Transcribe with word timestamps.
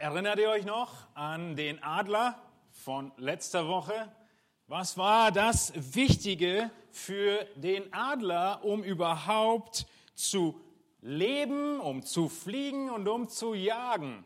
Erinnert 0.00 0.38
ihr 0.38 0.48
euch 0.48 0.64
noch 0.64 0.94
an 1.12 1.56
den 1.56 1.82
Adler 1.82 2.40
von 2.70 3.12
letzter 3.18 3.68
Woche? 3.68 4.10
Was 4.66 4.96
war 4.96 5.30
das 5.30 5.74
Wichtige 5.94 6.70
für 6.90 7.46
den 7.56 7.92
Adler, 7.92 8.64
um 8.64 8.82
überhaupt 8.82 9.84
zu 10.14 10.58
leben, 11.02 11.80
um 11.80 12.02
zu 12.02 12.30
fliegen 12.30 12.88
und 12.88 13.08
um 13.08 13.28
zu 13.28 13.52
jagen? 13.52 14.24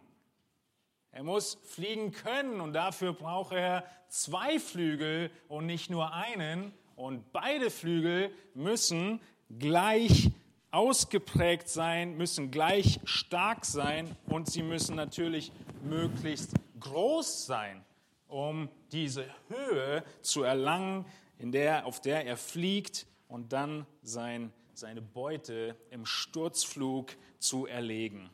Er 1.10 1.24
muss 1.24 1.58
fliegen 1.64 2.12
können 2.12 2.60
und 2.60 2.72
dafür 2.72 3.12
braucht 3.12 3.54
er 3.54 3.82
zwei 4.06 4.60
Flügel 4.60 5.32
und 5.48 5.66
nicht 5.66 5.90
nur 5.90 6.14
einen. 6.14 6.72
Und 6.94 7.32
beide 7.32 7.72
Flügel 7.72 8.32
müssen 8.54 9.20
gleich 9.58 10.30
ausgeprägt 10.74 11.68
sein, 11.68 12.16
müssen 12.16 12.50
gleich 12.50 12.98
stark 13.04 13.64
sein 13.64 14.16
und 14.26 14.50
sie 14.50 14.62
müssen 14.62 14.96
natürlich 14.96 15.52
möglichst 15.84 16.52
groß 16.80 17.46
sein, 17.46 17.84
um 18.26 18.68
diese 18.90 19.24
Höhe 19.48 20.02
zu 20.20 20.42
erlangen, 20.42 21.06
in 21.38 21.52
der, 21.52 21.86
auf 21.86 22.00
der 22.00 22.26
er 22.26 22.36
fliegt 22.36 23.06
und 23.28 23.52
dann 23.52 23.86
sein, 24.02 24.52
seine 24.74 25.00
Beute 25.00 25.76
im 25.90 26.04
Sturzflug 26.06 27.16
zu 27.38 27.66
erlegen. 27.66 28.28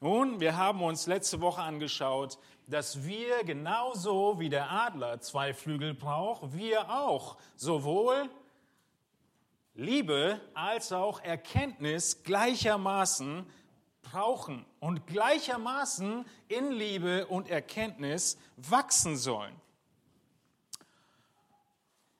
Nun, 0.00 0.38
wir 0.38 0.56
haben 0.56 0.82
uns 0.82 1.08
letzte 1.08 1.40
Woche 1.40 1.60
angeschaut, 1.60 2.38
dass 2.68 3.04
wir 3.04 3.42
genauso 3.42 4.38
wie 4.38 4.48
der 4.48 4.70
Adler 4.70 5.20
zwei 5.20 5.52
Flügel 5.52 5.94
braucht, 5.94 6.54
wir 6.54 6.88
auch 6.88 7.36
sowohl 7.56 8.30
Liebe 9.80 10.38
als 10.52 10.92
auch 10.92 11.20
Erkenntnis 11.20 12.22
gleichermaßen 12.22 13.46
brauchen 14.02 14.66
und 14.78 15.06
gleichermaßen 15.06 16.26
in 16.48 16.70
Liebe 16.70 17.26
und 17.28 17.48
Erkenntnis 17.48 18.36
wachsen 18.58 19.16
sollen. 19.16 19.58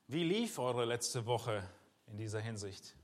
Wie 0.07 0.25
lief 0.25 0.59
eure 0.59 0.87
letzte 0.87 1.27
Woche 1.27 1.63
in 2.07 2.17
dieser 2.17 2.41
Hinsicht? 2.41 2.97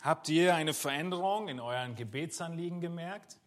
Habt 0.00 0.26
ihr 0.30 0.54
eine 0.54 0.72
Veränderung 0.72 1.48
in 1.48 1.60
euren 1.60 1.96
Gebetsanliegen 1.96 2.80
gemerkt? 2.80 3.38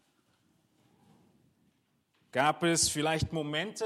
Gab 2.31 2.61
es 2.61 2.87
vielleicht 2.87 3.33
Momente, 3.33 3.85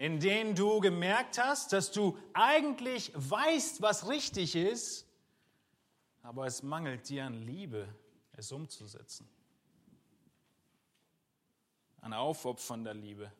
in 0.00 0.18
denen 0.18 0.54
du 0.54 0.80
gemerkt 0.80 1.36
hast, 1.36 1.74
dass 1.74 1.92
du 1.92 2.16
eigentlich 2.32 3.12
weißt, 3.14 3.82
was 3.82 4.08
richtig 4.08 4.56
ist, 4.56 5.06
aber 6.22 6.46
es 6.46 6.62
mangelt 6.62 7.06
dir 7.10 7.26
an 7.26 7.34
Liebe, 7.34 7.86
es 8.32 8.50
umzusetzen. 8.50 9.28
An 12.00 12.14
aufopfernder 12.14 12.94
Liebe. 12.94 13.30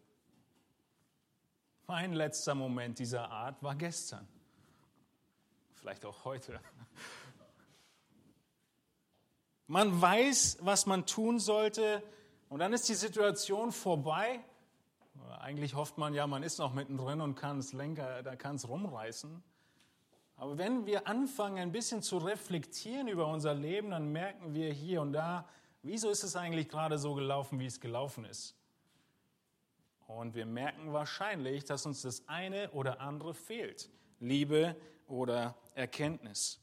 Mein 1.86 2.12
letzter 2.12 2.54
Moment 2.54 2.98
dieser 2.98 3.30
Art 3.30 3.62
war 3.62 3.74
gestern. 3.74 4.28
Vielleicht 5.76 6.04
auch 6.04 6.26
heute. 6.26 6.60
Man 9.66 9.98
weiß, 9.98 10.58
was 10.60 10.84
man 10.84 11.06
tun 11.06 11.38
sollte, 11.38 12.02
und 12.50 12.58
dann 12.58 12.74
ist 12.74 12.86
die 12.86 12.94
Situation 12.94 13.72
vorbei 13.72 14.44
eigentlich 15.40 15.74
hofft 15.74 15.96
man 15.96 16.12
ja, 16.12 16.26
man 16.26 16.42
ist 16.42 16.58
noch 16.58 16.74
mittendrin 16.74 17.20
und 17.20 17.34
kann 17.34 17.58
es 17.58 17.72
lenker, 17.72 18.22
da 18.22 18.36
kann 18.36 18.56
es 18.56 18.68
rumreißen. 18.68 19.42
Aber 20.36 20.58
wenn 20.58 20.86
wir 20.86 21.06
anfangen, 21.06 21.58
ein 21.58 21.72
bisschen 21.72 22.02
zu 22.02 22.18
reflektieren 22.18 23.08
über 23.08 23.26
unser 23.26 23.54
Leben, 23.54 23.90
dann 23.90 24.12
merken 24.12 24.54
wir 24.54 24.72
hier 24.72 25.00
und 25.00 25.12
da, 25.12 25.48
wieso 25.82 26.10
ist 26.10 26.24
es 26.24 26.36
eigentlich 26.36 26.68
gerade 26.68 26.98
so 26.98 27.14
gelaufen, 27.14 27.58
wie 27.58 27.66
es 27.66 27.80
gelaufen 27.80 28.24
ist. 28.24 28.54
Und 30.06 30.34
wir 30.34 30.46
merken 30.46 30.92
wahrscheinlich, 30.92 31.64
dass 31.64 31.86
uns 31.86 32.02
das 32.02 32.26
eine 32.28 32.70
oder 32.72 33.00
andere 33.00 33.32
fehlt. 33.32 33.90
Liebe 34.18 34.76
oder 35.06 35.56
Erkenntnis. 35.74 36.60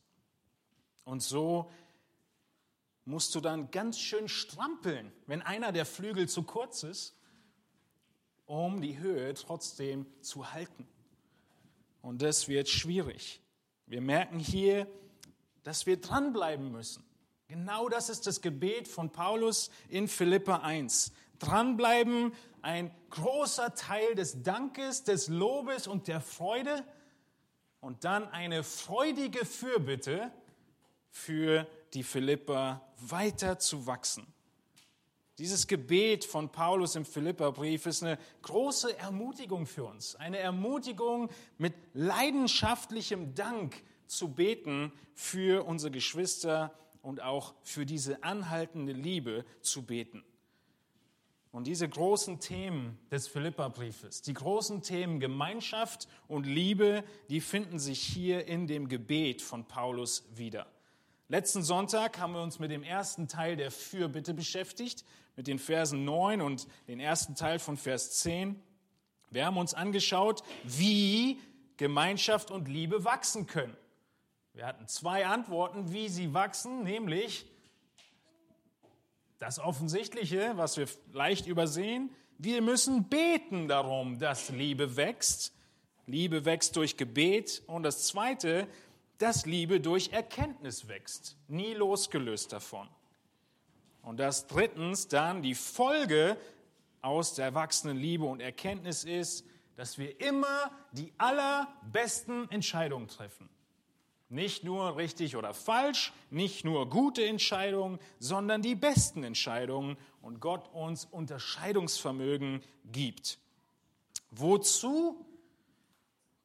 Und 1.06 1.24
so 1.24 1.72
musst 3.06 3.34
du 3.34 3.40
dann 3.40 3.72
ganz 3.72 4.00
schön 4.00 4.28
strampeln, 4.28 5.14
wenn 5.26 5.42
einer 5.42 5.72
der 5.72 5.86
Flügel 5.86 6.28
zu 6.28 6.44
kurz 6.44 6.84
ist 6.84 7.17
um 8.48 8.82
die 8.82 8.98
Höhe 8.98 9.34
trotzdem 9.36 10.08
zu 10.22 10.52
halten. 10.52 10.88
Und 12.02 12.22
das 12.22 12.48
wird 12.48 12.70
schwierig. 12.70 13.42
Wir 13.86 14.02
merken 14.02 14.40
hier, 14.40 14.88
dass 15.64 15.86
wir 15.86 15.98
dranbleiben 15.98 16.72
müssen. 16.72 17.04
Genau 17.48 17.88
das 17.88 18.10
ist 18.10 18.26
das 18.26 18.42
Gebet 18.42 18.88
von 18.88 19.12
Paulus 19.12 19.70
in 19.90 20.08
Philippa 20.08 20.58
1. 20.58 21.12
Dranbleiben, 21.40 22.34
ein 22.62 22.92
großer 23.10 23.76
Teil 23.76 24.16
des 24.16 24.42
Dankes, 24.44 25.04
des 25.04 25.28
Lobes 25.28 25.88
und 25.88 26.08
der 26.08 26.20
Freude 26.20 26.84
und 27.80 28.04
dann 28.04 28.28
eine 28.30 28.64
freudige 28.64 29.46
Fürbitte 29.46 30.32
für 31.10 31.68
die 31.94 32.04
Philippa 32.04 32.82
weiter 32.98 33.60
zu 33.60 33.88
wachsen. 33.88 34.26
Dieses 35.40 35.68
Gebet 35.68 36.26
von 36.26 36.50
Paulus 36.52 36.96
im 36.96 37.06
Philipperbrief 37.06 37.86
ist 37.86 38.02
eine 38.02 38.18
große 38.42 38.98
Ermutigung 38.98 39.68
für 39.68 39.86
uns. 39.86 40.16
Eine 40.16 40.40
Ermutigung 40.40 41.30
mit 41.60 41.76
leidenschaftlichem 41.94 43.36
Dank 43.36 43.84
zu 44.08 44.30
beten 44.30 44.92
für 45.14 45.66
unsere 45.68 45.92
Geschwister 45.92 46.74
und 47.04 47.22
auch 47.22 47.54
für 47.62 47.86
diese 47.86 48.24
anhaltende 48.24 48.94
Liebe 48.94 49.46
zu 49.62 49.84
beten. 49.86 50.24
Und 51.52 51.68
diese 51.68 51.88
großen 51.88 52.40
Themen 52.40 52.98
des 53.12 53.28
Philipperbriefes, 53.28 54.24
die 54.24 54.34
großen 54.34 54.82
Themen 54.82 55.20
Gemeinschaft 55.20 56.08
und 56.28 56.46
Liebe, 56.46 57.04
die 57.30 57.42
finden 57.42 57.78
sich 57.80 58.00
hier 58.00 58.48
in 58.48 58.68
dem 58.68 58.90
Gebet 58.90 59.42
von 59.42 59.66
Paulus 59.66 60.26
wieder. 60.36 60.68
Letzten 61.30 61.62
Sonntag 61.62 62.20
haben 62.20 62.34
wir 62.36 62.42
uns 62.42 62.58
mit 62.58 62.72
dem 62.72 62.84
ersten 62.84 63.28
Teil 63.28 63.58
der 63.58 63.70
Fürbitte 63.70 64.34
beschäftigt, 64.34 65.04
mit 65.36 65.48
den 65.48 65.60
Versen 65.60 66.06
9 66.06 66.40
und 66.40 66.68
den 66.88 67.02
ersten 67.02 67.36
Teil 67.36 67.60
von 67.60 67.76
Vers 67.76 68.12
10. 68.20 68.58
Wir 69.30 69.46
haben 69.46 69.58
uns 69.58 69.74
angeschaut, 69.74 70.42
wie 70.64 71.38
Gemeinschaft 71.76 72.50
und 72.50 72.70
Liebe 72.70 73.04
wachsen 73.04 73.46
können. 73.46 73.76
Wir 74.54 74.66
hatten 74.66 74.88
zwei 74.88 75.26
Antworten, 75.26 75.92
wie 75.92 76.08
sie 76.08 76.34
wachsen, 76.34 76.84
nämlich 76.84 77.46
das 79.38 79.60
Offensichtliche, 79.60 80.54
was 80.56 80.78
wir 80.78 80.88
leicht 81.12 81.46
übersehen. 81.46 82.10
Wir 82.38 82.62
müssen 82.62 83.10
beten 83.10 83.68
darum, 83.68 84.18
dass 84.18 84.50
Liebe 84.50 84.96
wächst. 84.96 85.54
Liebe 86.06 86.46
wächst 86.46 86.78
durch 86.78 86.96
Gebet. 86.96 87.64
Und 87.68 87.84
das 87.84 88.08
Zweite, 88.08 88.66
dass 89.18 89.46
Liebe 89.46 89.80
durch 89.80 90.12
Erkenntnis 90.14 90.88
wächst, 90.88 91.38
nie 91.48 91.74
losgelöst 91.74 92.54
davon. 92.54 92.88
Und 94.04 94.18
dass 94.18 94.48
drittens 94.48 95.08
dann 95.08 95.42
die 95.42 95.56
Folge 95.56 96.38
aus 97.02 97.34
der 97.34 97.54
wachsenden 97.54 97.98
Liebe 97.98 98.26
und 98.26 98.40
Erkenntnis 98.40 99.04
ist, 99.04 99.46
dass 99.76 99.98
wir 99.98 100.20
immer 100.22 100.72
die 100.92 101.14
allerbesten 101.18 102.50
Entscheidungen 102.52 103.08
treffen. 103.08 103.50
Nicht 104.30 104.64
nur 104.64 104.98
richtig 104.98 105.38
oder 105.38 105.54
falsch, 105.54 106.12
nicht 106.30 106.66
nur 106.66 106.90
gute 106.90 107.26
Entscheidungen, 107.26 108.00
sondern 108.20 108.62
die 108.62 108.76
besten 108.76 109.24
Entscheidungen 109.24 109.98
und 110.22 110.42
Gott 110.42 110.70
uns 110.74 111.06
Unterscheidungsvermögen 111.06 112.62
gibt. 112.92 113.40
Wozu? 114.32 115.26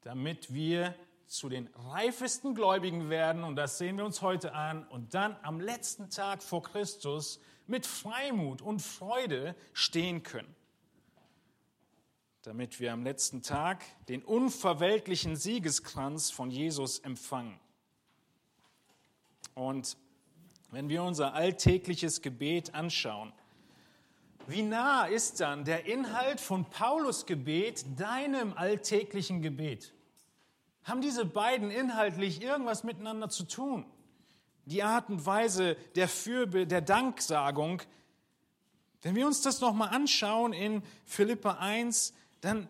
Damit 0.03 0.53
wir 0.53 0.95
zu 1.27 1.49
den 1.49 1.69
reifesten 1.75 2.55
Gläubigen 2.55 3.11
werden, 3.11 3.45
und 3.45 3.57
das 3.57 3.79
sehen 3.79 3.97
wir 3.97 4.05
uns 4.05 4.23
heute 4.23 4.55
an, 4.55 4.87
und 4.89 5.15
dann 5.15 5.37
am 5.43 5.61
letzten 5.61 6.11
Tag 6.11 6.43
vor 6.43 6.63
Christus 6.63 7.41
mit 7.67 7.87
Freimut 7.87 8.63
und 8.63 8.81
Freude 8.81 9.55
stehen 9.73 10.23
können. 10.23 10.55
Damit 12.43 12.81
wir 12.81 12.93
am 12.93 13.05
letzten 13.05 13.43
Tag 13.43 13.85
den 14.09 14.23
unverweltlichen 14.23 15.37
Siegeskranz 15.37 16.31
von 16.31 16.51
Jesus 16.51 16.99
empfangen. 16.99 17.59
Und 19.55 19.97
wenn 20.71 20.89
wir 20.89 21.03
unser 21.03 21.35
alltägliches 21.35 22.23
Gebet 22.23 22.75
anschauen, 22.75 23.33
wie 24.49 24.63
nah 24.63 25.05
ist 25.05 25.41
dann 25.41 25.65
der 25.65 25.87
Inhalt 25.87 26.41
von 26.41 26.65
Paulus 26.69 27.27
Gebet 27.27 27.85
deinem 27.99 28.55
alltäglichen 28.55 29.41
Gebet? 29.41 29.93
Haben 30.85 31.01
diese 31.01 31.25
beiden 31.25 31.71
inhaltlich 31.71 32.43
irgendwas 32.43 32.83
miteinander 32.83 33.29
zu 33.29 33.45
tun? 33.45 33.85
Die 34.65 34.83
Art 34.83 35.09
und 35.09 35.25
Weise 35.27 35.77
der 35.95 36.09
Fürbe, 36.09 36.67
der 36.67 36.81
Danksagung. 36.81 37.83
Wenn 39.03 39.15
wir 39.15 39.27
uns 39.27 39.43
das 39.43 39.61
nochmal 39.61 39.89
anschauen 39.89 40.53
in 40.53 40.83
Philippa 41.05 41.59
1, 41.59 42.15
dann 42.41 42.69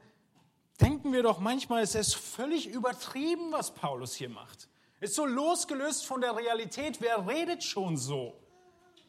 denken 0.81 1.13
wir 1.13 1.23
doch 1.23 1.39
manchmal, 1.39 1.83
es 1.83 1.95
ist 1.95 2.15
völlig 2.15 2.69
übertrieben, 2.69 3.53
was 3.53 3.73
Paulus 3.73 4.15
hier 4.15 4.29
macht. 4.29 4.69
Ist 5.01 5.15
so 5.15 5.27
losgelöst 5.27 6.07
von 6.07 6.21
der 6.21 6.37
Realität. 6.37 7.01
Wer 7.01 7.27
redet 7.27 7.65
schon 7.65 7.97
so? 7.97 8.39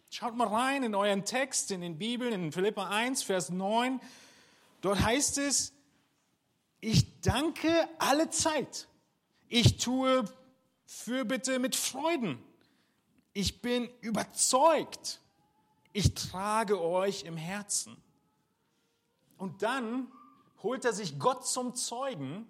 Schaut 0.10 0.36
mal 0.36 0.48
rein 0.48 0.84
in 0.84 0.96
euren 0.96 1.26
Text, 1.26 1.72
in 1.72 1.82
den 1.82 1.98
Bibeln, 1.98 2.34
in 2.34 2.52
Philippa 2.52 2.90
1, 2.90 3.24
Vers 3.24 3.50
9. 3.50 4.00
Dort 4.82 5.02
heißt 5.02 5.38
es, 5.40 5.74
ich 6.80 7.22
danke 7.22 7.88
alle 7.98 8.30
Zeit. 8.30 8.88
Ich 9.50 9.78
tue 9.78 10.26
Fürbitte 10.86 11.60
mit 11.60 11.76
Freuden. 11.76 12.44
Ich 13.34 13.62
bin 13.62 13.90
überzeugt. 14.02 15.22
Ich 15.92 16.14
trage 16.14 16.82
euch 16.82 17.24
im 17.24 17.38
Herzen. 17.38 17.96
Und 19.38 19.62
dann 19.62 20.12
holt 20.62 20.86
er 20.86 20.94
sich 20.94 21.20
Gott 21.20 21.46
zum 21.46 21.76
Zeugen, 21.76 22.48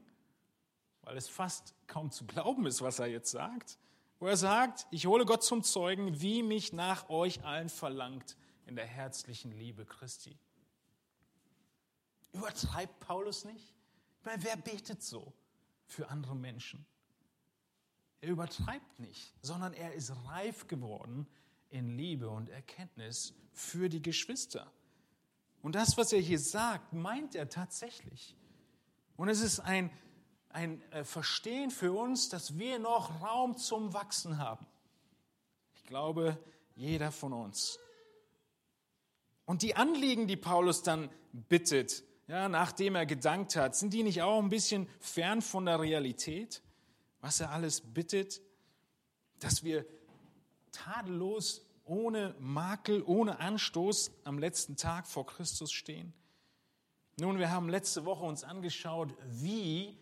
weil 1.01 1.17
es 1.17 1.27
fast 1.27 1.73
kaum 1.87 2.11
zu 2.11 2.25
glauben 2.25 2.65
ist, 2.65 2.81
was 2.81 2.99
er 2.99 3.07
jetzt 3.07 3.31
sagt 3.31 3.77
wo 4.23 4.27
er 4.27 4.37
sagt, 4.37 4.87
ich 4.89 5.05
hole 5.05 5.25
Gott 5.25 5.43
zum 5.43 5.63
Zeugen, 5.63 6.21
wie 6.21 6.43
mich 6.43 6.71
nach 6.71 7.09
euch 7.09 7.43
allen 7.43 7.67
verlangt 7.67 8.37
in 8.65 8.77
der 8.77 8.85
herzlichen 8.85 9.51
Liebe 9.51 9.85
Christi. 9.85 10.39
Übertreibt 12.31 13.01
Paulus 13.01 13.43
nicht? 13.43 13.75
Ich 14.23 14.43
wer 14.45 14.55
betet 14.55 15.03
so 15.03 15.33
für 15.85 16.09
andere 16.09 16.35
Menschen? 16.35 16.85
Er 18.21 18.29
übertreibt 18.29 18.99
nicht, 18.99 19.33
sondern 19.41 19.73
er 19.73 19.93
ist 19.93 20.13
reif 20.27 20.67
geworden 20.67 21.27
in 21.69 21.97
Liebe 21.97 22.29
und 22.29 22.49
Erkenntnis 22.49 23.33
für 23.51 23.89
die 23.89 24.01
Geschwister. 24.01 24.71
Und 25.61 25.75
das, 25.75 25.97
was 25.97 26.13
er 26.13 26.19
hier 26.19 26.39
sagt, 26.39 26.93
meint 26.93 27.35
er 27.35 27.49
tatsächlich. 27.49 28.35
Und 29.15 29.29
es 29.29 29.41
ist 29.41 29.59
ein 29.59 29.91
ein 30.53 30.81
äh, 30.91 31.03
Verstehen 31.03 31.71
für 31.71 31.91
uns, 31.91 32.29
dass 32.29 32.57
wir 32.57 32.79
noch 32.79 33.21
Raum 33.21 33.57
zum 33.57 33.93
Wachsen 33.93 34.37
haben. 34.37 34.65
Ich 35.75 35.83
glaube, 35.83 36.37
jeder 36.75 37.11
von 37.11 37.33
uns. 37.33 37.79
Und 39.45 39.61
die 39.61 39.75
Anliegen, 39.75 40.27
die 40.27 40.37
Paulus 40.37 40.83
dann 40.83 41.09
bittet, 41.33 42.03
ja, 42.27 42.47
nachdem 42.47 42.95
er 42.95 43.05
gedankt 43.05 43.55
hat, 43.55 43.75
sind 43.75 43.93
die 43.93 44.03
nicht 44.03 44.21
auch 44.21 44.41
ein 44.41 44.49
bisschen 44.49 44.87
fern 44.99 45.41
von 45.41 45.65
der 45.65 45.79
Realität? 45.79 46.61
Was 47.19 47.39
er 47.39 47.51
alles 47.51 47.81
bittet, 47.81 48.41
dass 49.39 49.63
wir 49.63 49.85
tadellos, 50.71 51.65
ohne 51.85 52.33
Makel, 52.39 53.03
ohne 53.05 53.39
Anstoß 53.39 54.11
am 54.23 54.39
letzten 54.39 54.77
Tag 54.77 55.05
vor 55.05 55.25
Christus 55.25 55.71
stehen? 55.71 56.13
Nun, 57.19 57.37
wir 57.39 57.51
haben 57.51 57.69
letzte 57.69 58.05
Woche 58.05 58.25
uns 58.25 58.43
angeschaut, 58.43 59.13
wie 59.25 59.97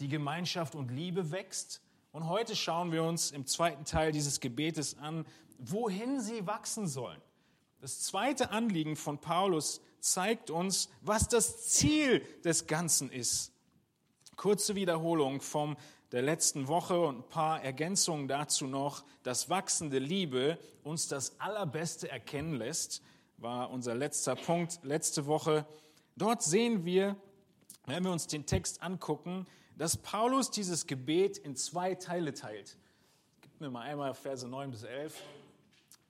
die 0.00 0.08
Gemeinschaft 0.08 0.74
und 0.74 0.90
Liebe 0.90 1.30
wächst. 1.30 1.80
Und 2.10 2.28
heute 2.28 2.56
schauen 2.56 2.90
wir 2.90 3.04
uns 3.04 3.30
im 3.30 3.46
zweiten 3.46 3.84
Teil 3.84 4.12
dieses 4.12 4.40
Gebetes 4.40 4.98
an, 4.98 5.26
wohin 5.58 6.20
sie 6.20 6.46
wachsen 6.46 6.86
sollen. 6.88 7.20
Das 7.80 8.00
zweite 8.00 8.50
Anliegen 8.50 8.96
von 8.96 9.18
Paulus 9.18 9.80
zeigt 10.12 10.50
uns, 10.50 10.88
was 11.02 11.28
das 11.28 11.68
Ziel 11.68 12.20
des 12.44 12.66
Ganzen 12.66 13.10
ist. 13.10 13.52
Kurze 14.36 14.74
Wiederholung 14.74 15.40
vom 15.40 15.76
der 16.12 16.22
letzten 16.22 16.68
Woche 16.68 17.00
und 17.00 17.18
ein 17.18 17.28
paar 17.28 17.62
Ergänzungen 17.62 18.28
dazu 18.28 18.66
noch. 18.66 19.04
dass 19.22 19.50
wachsende 19.50 19.98
Liebe 19.98 20.58
uns 20.84 21.08
das 21.08 21.40
Allerbeste 21.40 22.08
erkennen 22.08 22.54
lässt, 22.54 23.02
war 23.38 23.70
unser 23.70 23.94
letzter 23.94 24.36
Punkt 24.36 24.78
letzte 24.82 25.26
Woche. 25.26 25.66
Dort 26.16 26.42
sehen 26.42 26.84
wir, 26.84 27.16
wenn 27.86 28.04
wir 28.04 28.12
uns 28.12 28.28
den 28.28 28.46
Text 28.46 28.82
angucken, 28.82 29.46
dass 29.76 29.96
Paulus 29.96 30.50
dieses 30.50 30.86
Gebet 30.86 31.38
in 31.38 31.56
zwei 31.56 31.94
Teile 31.96 32.32
teilt. 32.32 32.76
Gib 33.42 33.60
mir 33.60 33.70
mal 33.70 33.82
einmal 33.82 34.14
Verse 34.14 34.46
9 34.46 34.70
bis 34.70 34.84
11. 34.84 35.14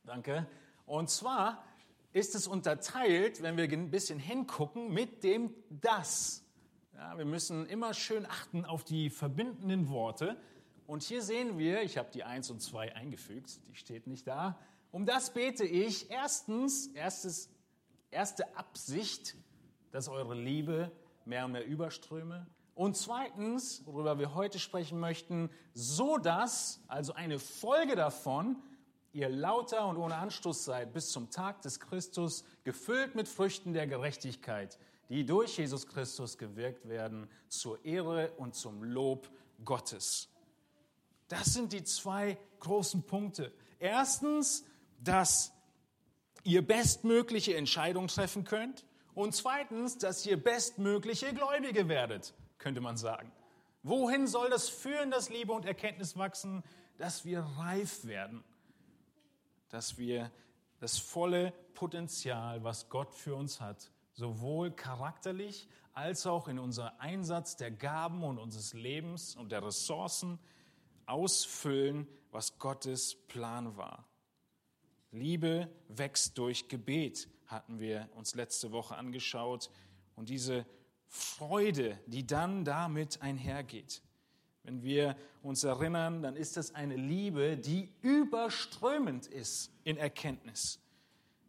Danke. 0.04 0.46
Und 0.84 1.10
zwar 1.10 1.64
ist 2.16 2.34
es 2.34 2.48
unterteilt, 2.48 3.42
wenn 3.42 3.58
wir 3.58 3.64
ein 3.70 3.90
bisschen 3.90 4.18
hingucken, 4.18 4.90
mit 4.90 5.22
dem 5.22 5.52
das. 5.68 6.42
Ja, 6.94 7.18
wir 7.18 7.26
müssen 7.26 7.66
immer 7.66 7.92
schön 7.92 8.24
achten 8.24 8.64
auf 8.64 8.84
die 8.84 9.10
verbindenden 9.10 9.90
Worte. 9.90 10.38
Und 10.86 11.02
hier 11.02 11.20
sehen 11.20 11.58
wir, 11.58 11.82
ich 11.82 11.98
habe 11.98 12.08
die 12.14 12.24
1 12.24 12.50
und 12.50 12.62
2 12.62 12.96
eingefügt, 12.96 13.60
die 13.68 13.74
steht 13.74 14.06
nicht 14.06 14.26
da. 14.26 14.58
Um 14.92 15.04
das 15.04 15.34
bete 15.34 15.64
ich 15.64 16.10
erstens, 16.10 16.86
erstes, 16.86 17.50
erste 18.10 18.56
Absicht, 18.56 19.36
dass 19.90 20.08
eure 20.08 20.34
Liebe 20.34 20.90
mehr 21.26 21.44
und 21.44 21.52
mehr 21.52 21.66
überströme. 21.66 22.46
Und 22.74 22.96
zweitens, 22.96 23.82
worüber 23.84 24.18
wir 24.18 24.34
heute 24.34 24.58
sprechen 24.58 24.98
möchten, 25.00 25.50
so 25.74 26.16
dass, 26.16 26.82
also 26.88 27.12
eine 27.12 27.38
Folge 27.38 27.94
davon, 27.94 28.56
ihr 29.16 29.28
lauter 29.28 29.86
und 29.86 29.96
ohne 29.96 30.16
Anstoß 30.16 30.64
seid 30.64 30.92
bis 30.92 31.10
zum 31.10 31.30
Tag 31.30 31.62
des 31.62 31.80
Christus, 31.80 32.44
gefüllt 32.64 33.14
mit 33.14 33.28
Früchten 33.28 33.72
der 33.72 33.86
Gerechtigkeit, 33.86 34.78
die 35.08 35.24
durch 35.24 35.58
Jesus 35.58 35.86
Christus 35.86 36.38
gewirkt 36.38 36.88
werden, 36.88 37.28
zur 37.48 37.84
Ehre 37.84 38.32
und 38.36 38.54
zum 38.54 38.82
Lob 38.82 39.28
Gottes. 39.64 40.28
Das 41.28 41.54
sind 41.54 41.72
die 41.72 41.84
zwei 41.84 42.38
großen 42.60 43.02
Punkte. 43.04 43.52
Erstens, 43.78 44.64
dass 45.00 45.52
ihr 46.44 46.66
bestmögliche 46.66 47.56
Entscheidungen 47.56 48.08
treffen 48.08 48.44
könnt. 48.44 48.84
Und 49.14 49.34
zweitens, 49.34 49.98
dass 49.98 50.26
ihr 50.26 50.42
bestmögliche 50.42 51.32
Gläubige 51.32 51.88
werdet 51.88 52.34
könnte 52.58 52.80
man 52.80 52.96
sagen. 52.96 53.30
Wohin 53.82 54.26
soll 54.26 54.50
das 54.50 54.68
führen, 54.68 55.10
dass 55.10 55.28
Liebe 55.28 55.52
und 55.52 55.64
Erkenntnis 55.64 56.16
wachsen? 56.16 56.64
Dass 56.98 57.24
wir 57.24 57.40
reif 57.40 58.04
werden, 58.04 58.42
dass 59.68 59.98
wir 59.98 60.30
das 60.78 60.98
volle 60.98 61.52
Potenzial, 61.74 62.62
was 62.64 62.88
Gott 62.88 63.14
für 63.14 63.34
uns 63.34 63.60
hat, 63.60 63.90
sowohl 64.12 64.70
charakterlich 64.70 65.68
als 65.92 66.26
auch 66.26 66.48
in 66.48 66.58
unser 66.58 67.00
Einsatz 67.00 67.56
der 67.56 67.70
Gaben 67.70 68.22
und 68.22 68.38
unseres 68.38 68.74
Lebens 68.74 69.34
und 69.34 69.52
der 69.52 69.64
Ressourcen 69.64 70.38
ausfüllen, 71.06 72.06
was 72.30 72.58
Gottes 72.58 73.14
Plan 73.28 73.76
war. 73.76 74.06
Liebe 75.10 75.70
wächst 75.88 76.36
durch 76.36 76.68
Gebet, 76.68 77.28
hatten 77.46 77.78
wir 77.78 78.08
uns 78.14 78.34
letzte 78.34 78.72
Woche 78.72 78.96
angeschaut. 78.96 79.70
Und 80.14 80.28
diese 80.28 80.66
Freude, 81.06 81.98
die 82.06 82.26
dann 82.26 82.64
damit 82.64 83.22
einhergeht. 83.22 84.02
Wenn 84.66 84.82
wir 84.82 85.16
uns 85.44 85.62
erinnern, 85.62 86.22
dann 86.22 86.34
ist 86.34 86.56
das 86.56 86.74
eine 86.74 86.96
Liebe, 86.96 87.56
die 87.56 87.88
überströmend 88.02 89.28
ist 89.28 89.70
in 89.84 89.96
Erkenntnis. 89.96 90.80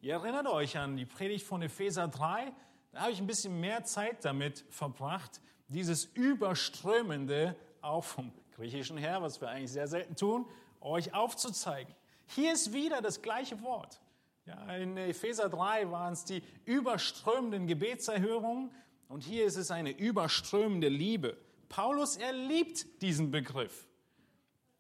Ihr 0.02 0.14
erinnert 0.14 0.46
euch 0.46 0.78
an 0.78 0.96
die 0.96 1.08
Predigt 1.08 1.44
von 1.44 1.64
Epheser 1.64 2.08
3, 2.08 2.54
da 2.92 3.02
habe 3.02 3.12
ich 3.12 3.20
ein 3.20 3.26
bisschen 3.26 3.60
mehr 3.60 3.84
Zeit 3.86 4.24
damit 4.24 4.64
verbracht, 4.70 5.42
dieses 5.68 6.06
Überströmende 6.06 7.56
auch 7.82 8.04
vom 8.04 8.32
Griechischen 8.56 8.98
her, 8.98 9.24
was 9.24 9.42
wir 9.42 9.50
eigentlich 9.50 9.72
sehr 9.72 9.88
selten 9.88 10.16
tun, 10.16 10.46
euch 10.80 11.16
aufzuzeigen. 11.16 11.96
Hier 12.28 12.54
ist 12.54 12.72
wieder 12.72 13.02
das 13.02 13.24
gleiche 13.24 13.64
Wort. 13.64 14.00
Ja, 14.46 14.76
in 14.76 14.96
Epheser 14.96 15.50
3 15.50 15.90
waren 15.90 16.14
es 16.14 16.24
die 16.24 16.44
überströmenden 16.66 17.66
Gebetserhörungen 17.66 18.70
und 19.10 19.24
hier 19.24 19.46
ist 19.46 19.56
es 19.56 19.72
eine 19.72 19.90
überströmende 19.90 20.88
Liebe. 20.88 21.36
Paulus, 21.70 22.16
er 22.18 22.34
liebt 22.34 23.02
diesen 23.02 23.32
Begriff. 23.32 23.88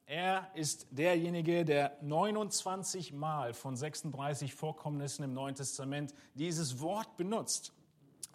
Er 0.06 0.50
ist 0.56 0.88
derjenige, 0.91 1.65
der 1.65 1.98
29 2.01 3.12
Mal 3.12 3.53
von 3.53 3.75
36 3.75 4.53
Vorkommnissen 4.53 5.24
im 5.24 5.34
Neuen 5.34 5.56
Testament 5.56 6.13
dieses 6.34 6.79
Wort 6.79 7.17
benutzt. 7.17 7.74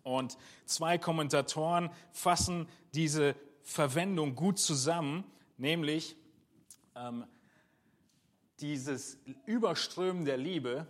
Und 0.03 0.37
zwei 0.67 0.99
Kommentatoren 0.99 1.91
fassen 2.11 2.69
diese 2.93 3.35
Verwendung 3.63 4.35
gut 4.35 4.59
zusammen, 4.59 5.25
nämlich 5.57 6.17
ähm, 6.95 7.25
dieses 8.61 9.19
Überströmen 9.47 10.25
der 10.25 10.37
Liebe. 10.37 10.87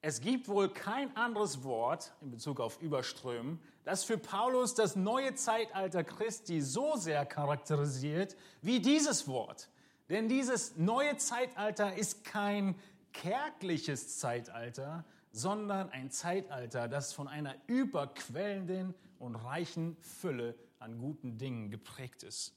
Es 0.00 0.20
gibt 0.20 0.48
wohl 0.48 0.68
kein 0.70 1.14
anderes 1.16 1.62
Wort 1.62 2.14
in 2.22 2.30
Bezug 2.30 2.58
auf 2.58 2.80
Überströmen, 2.80 3.60
das 3.84 4.04
für 4.04 4.18
Paulus 4.18 4.74
das 4.74 4.96
neue 4.96 5.34
Zeitalter 5.34 6.04
Christi 6.04 6.60
so 6.60 6.96
sehr 6.96 7.26
charakterisiert 7.26 8.36
wie 8.60 8.80
dieses 8.80 9.26
Wort. 9.26 9.68
Denn 10.08 10.28
dieses 10.28 10.76
neue 10.76 11.16
Zeitalter 11.16 11.96
ist 11.96 12.24
kein 12.24 12.76
kärgliches 13.12 14.18
Zeitalter, 14.18 15.04
sondern 15.32 15.90
ein 15.90 16.10
Zeitalter, 16.10 16.88
das 16.88 17.12
von 17.12 17.28
einer 17.28 17.54
überquellenden 17.66 18.94
und 19.18 19.36
reichen 19.36 19.96
Fülle 20.00 20.54
an 20.78 20.98
guten 20.98 21.38
Dingen 21.38 21.70
geprägt 21.70 22.22
ist. 22.22 22.54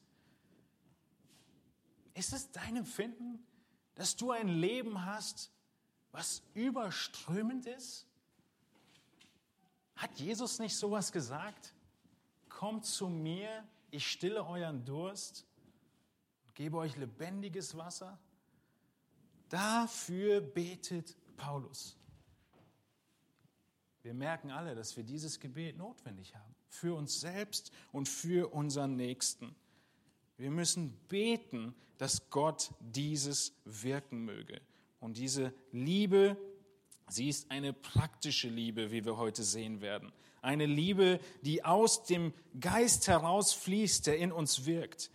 Ist 2.14 2.34
es 2.34 2.52
dein 2.52 2.78
Empfinden, 2.78 3.46
dass 3.96 4.16
du 4.16 4.32
ein 4.32 4.48
Leben 4.48 5.06
hast, 5.06 5.52
was 6.12 6.44
überströmend 6.54 7.66
ist? 7.66 8.08
Hat 9.96 10.20
Jesus 10.20 10.60
nicht 10.60 10.76
sowas 10.76 11.12
gesagt? 11.12 11.74
Kommt 12.50 12.86
zu 12.86 13.08
mir, 13.08 13.64
ich 13.92 14.08
stille 14.08 14.46
euren 14.46 14.86
Durst, 14.86 15.46
gebe 16.54 16.78
euch 16.78 16.96
lebendiges 16.98 17.78
Wasser. 17.78 18.20
Dafür 19.50 20.42
betet 20.42 21.16
Paulus. 21.38 21.98
Wir 24.02 24.14
merken 24.14 24.52
alle, 24.52 24.76
dass 24.76 24.96
wir 24.98 25.04
dieses 25.04 25.40
Gebet 25.40 25.78
notwendig 25.78 26.36
haben. 26.36 26.56
Für 26.70 26.96
uns 26.96 27.20
selbst 27.20 27.72
und 27.92 28.08
für 28.08 28.54
unseren 28.54 28.96
Nächsten. 28.96 29.56
Wir 30.38 30.52
müssen 30.52 30.92
beten, 31.08 31.74
dass 31.98 32.30
Gott 32.30 32.74
dieses 32.80 33.54
wirken 33.64 34.26
möge. 34.26 34.62
Und 35.00 35.18
diese 35.18 35.54
Liebe, 35.72 36.38
sie 37.08 37.30
ist 37.30 37.52
eine 37.52 37.74
praktische 37.74 38.48
Liebe, 38.48 38.92
wie 38.92 39.06
wir 39.06 39.18
heute 39.18 39.44
sehen 39.44 39.82
werden. 39.82 40.12
Eine 40.42 40.66
Liebe, 40.66 41.20
die 41.42 41.64
aus 41.64 42.04
dem 42.04 42.34
Geist 42.60 43.08
herausfließt, 43.08 44.08
der 44.08 44.18
in 44.18 44.32
uns 44.32 44.66
wirkt. 44.66 45.12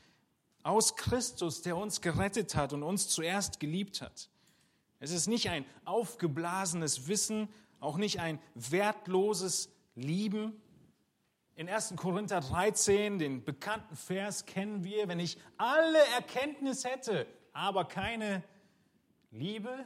Aus 0.62 0.96
Christus, 0.96 1.62
der 1.62 1.76
uns 1.76 2.00
gerettet 2.00 2.54
hat 2.54 2.72
und 2.72 2.82
uns 2.82 3.08
zuerst 3.08 3.60
geliebt 3.60 4.02
hat. 4.02 4.28
Es 4.98 5.12
ist 5.12 5.26
nicht 5.26 5.48
ein 5.48 5.64
aufgeblasenes 5.84 7.08
Wissen, 7.08 7.48
auch 7.80 7.96
nicht 7.96 8.20
ein 8.20 8.38
wertloses 8.54 9.70
Lieben. 9.94 10.60
In 11.56 11.68
1. 11.68 11.94
Korinther 11.96 12.40
13, 12.40 13.18
den 13.18 13.44
bekannten 13.44 13.96
Vers 13.96 14.46
kennen 14.46 14.84
wir, 14.84 15.08
wenn 15.08 15.20
ich 15.20 15.38
alle 15.56 15.98
Erkenntnis 16.16 16.84
hätte, 16.84 17.26
aber 17.52 17.86
keine 17.86 18.42
Liebe, 19.30 19.84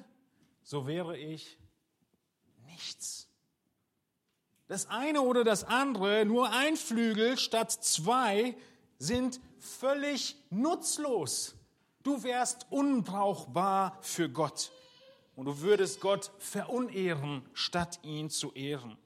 so 0.62 0.86
wäre 0.86 1.16
ich 1.16 1.58
nichts. 2.74 3.28
Das 4.66 4.88
eine 4.88 5.20
oder 5.20 5.44
das 5.44 5.64
andere, 5.64 6.24
nur 6.24 6.50
ein 6.50 6.76
Flügel 6.76 7.38
statt 7.38 7.70
zwei, 7.70 8.56
sind 8.98 9.40
völlig 9.58 10.36
nutzlos. 10.50 11.54
Du 12.02 12.22
wärst 12.22 12.66
unbrauchbar 12.70 13.98
für 14.02 14.28
Gott 14.28 14.72
und 15.36 15.46
du 15.46 15.60
würdest 15.60 16.00
Gott 16.00 16.30
verunehren, 16.38 17.42
statt 17.52 17.98
ihn 18.02 18.30
zu 18.30 18.52
ehren. 18.52 18.96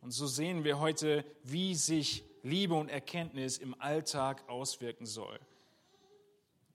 Und 0.00 0.10
so 0.10 0.26
sehen 0.26 0.64
wir 0.64 0.80
heute, 0.80 1.24
wie 1.44 1.74
sich 1.74 2.24
Liebe 2.42 2.74
und 2.74 2.88
Erkenntnis 2.88 3.58
im 3.58 3.80
Alltag 3.80 4.48
auswirken 4.48 5.06
soll. 5.06 5.38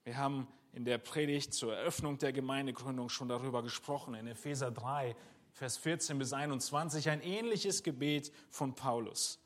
Wir 0.03 0.17
haben 0.17 0.48
in 0.74 0.86
der 0.86 0.98
Predigt 0.98 1.53
zur 1.53 1.75
Eröffnung 1.75 2.17
der 2.17 2.32
Gemeindegründung 2.32 3.10
schon 3.10 3.27
darüber 3.27 3.63
gesprochen, 3.63 4.13
in 4.13 4.27
Epheser 4.27 4.72
3, 4.72 5.15
Vers 5.58 5.78
14 5.78 6.20
bis 6.20 6.34
21, 6.34 7.10
ein 7.10 7.20
ähnliches 7.20 7.82
Gebet 7.82 8.32
von 8.52 8.76
Paulus. 8.76 9.40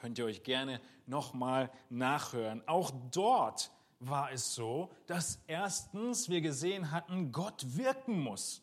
Könnt 0.00 0.18
ihr 0.18 0.24
euch 0.24 0.42
gerne 0.42 0.80
nochmal 1.04 1.70
nachhören. 1.90 2.66
Auch 2.66 2.90
dort 3.12 3.70
war 4.00 4.32
es 4.32 4.54
so, 4.54 4.90
dass 5.06 5.38
erstens 5.46 6.30
wir 6.30 6.40
gesehen 6.40 6.90
hatten, 6.90 7.32
Gott 7.32 7.76
wirken 7.76 8.18
muss. 8.18 8.62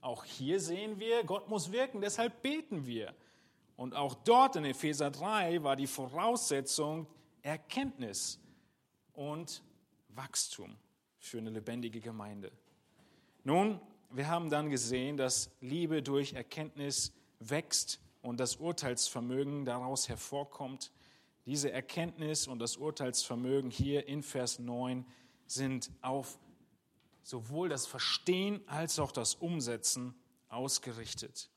Auch 0.00 0.24
hier 0.24 0.58
sehen 0.58 0.98
wir, 0.98 1.22
Gott 1.22 1.48
muss 1.48 1.70
wirken, 1.70 2.00
deshalb 2.00 2.42
beten 2.42 2.84
wir. 2.84 3.14
Und 3.76 3.94
auch 3.94 4.14
dort 4.14 4.56
in 4.56 4.64
Epheser 4.64 5.12
3 5.12 5.62
war 5.62 5.76
die 5.76 5.86
Voraussetzung 5.86 7.06
Erkenntnis 7.42 8.40
und 9.12 9.62
Wachstum 10.08 10.74
für 11.20 11.38
eine 11.38 11.50
lebendige 11.50 12.00
Gemeinde. 12.00 12.50
Nun, 13.44 13.80
wir 14.10 14.28
haben 14.28 14.50
dann 14.50 14.70
gesehen, 14.70 15.16
dass 15.16 15.50
Liebe 15.60 16.02
durch 16.02 16.32
Erkenntnis 16.32 17.12
wächst 17.40 18.00
und 18.22 18.40
das 18.40 18.56
Urteilsvermögen 18.56 19.64
daraus 19.64 20.08
hervorkommt. 20.08 20.92
Diese 21.46 21.70
Erkenntnis 21.70 22.46
und 22.46 22.58
das 22.58 22.76
Urteilsvermögen 22.76 23.70
hier 23.70 24.06
in 24.06 24.22
Vers 24.22 24.58
9 24.58 25.06
sind 25.46 25.90
auf 26.02 26.38
sowohl 27.22 27.68
das 27.68 27.86
Verstehen 27.86 28.60
als 28.66 28.98
auch 28.98 29.12
das 29.12 29.34
Umsetzen 29.34 30.14
ausgerichtet. 30.48 31.50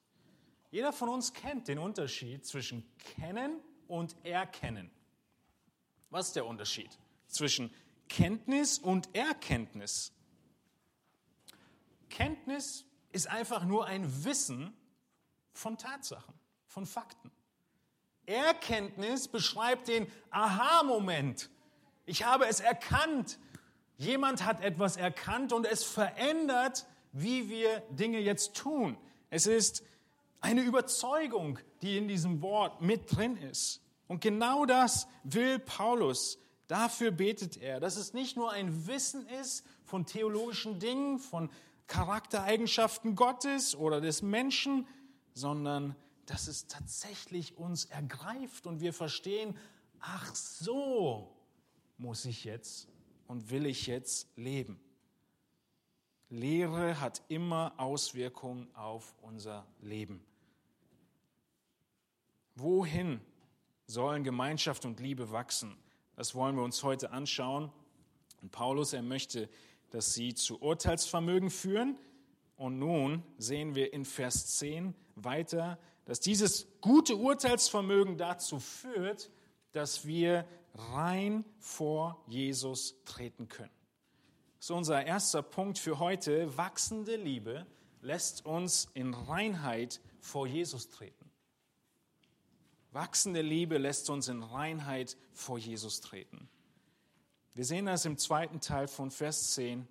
Jeder 0.69 0.93
von 0.93 1.09
uns 1.09 1.33
kennt 1.33 1.67
den 1.67 1.77
Unterschied 1.79 2.45
zwischen 2.45 2.85
kennen 3.15 3.59
und 3.87 4.15
erkennen. 4.23 4.89
Was 6.09 6.27
ist 6.27 6.35
der 6.35 6.45
Unterschied 6.45 6.97
zwischen 7.27 7.73
Kenntnis 8.07 8.77
und 8.77 9.13
Erkenntnis? 9.15 10.13
Kenntnis 12.11 12.85
ist 13.11 13.27
einfach 13.27 13.65
nur 13.65 13.87
ein 13.87 14.23
Wissen 14.23 14.73
von 15.53 15.77
Tatsachen, 15.77 16.35
von 16.67 16.85
Fakten. 16.85 17.31
Erkenntnis 18.27 19.27
beschreibt 19.27 19.87
den 19.87 20.05
Aha-Moment. 20.29 21.49
Ich 22.05 22.23
habe 22.23 22.45
es 22.45 22.59
erkannt, 22.59 23.39
Jemand 24.01 24.43
hat 24.47 24.63
etwas 24.63 24.97
erkannt 24.97 25.53
und 25.53 25.67
es 25.67 25.83
verändert, 25.83 26.87
wie 27.11 27.49
wir 27.49 27.83
Dinge 27.91 28.17
jetzt 28.17 28.55
tun. 28.55 28.97
Es 29.29 29.45
ist 29.45 29.83
eine 30.39 30.63
Überzeugung, 30.63 31.59
die 31.83 31.99
in 31.99 32.07
diesem 32.07 32.41
Wort 32.41 32.81
mit 32.81 33.15
drin 33.15 33.37
ist. 33.37 33.79
Und 34.07 34.19
genau 34.19 34.65
das 34.65 35.07
will 35.23 35.59
Paulus. 35.59 36.39
Dafür 36.65 37.11
betet 37.11 37.57
er, 37.57 37.79
dass 37.79 37.95
es 37.95 38.15
nicht 38.15 38.37
nur 38.37 38.51
ein 38.51 38.87
Wissen 38.87 39.27
ist 39.39 39.63
von 39.83 40.07
theologischen 40.07 40.79
Dingen, 40.79 41.19
von 41.19 41.51
Charaktereigenschaften 41.91 43.15
Gottes 43.15 43.75
oder 43.75 43.99
des 43.99 44.21
Menschen, 44.21 44.87
sondern 45.33 45.93
dass 46.25 46.47
es 46.47 46.67
tatsächlich 46.67 47.57
uns 47.57 47.83
ergreift 47.83 48.65
und 48.65 48.79
wir 48.79 48.93
verstehen, 48.93 49.57
ach 49.99 50.33
so 50.33 51.35
muss 51.97 52.23
ich 52.23 52.45
jetzt 52.45 52.87
und 53.27 53.49
will 53.49 53.65
ich 53.65 53.87
jetzt 53.87 54.29
leben? 54.37 54.79
Lehre 56.29 57.01
hat 57.01 57.23
immer 57.27 57.73
Auswirkungen 57.75 58.73
auf 58.73 59.13
unser 59.21 59.67
Leben. 59.81 60.23
Wohin 62.55 63.19
sollen 63.85 64.23
Gemeinschaft 64.23 64.85
und 64.85 65.01
Liebe 65.01 65.31
wachsen? 65.31 65.75
Das 66.15 66.35
wollen 66.35 66.55
wir 66.55 66.63
uns 66.63 66.83
heute 66.83 67.11
anschauen. 67.11 67.69
Und 68.41 68.51
Paulus, 68.53 68.93
er 68.93 69.01
möchte, 69.01 69.49
dass 69.91 70.13
sie 70.13 70.33
zu 70.33 70.59
Urteilsvermögen 70.59 71.49
führen. 71.49 71.97
Und 72.55 72.79
nun 72.79 73.23
sehen 73.37 73.75
wir 73.75 73.93
in 73.93 74.05
Vers 74.05 74.57
10 74.57 74.95
weiter, 75.15 75.77
dass 76.05 76.19
dieses 76.19 76.67
gute 76.81 77.15
Urteilsvermögen 77.15 78.17
dazu 78.17 78.59
führt, 78.59 79.29
dass 79.71 80.05
wir 80.05 80.45
rein 80.73 81.45
vor 81.59 82.23
Jesus 82.27 82.95
treten 83.05 83.47
können. 83.47 83.71
Das 84.57 84.69
ist 84.69 84.71
unser 84.71 85.05
erster 85.05 85.41
Punkt 85.41 85.79
für 85.79 85.99
heute. 85.99 86.55
Wachsende 86.57 87.15
Liebe 87.15 87.65
lässt 88.01 88.45
uns 88.45 88.89
in 88.93 89.13
Reinheit 89.13 90.01
vor 90.19 90.47
Jesus 90.47 90.89
treten. 90.89 91.31
Wachsende 92.91 93.41
Liebe 93.41 93.77
lässt 93.77 94.09
uns 94.09 94.27
in 94.27 94.43
Reinheit 94.43 95.17
vor 95.33 95.57
Jesus 95.57 96.01
treten. 96.01 96.49
Wir 97.53 97.65
sehen 97.65 97.85
das 97.85 98.05
im 98.05 98.17
zweiten 98.17 98.61
Teil 98.61 98.87
von 98.87 99.11
Vers 99.11 99.53
10. 99.53 99.85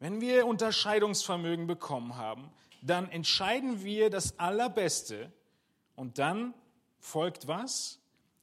Wenn 0.00 0.20
wir 0.20 0.46
Unterscheidungsvermögen 0.46 1.66
bekommen 1.66 2.16
haben, 2.16 2.50
dann 2.82 3.08
entscheiden 3.10 3.84
wir 3.84 4.10
das 4.10 4.38
Allerbeste 4.38 5.32
und 5.94 6.18
dann 6.18 6.54
folgt 6.98 7.46
was? 7.46 8.00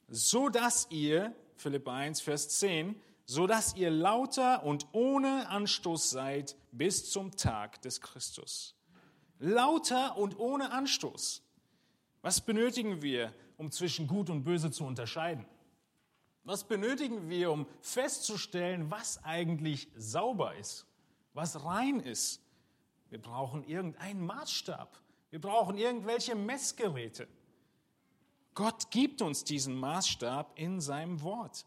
So 0.08 0.50
dass 0.50 0.88
ihr 0.90 1.34
Philipp 1.58 1.88
1, 1.88 2.22
Vers 2.22 2.50
10, 2.60 2.96
so 3.26 3.48
dass 3.48 3.76
ihr 3.76 3.90
lauter 3.90 4.64
und 4.64 4.88
ohne 4.94 5.50
Anstoß 5.50 6.10
seid 6.10 6.56
bis 6.72 7.10
zum 7.10 7.36
Tag 7.36 7.82
des 7.82 8.00
Christus. 8.00 8.76
Lauter 9.40 10.18
und 10.18 10.40
ohne 10.40 10.72
Anstoß. 10.72 11.42
Was 12.22 12.42
benötigen 12.42 13.02
wir, 13.02 13.34
um 13.58 13.72
zwischen 13.72 14.08
Gut 14.08 14.30
und 14.30 14.44
Böse 14.44 14.72
zu 14.72 14.86
unterscheiden? 14.86 15.46
Was 16.46 16.64
benötigen 16.64 17.28
wir, 17.28 17.52
um 17.52 17.66
festzustellen, 17.82 18.92
was 18.92 19.24
eigentlich 19.24 19.88
sauber 19.98 20.56
ist, 20.56 20.86
was 21.34 21.66
rein 21.66 22.00
ist? 22.00 22.40
Wir 23.10 23.20
brauchen 23.20 23.64
irgendeinen 23.64 24.24
Maßstab. 24.24 24.96
Wir 25.32 25.42
brauchen 25.42 25.78
irgendwelche 25.78 26.36
Messgeräte. 26.36 27.28
Gott 28.54 28.92
gibt 28.92 29.24
uns 29.24 29.44
diesen 29.44 29.76
Maßstab 29.76 30.58
in 30.58 30.80
seinem 30.80 31.22
Wort. 31.22 31.66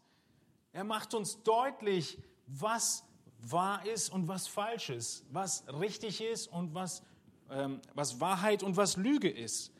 Er 0.71 0.85
macht 0.85 1.13
uns 1.13 1.43
deutlich, 1.43 2.17
was 2.47 3.03
wahr 3.39 3.85
ist 3.85 4.09
und 4.09 4.27
was 4.29 4.47
falsch 4.47 4.89
ist, 4.89 5.25
was 5.29 5.65
richtig 5.67 6.21
ist 6.21 6.47
und 6.47 6.73
was, 6.73 7.03
ähm, 7.49 7.81
was 7.93 8.19
Wahrheit 8.21 8.63
und 8.63 8.77
was 8.77 8.95
Lüge 8.95 9.29
ist. 9.29 9.73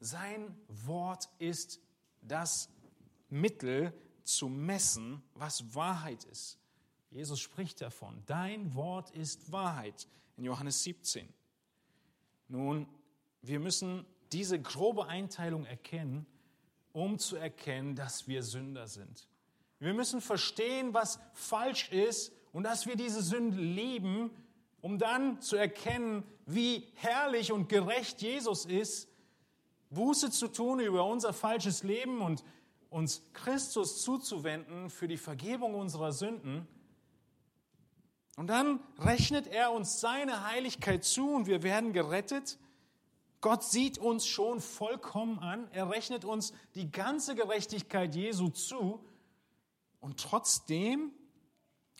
Sein 0.00 0.54
Wort 0.68 1.30
ist 1.38 1.80
das 2.20 2.68
Mittel 3.30 3.92
zu 4.24 4.48
messen, 4.48 5.22
was 5.34 5.74
Wahrheit 5.74 6.24
ist. 6.24 6.58
Jesus 7.10 7.40
spricht 7.40 7.80
davon. 7.80 8.22
Dein 8.26 8.74
Wort 8.74 9.10
ist 9.10 9.52
Wahrheit 9.52 10.08
in 10.36 10.44
Johannes 10.44 10.82
17. 10.82 11.28
Nun, 12.48 12.88
wir 13.42 13.60
müssen 13.60 14.04
diese 14.32 14.60
grobe 14.60 15.06
Einteilung 15.06 15.64
erkennen 15.64 16.26
um 16.94 17.18
zu 17.18 17.36
erkennen, 17.36 17.96
dass 17.96 18.28
wir 18.28 18.42
Sünder 18.42 18.86
sind. 18.86 19.26
Wir 19.80 19.92
müssen 19.92 20.20
verstehen, 20.20 20.94
was 20.94 21.18
falsch 21.34 21.90
ist 21.90 22.32
und 22.52 22.62
dass 22.62 22.86
wir 22.86 22.96
diese 22.96 23.20
Sünde 23.20 23.60
lieben, 23.60 24.30
um 24.80 24.98
dann 24.98 25.40
zu 25.42 25.56
erkennen, 25.56 26.22
wie 26.46 26.86
herrlich 26.94 27.50
und 27.50 27.68
gerecht 27.68 28.22
Jesus 28.22 28.64
ist, 28.64 29.08
Buße 29.90 30.30
zu 30.30 30.48
tun 30.48 30.78
über 30.78 31.04
unser 31.04 31.32
falsches 31.32 31.82
Leben 31.82 32.20
und 32.20 32.44
uns 32.94 33.22
Christus 33.32 34.02
zuzuwenden 34.02 34.88
für 34.88 35.08
die 35.08 35.16
Vergebung 35.16 35.74
unserer 35.74 36.12
Sünden. 36.12 36.68
Und 38.36 38.46
dann 38.46 38.78
rechnet 39.00 39.48
er 39.48 39.72
uns 39.72 40.00
seine 40.00 40.48
Heiligkeit 40.48 41.04
zu 41.04 41.28
und 41.34 41.48
wir 41.48 41.64
werden 41.64 41.92
gerettet. 41.92 42.56
Gott 43.40 43.64
sieht 43.64 43.98
uns 43.98 44.28
schon 44.28 44.60
vollkommen 44.60 45.40
an. 45.40 45.68
Er 45.72 45.90
rechnet 45.90 46.24
uns 46.24 46.52
die 46.76 46.88
ganze 46.92 47.34
Gerechtigkeit 47.34 48.14
Jesu 48.14 48.48
zu. 48.48 49.04
Und 49.98 50.20
trotzdem 50.20 51.10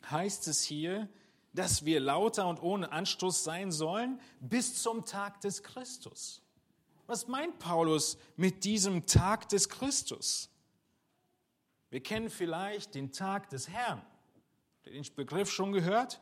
heißt 0.09 0.47
es 0.47 0.63
hier, 0.63 1.09
dass 1.51 1.83
wir 1.83 1.99
lauter 1.99 2.47
und 2.47 2.63
ohne 2.63 2.93
Anstoß 2.93 3.43
sein 3.43 3.73
sollen 3.73 4.21
bis 4.39 4.81
zum 4.81 5.03
Tag 5.03 5.41
des 5.41 5.61
Christus. 5.61 6.41
Was 7.05 7.27
meint 7.27 7.59
Paulus 7.59 8.17
mit 8.37 8.63
diesem 8.63 9.05
Tag 9.05 9.49
des 9.49 9.67
Christus? 9.67 10.54
Wir 11.95 12.03
kennen 12.03 12.29
vielleicht 12.29 12.93
den 12.93 13.13
Tag 13.13 13.49
des 13.51 13.69
Herrn. 13.69 14.01
Den 14.85 15.05
Begriff 15.15 15.49
schon 15.49 15.71
gehört? 15.71 16.19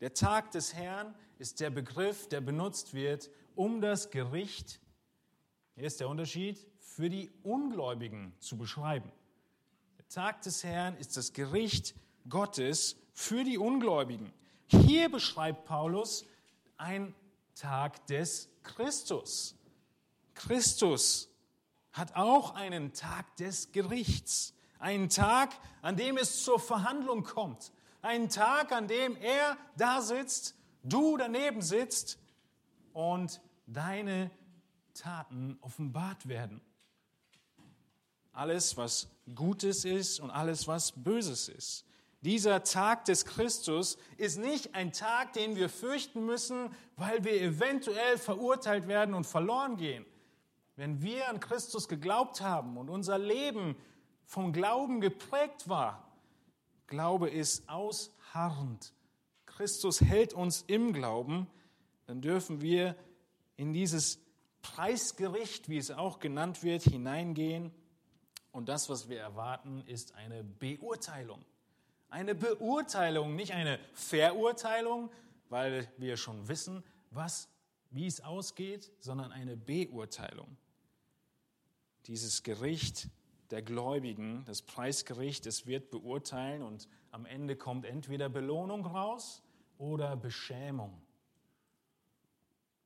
Der 0.00 0.14
Tag 0.14 0.50
des 0.52 0.72
Herrn 0.72 1.14
ist 1.36 1.60
der 1.60 1.68
Begriff, 1.68 2.26
der 2.30 2.40
benutzt 2.40 2.94
wird, 2.94 3.28
um 3.54 3.82
das 3.82 4.08
Gericht, 4.10 4.80
hier 5.74 5.84
ist 5.84 6.00
der 6.00 6.08
Unterschied, 6.08 6.66
für 6.78 7.10
die 7.10 7.30
Ungläubigen 7.42 8.32
zu 8.38 8.56
beschreiben. 8.56 9.12
Der 9.98 10.08
Tag 10.08 10.40
des 10.40 10.64
Herrn 10.64 10.96
ist 10.96 11.18
das 11.18 11.34
Gericht 11.34 11.94
Gottes 12.26 12.96
für 13.12 13.44
die 13.44 13.58
Ungläubigen. 13.58 14.32
Hier 14.68 15.10
beschreibt 15.10 15.66
Paulus 15.66 16.24
ein 16.78 17.14
Tag 17.54 18.06
des 18.06 18.48
Christus. 18.62 19.54
Christus 20.32 21.28
hat 21.92 22.16
auch 22.16 22.54
einen 22.54 22.94
Tag 22.94 23.36
des 23.36 23.70
Gerichts, 23.72 24.54
einen 24.80 25.08
Tag, 25.08 25.50
an 25.82 25.96
dem 25.96 26.16
es 26.16 26.42
zur 26.42 26.58
Verhandlung 26.58 27.22
kommt, 27.22 27.70
einen 28.02 28.28
Tag, 28.28 28.72
an 28.72 28.88
dem 28.88 29.16
er 29.16 29.56
da 29.76 30.00
sitzt, 30.00 30.56
du 30.82 31.16
daneben 31.16 31.62
sitzt 31.62 32.18
und 32.92 33.40
deine 33.66 34.30
Taten 34.94 35.58
offenbart 35.60 36.28
werden. 36.28 36.60
Alles, 38.32 38.76
was 38.76 39.08
Gutes 39.34 39.84
ist 39.84 40.18
und 40.20 40.30
alles, 40.30 40.66
was 40.66 40.92
Böses 40.92 41.48
ist. 41.48 41.84
Dieser 42.22 42.64
Tag 42.64 43.06
des 43.06 43.24
Christus 43.24 43.96
ist 44.18 44.38
nicht 44.38 44.74
ein 44.74 44.92
Tag, 44.92 45.32
den 45.32 45.56
wir 45.56 45.68
fürchten 45.68 46.26
müssen, 46.26 46.70
weil 46.96 47.24
wir 47.24 47.40
eventuell 47.40 48.18
verurteilt 48.18 48.88
werden 48.88 49.14
und 49.14 49.26
verloren 49.26 49.76
gehen. 49.76 50.04
Wenn 50.76 51.02
wir 51.02 51.28
an 51.28 51.40
Christus 51.40 51.88
geglaubt 51.88 52.40
haben 52.40 52.76
und 52.76 52.90
unser 52.90 53.18
Leben 53.18 53.76
vom 54.30 54.52
Glauben 54.52 55.00
geprägt 55.00 55.68
war, 55.68 56.08
Glaube 56.86 57.28
ist 57.28 57.68
ausharrend. 57.68 58.94
Christus 59.44 60.00
hält 60.00 60.34
uns 60.34 60.62
im 60.68 60.92
Glauben, 60.92 61.48
dann 62.06 62.20
dürfen 62.20 62.60
wir 62.60 62.94
in 63.56 63.72
dieses 63.72 64.20
Preisgericht, 64.62 65.68
wie 65.68 65.78
es 65.78 65.90
auch 65.90 66.20
genannt 66.20 66.62
wird, 66.62 66.84
hineingehen. 66.84 67.72
Und 68.52 68.68
das, 68.68 68.88
was 68.88 69.08
wir 69.08 69.18
erwarten, 69.18 69.82
ist 69.88 70.14
eine 70.14 70.44
Beurteilung. 70.44 71.44
Eine 72.08 72.36
Beurteilung, 72.36 73.34
nicht 73.34 73.52
eine 73.52 73.80
Verurteilung, 73.94 75.10
weil 75.48 75.88
wir 75.96 76.16
schon 76.16 76.46
wissen, 76.46 76.84
was, 77.10 77.48
wie 77.90 78.06
es 78.06 78.20
ausgeht, 78.20 78.92
sondern 79.00 79.32
eine 79.32 79.56
Beurteilung. 79.56 80.56
Dieses 82.06 82.44
Gericht 82.44 83.08
der 83.50 83.62
Gläubigen, 83.62 84.44
das 84.46 84.62
Preisgericht, 84.62 85.46
es 85.46 85.66
wird 85.66 85.90
beurteilen 85.90 86.62
und 86.62 86.88
am 87.10 87.26
Ende 87.26 87.56
kommt 87.56 87.84
entweder 87.84 88.28
Belohnung 88.28 88.86
raus 88.86 89.42
oder 89.78 90.16
Beschämung. 90.16 91.00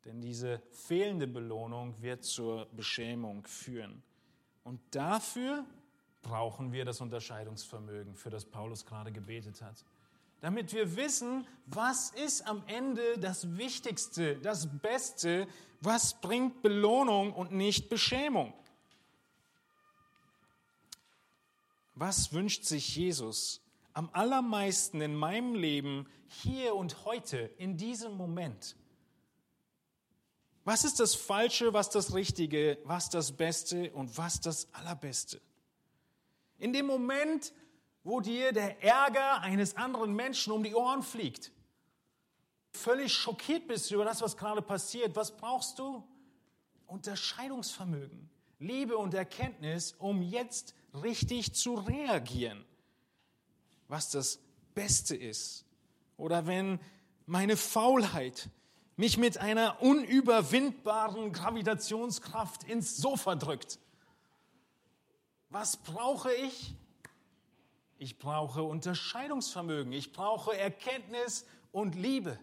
Denn 0.04 0.20
diese 0.20 0.60
fehlende 0.70 1.26
Belohnung 1.26 1.94
wird 2.00 2.24
zur 2.24 2.66
Beschämung 2.72 3.46
führen. 3.46 4.02
Und 4.62 4.80
dafür 4.90 5.64
brauchen 6.22 6.72
wir 6.72 6.84
das 6.84 7.00
Unterscheidungsvermögen, 7.00 8.14
für 8.14 8.30
das 8.30 8.44
Paulus 8.44 8.84
gerade 8.84 9.12
gebetet 9.12 9.62
hat. 9.62 9.84
Damit 10.40 10.74
wir 10.74 10.96
wissen, 10.96 11.46
was 11.66 12.10
ist 12.10 12.46
am 12.46 12.62
Ende 12.66 13.18
das 13.18 13.56
Wichtigste, 13.56 14.36
das 14.40 14.68
Beste, 14.80 15.46
was 15.80 16.20
bringt 16.20 16.62
Belohnung 16.62 17.32
und 17.32 17.52
nicht 17.52 17.88
Beschämung. 17.88 18.52
Was 21.94 22.32
wünscht 22.32 22.64
sich 22.64 22.96
Jesus 22.96 23.60
am 23.92 24.10
allermeisten 24.12 25.00
in 25.00 25.14
meinem 25.14 25.54
Leben 25.54 26.08
hier 26.26 26.74
und 26.74 27.04
heute, 27.04 27.38
in 27.58 27.76
diesem 27.76 28.16
Moment? 28.16 28.76
Was 30.64 30.84
ist 30.84 30.98
das 30.98 31.14
Falsche, 31.14 31.72
was 31.72 31.90
das 31.90 32.14
Richtige, 32.14 32.78
was 32.84 33.10
das 33.10 33.32
Beste 33.36 33.92
und 33.92 34.18
was 34.18 34.40
das 34.40 34.72
Allerbeste? 34.72 35.40
In 36.58 36.72
dem 36.72 36.86
Moment, 36.86 37.52
wo 38.02 38.20
dir 38.20 38.52
der 38.52 38.82
Ärger 38.82 39.42
eines 39.42 39.76
anderen 39.76 40.14
Menschen 40.14 40.52
um 40.52 40.64
die 40.64 40.74
Ohren 40.74 41.02
fliegt, 41.02 41.52
völlig 42.72 43.12
schockiert 43.12 43.68
bist 43.68 43.90
über 43.92 44.04
das, 44.04 44.20
was 44.20 44.36
gerade 44.36 44.62
passiert, 44.62 45.14
was 45.14 45.36
brauchst 45.36 45.78
du? 45.78 46.02
Unterscheidungsvermögen, 46.86 48.28
Liebe 48.58 48.96
und 48.96 49.14
Erkenntnis, 49.14 49.94
um 49.98 50.22
jetzt 50.22 50.74
richtig 51.02 51.54
zu 51.54 51.74
reagieren, 51.74 52.64
was 53.88 54.10
das 54.10 54.40
Beste 54.74 55.16
ist. 55.16 55.64
Oder 56.16 56.46
wenn 56.46 56.80
meine 57.26 57.56
Faulheit 57.56 58.48
mich 58.96 59.16
mit 59.16 59.38
einer 59.38 59.82
unüberwindbaren 59.82 61.32
Gravitationskraft 61.32 62.64
ins 62.64 62.96
Sofa 62.96 63.34
drückt. 63.34 63.78
Was 65.50 65.76
brauche 65.76 66.32
ich? 66.32 66.74
Ich 67.98 68.18
brauche 68.18 68.62
Unterscheidungsvermögen, 68.62 69.92
ich 69.92 70.12
brauche 70.12 70.56
Erkenntnis 70.56 71.44
und 71.72 71.94
Liebe, 71.94 72.38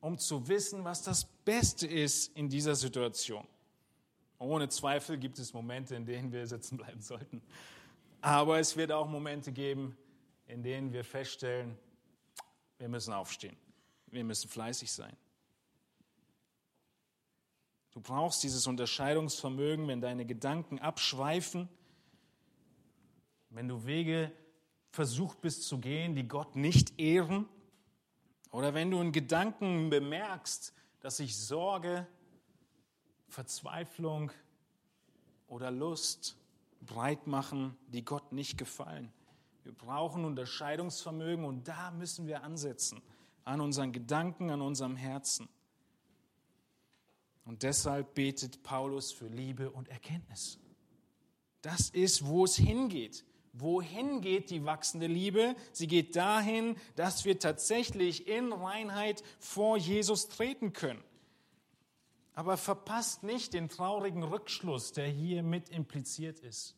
um 0.00 0.18
zu 0.18 0.46
wissen, 0.48 0.84
was 0.84 1.02
das 1.02 1.24
Beste 1.44 1.86
ist 1.86 2.36
in 2.36 2.48
dieser 2.48 2.76
Situation. 2.76 3.46
Ohne 4.38 4.68
Zweifel 4.68 5.16
gibt 5.18 5.38
es 5.38 5.52
Momente, 5.52 5.94
in 5.94 6.04
denen 6.04 6.32
wir 6.32 6.46
sitzen 6.46 6.76
bleiben 6.76 7.00
sollten. 7.00 7.42
Aber 8.20 8.58
es 8.58 8.76
wird 8.76 8.92
auch 8.92 9.08
Momente 9.08 9.52
geben, 9.52 9.96
in 10.46 10.62
denen 10.62 10.92
wir 10.92 11.04
feststellen, 11.04 11.76
wir 12.78 12.88
müssen 12.88 13.12
aufstehen. 13.12 13.56
Wir 14.08 14.24
müssen 14.24 14.48
fleißig 14.48 14.92
sein. 14.92 15.16
Du 17.92 18.00
brauchst 18.00 18.42
dieses 18.42 18.66
Unterscheidungsvermögen, 18.66 19.88
wenn 19.88 20.02
deine 20.02 20.26
Gedanken 20.26 20.78
abschweifen, 20.78 21.68
wenn 23.48 23.68
du 23.68 23.86
Wege 23.86 24.30
versucht 24.90 25.40
bist 25.40 25.64
zu 25.64 25.78
gehen, 25.78 26.14
die 26.14 26.28
Gott 26.28 26.56
nicht 26.56 27.00
ehren, 27.00 27.48
oder 28.50 28.74
wenn 28.74 28.90
du 28.90 29.00
in 29.00 29.12
Gedanken 29.12 29.90
bemerkst, 29.90 30.72
dass 31.00 31.18
sich 31.18 31.36
Sorge 31.36 32.06
Verzweiflung 33.28 34.30
oder 35.48 35.70
Lust 35.70 36.36
breit 36.80 37.26
machen, 37.26 37.76
die 37.88 38.04
Gott 38.04 38.32
nicht 38.32 38.58
gefallen. 38.58 39.12
Wir 39.64 39.72
brauchen 39.72 40.24
Unterscheidungsvermögen 40.24 41.44
und 41.44 41.66
da 41.66 41.90
müssen 41.90 42.26
wir 42.26 42.42
ansetzen, 42.42 43.02
an 43.44 43.60
unseren 43.60 43.92
Gedanken, 43.92 44.50
an 44.50 44.60
unserem 44.60 44.96
Herzen. 44.96 45.48
Und 47.44 47.62
deshalb 47.62 48.14
betet 48.14 48.62
Paulus 48.62 49.12
für 49.12 49.28
Liebe 49.28 49.70
und 49.70 49.88
Erkenntnis. 49.88 50.58
Das 51.62 51.90
ist, 51.90 52.26
wo 52.26 52.44
es 52.44 52.56
hingeht. 52.56 53.24
Wohin 53.52 54.20
geht 54.20 54.50
die 54.50 54.64
wachsende 54.64 55.06
Liebe? 55.06 55.56
Sie 55.72 55.86
geht 55.86 56.14
dahin, 56.14 56.76
dass 56.94 57.24
wir 57.24 57.38
tatsächlich 57.38 58.28
in 58.28 58.52
Reinheit 58.52 59.22
vor 59.38 59.78
Jesus 59.78 60.28
treten 60.28 60.72
können. 60.72 61.02
Aber 62.36 62.58
verpasst 62.58 63.22
nicht 63.22 63.54
den 63.54 63.70
traurigen 63.70 64.22
Rückschluss, 64.22 64.92
der 64.92 65.08
hier 65.08 65.42
mit 65.42 65.70
impliziert 65.70 66.38
ist. 66.38 66.76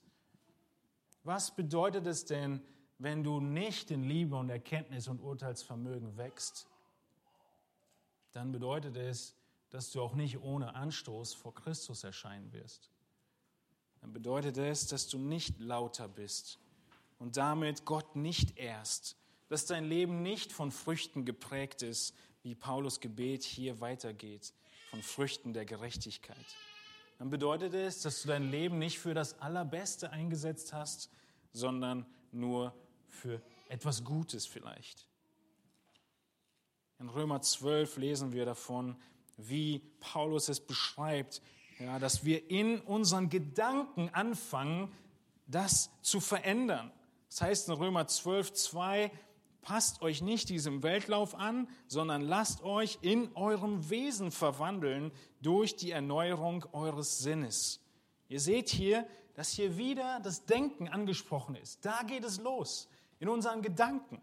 Was 1.25 1.55
bedeutet 1.55 2.07
es 2.07 2.25
denn, 2.25 2.62
wenn 2.99 3.25
du 3.25 3.40
nicht 3.40 3.90
in 3.90 4.05
Liebe 4.05 4.37
und 4.37 4.51
Erkenntnis 4.51 5.09
und 5.09 5.21
Urteilsvermögen 5.21 6.16
wächst? 6.16 6.68
Dann 8.31 8.53
bedeutet 8.53 8.97
es, 8.97 9.35
dass 9.71 9.90
du 9.90 10.01
auch 10.01 10.14
nicht 10.14 10.40
ohne 10.40 10.77
Anstoß 10.77 11.35
vor 11.35 11.57
Christus 11.57 12.05
erscheinen 12.05 12.53
wirst. 12.53 12.92
Dann 14.01 14.12
bedeutet 14.12 14.59
es, 14.59 14.87
dass 14.87 15.09
du 15.09 15.18
nicht 15.18 15.59
lauter 15.59 16.07
bist 16.07 16.61
und 17.18 17.37
damit 17.37 17.85
Gott 17.85 18.14
nicht 18.14 18.59
ehrst, 18.59 19.16
dass 19.49 19.66
dein 19.66 19.87
Leben 19.87 20.23
nicht 20.23 20.53
von 20.53 20.71
Früchten 20.71 21.25
geprägt 21.25 21.83
ist, 21.83 22.14
wie 22.44 22.55
Paulus 22.55 23.01
Gebet 23.01 23.42
hier 23.42 23.81
weitergeht 23.81 24.55
von 24.90 25.03
Früchten 25.03 25.53
der 25.53 25.64
Gerechtigkeit. 25.64 26.57
dann 27.18 27.31
bedeutet 27.31 27.74
es, 27.74 28.03
dass 28.03 28.22
du 28.22 28.29
dein 28.29 28.51
Leben 28.51 28.79
nicht 28.79 28.98
für 28.98 29.14
das 29.14 29.40
Allerbeste 29.40 30.11
eingesetzt 30.11 30.72
hast, 30.72 31.11
sondern 31.53 32.07
nur 32.33 32.74
für 33.09 33.42
etwas 33.68 34.05
Gutes 34.05 34.46
vielleicht. 34.46 35.07
In 36.98 37.09
Römer 37.09 37.40
12 37.42 37.96
lesen 37.96 38.33
wir 38.33 38.44
davon, 38.44 38.96
wie 39.37 39.81
Paulus 40.01 40.48
es 40.48 40.61
beschreibt, 40.61 41.42
ja, 41.79 41.98
dass 41.98 42.24
wir 42.24 42.51
in 42.51 42.81
unseren 42.81 43.29
Gedanken 43.29 44.09
anfangen, 44.11 44.92
das 45.46 45.90
zu 46.03 46.20
verändern. 46.20 46.92
Das 47.29 47.42
heißt 47.42 47.68
in 47.68 47.74
Römer 47.74 48.07
12, 48.07 48.53
2, 48.53 49.12
passt 49.62 50.03
euch 50.03 50.23
nicht 50.23 50.49
diesem 50.49 50.83
Weltlauf 50.83 51.35
an, 51.35 51.68
sondern 51.87 52.23
lasst 52.23 52.62
euch 52.62 52.99
in 53.03 53.35
eurem 53.35 53.90
Wesen 53.90 54.31
verwandeln 54.31 55.12
durch 55.42 55.77
die 55.77 55.90
Erneuerung 55.90 56.64
eures 56.73 57.18
Sinnes. 57.18 57.81
Ihr 58.29 58.40
seht 58.40 58.68
hier, 58.68 59.07
dass 59.35 59.51
hier 59.51 59.77
wieder 59.77 60.21
das 60.21 60.44
Denken 60.47 60.88
angesprochen 60.88 61.55
ist. 61.55 61.85
Da 61.85 62.03
geht 62.03 62.25
es 62.25 62.40
los, 62.40 62.88
in 63.21 63.29
unseren 63.29 63.62
Gedanken. 63.62 64.21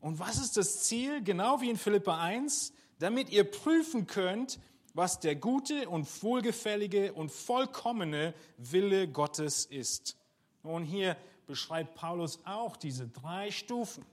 Und 0.00 0.18
was 0.18 0.38
ist 0.38 0.56
das 0.56 0.84
Ziel? 0.84 1.22
Genau 1.22 1.60
wie 1.60 1.70
in 1.70 1.76
Philippa 1.76 2.18
1, 2.18 2.72
damit 2.98 3.30
ihr 3.30 3.44
prüfen 3.44 4.06
könnt, 4.06 4.58
was 4.94 5.20
der 5.20 5.36
gute 5.36 5.88
und 5.88 6.22
wohlgefällige 6.22 7.12
und 7.12 7.30
vollkommene 7.30 8.34
Wille 8.56 9.08
Gottes 9.08 9.66
ist. 9.66 10.16
Und 10.62 10.84
hier 10.84 11.16
beschreibt 11.46 11.94
Paulus 11.94 12.40
auch 12.44 12.76
diese 12.76 13.08
drei 13.08 13.50
Stufen. 13.50 14.04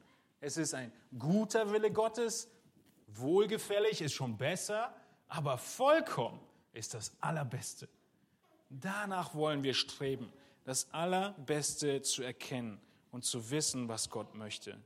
Es 0.48 0.56
ist 0.56 0.74
ein 0.74 0.94
guter 1.20 1.74
Wille 1.74 1.92
Gottes, 1.92 2.50
wohlgefällig 3.08 4.02
ist 4.02 4.14
schon 4.14 4.38
besser, 4.38 4.96
aber 5.28 5.58
vollkommen 5.58 6.40
ist 6.72 6.94
das 6.94 7.12
Allerbeste. 7.20 7.90
Danach 8.70 9.36
wollen 9.36 9.62
wir 9.64 9.74
streben, 9.74 10.32
das 10.64 10.88
Allerbeste 10.94 12.02
zu 12.02 12.24
erkennen 12.24 12.80
und 13.12 13.26
zu 13.26 13.52
wissen, 13.52 13.90
was 13.90 14.10
Gott 14.10 14.36
möchte. 14.36 14.80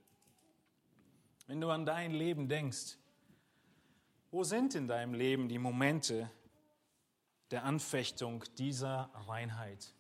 Wenn 1.45 1.61
du 1.61 1.69
an 1.69 1.85
dein 1.85 2.09
Leben 2.09 2.49
denkst, 2.49 2.97
wo 4.31 4.43
sind 4.43 4.73
in 4.73 4.87
deinem 4.87 5.13
Leben 5.13 5.47
die 5.47 5.59
Momente 5.59 6.31
der 7.51 7.65
Anfechtung 7.65 8.43
dieser 8.57 9.11
Reinheit? 9.27 9.93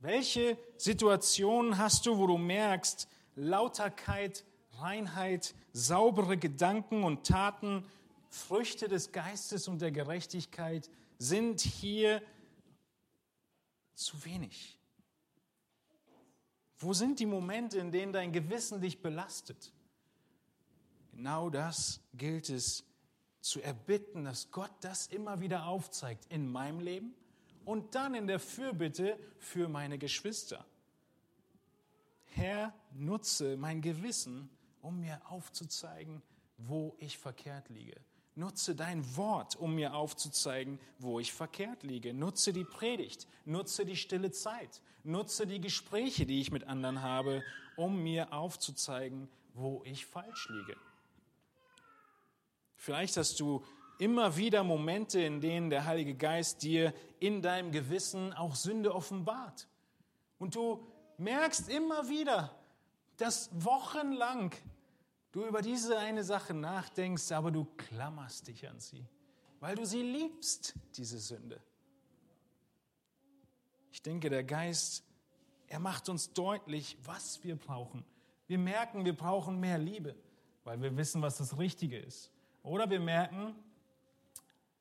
Welche 0.00 0.58
Situationen 0.76 1.78
hast 1.78 2.04
du, 2.04 2.18
wo 2.18 2.26
du 2.26 2.36
merkst, 2.36 3.08
Lauterkeit, 3.34 4.44
Reinheit, 4.78 5.54
saubere 5.72 6.36
Gedanken 6.36 7.04
und 7.04 7.26
Taten, 7.26 7.84
Früchte 8.28 8.88
des 8.88 9.12
Geistes 9.12 9.68
und 9.68 9.80
der 9.82 9.92
Gerechtigkeit 9.92 10.90
sind 11.18 11.60
hier 11.60 12.22
zu 13.94 14.24
wenig? 14.24 14.78
Wo 16.78 16.92
sind 16.92 17.20
die 17.20 17.26
Momente, 17.26 17.78
in 17.78 17.92
denen 17.92 18.12
dein 18.12 18.32
Gewissen 18.32 18.80
dich 18.80 19.00
belastet? 19.00 19.72
Genau 21.12 21.50
das 21.50 22.00
gilt 22.14 22.48
es 22.48 22.84
zu 23.40 23.60
erbitten, 23.60 24.24
dass 24.24 24.50
Gott 24.50 24.72
das 24.80 25.06
immer 25.08 25.40
wieder 25.40 25.66
aufzeigt 25.66 26.26
in 26.30 26.50
meinem 26.50 26.80
Leben 26.80 27.14
und 27.64 27.94
dann 27.94 28.14
in 28.14 28.26
der 28.26 28.40
Fürbitte 28.40 29.18
für 29.38 29.68
meine 29.68 29.98
Geschwister. 29.98 30.64
Herr, 32.34 32.72
nutze 32.94 33.56
mein 33.56 33.82
Gewissen, 33.82 34.48
um 34.80 35.00
mir 35.00 35.20
aufzuzeigen, 35.28 36.22
wo 36.56 36.96
ich 36.98 37.18
verkehrt 37.18 37.68
liege. 37.68 38.00
Nutze 38.34 38.74
dein 38.74 39.16
Wort, 39.16 39.56
um 39.56 39.74
mir 39.74 39.94
aufzuzeigen, 39.94 40.80
wo 40.98 41.20
ich 41.20 41.32
verkehrt 41.32 41.82
liege. 41.82 42.14
Nutze 42.14 42.54
die 42.54 42.64
Predigt, 42.64 43.28
nutze 43.44 43.84
die 43.84 43.96
stille 43.96 44.30
Zeit, 44.30 44.80
nutze 45.04 45.46
die 45.46 45.60
Gespräche, 45.60 46.24
die 46.24 46.40
ich 46.40 46.50
mit 46.50 46.64
anderen 46.64 47.02
habe, 47.02 47.42
um 47.76 48.02
mir 48.02 48.32
aufzuzeigen, 48.32 49.28
wo 49.52 49.82
ich 49.84 50.06
falsch 50.06 50.48
liege. 50.48 50.76
Vielleicht 52.76 53.18
hast 53.18 53.38
du 53.40 53.62
immer 53.98 54.38
wieder 54.38 54.64
Momente, 54.64 55.20
in 55.20 55.42
denen 55.42 55.68
der 55.68 55.84
Heilige 55.84 56.14
Geist 56.14 56.62
dir 56.62 56.94
in 57.20 57.42
deinem 57.42 57.70
Gewissen 57.70 58.32
auch 58.32 58.54
Sünde 58.54 58.94
offenbart. 58.94 59.68
Und 60.38 60.54
du 60.54 60.84
merkst 61.22 61.68
immer 61.68 62.08
wieder, 62.08 62.54
dass 63.16 63.50
wochenlang 63.52 64.52
du 65.32 65.46
über 65.46 65.62
diese 65.62 65.98
eine 65.98 66.24
Sache 66.24 66.54
nachdenkst, 66.54 67.32
aber 67.32 67.50
du 67.50 67.64
klammerst 67.76 68.48
dich 68.48 68.68
an 68.68 68.80
sie, 68.80 69.06
weil 69.60 69.76
du 69.76 69.86
sie 69.86 70.02
liebst, 70.02 70.74
diese 70.96 71.18
Sünde. 71.18 71.60
Ich 73.90 74.02
denke, 74.02 74.30
der 74.30 74.44
Geist, 74.44 75.04
er 75.68 75.78
macht 75.78 76.08
uns 76.08 76.32
deutlich, 76.32 76.98
was 77.04 77.42
wir 77.44 77.56
brauchen. 77.56 78.04
Wir 78.46 78.58
merken, 78.58 79.04
wir 79.04 79.16
brauchen 79.16 79.60
mehr 79.60 79.78
Liebe, 79.78 80.14
weil 80.64 80.80
wir 80.82 80.96
wissen, 80.96 81.22
was 81.22 81.38
das 81.38 81.58
Richtige 81.58 81.98
ist. 81.98 82.30
Oder 82.62 82.88
wir 82.90 83.00
merken, 83.00 83.54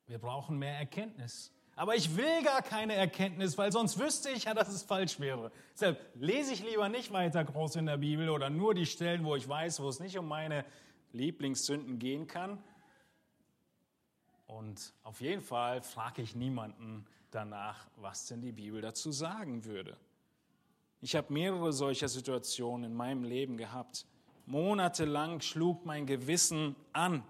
wir 0.07 0.19
brauchen 0.19 0.57
mehr 0.57 0.77
Erkenntnis, 0.77 1.51
aber 1.81 1.95
ich 1.95 2.15
will 2.15 2.43
gar 2.43 2.61
keine 2.61 2.93
Erkenntnis, 2.93 3.57
weil 3.57 3.71
sonst 3.71 3.97
wüsste 3.97 4.29
ich 4.29 4.43
ja, 4.43 4.53
dass 4.53 4.67
es 4.67 4.83
falsch 4.83 5.19
wäre. 5.19 5.51
Deshalb 5.73 5.99
lese 6.13 6.53
ich 6.53 6.63
lieber 6.63 6.89
nicht 6.89 7.11
weiter 7.11 7.43
groß 7.43 7.77
in 7.77 7.87
der 7.87 7.97
Bibel 7.97 8.29
oder 8.29 8.51
nur 8.51 8.75
die 8.75 8.85
Stellen, 8.85 9.25
wo 9.25 9.35
ich 9.35 9.49
weiß, 9.49 9.79
wo 9.79 9.89
es 9.89 9.99
nicht 9.99 10.15
um 10.19 10.27
meine 10.27 10.63
Lieblingssünden 11.11 11.97
gehen 11.97 12.27
kann. 12.27 12.63
Und 14.45 14.93
auf 15.01 15.21
jeden 15.21 15.41
Fall 15.41 15.81
frage 15.81 16.21
ich 16.21 16.35
niemanden 16.35 17.07
danach, 17.31 17.87
was 17.95 18.27
denn 18.27 18.41
die 18.41 18.51
Bibel 18.51 18.79
dazu 18.79 19.11
sagen 19.11 19.65
würde. 19.65 19.97
Ich 21.01 21.15
habe 21.15 21.33
mehrere 21.33 21.73
solcher 21.73 22.09
Situationen 22.09 22.91
in 22.91 22.95
meinem 22.95 23.23
Leben 23.23 23.57
gehabt. 23.57 24.05
Monatelang 24.45 25.41
schlug 25.41 25.83
mein 25.83 26.05
Gewissen 26.05 26.75
an 26.93 27.23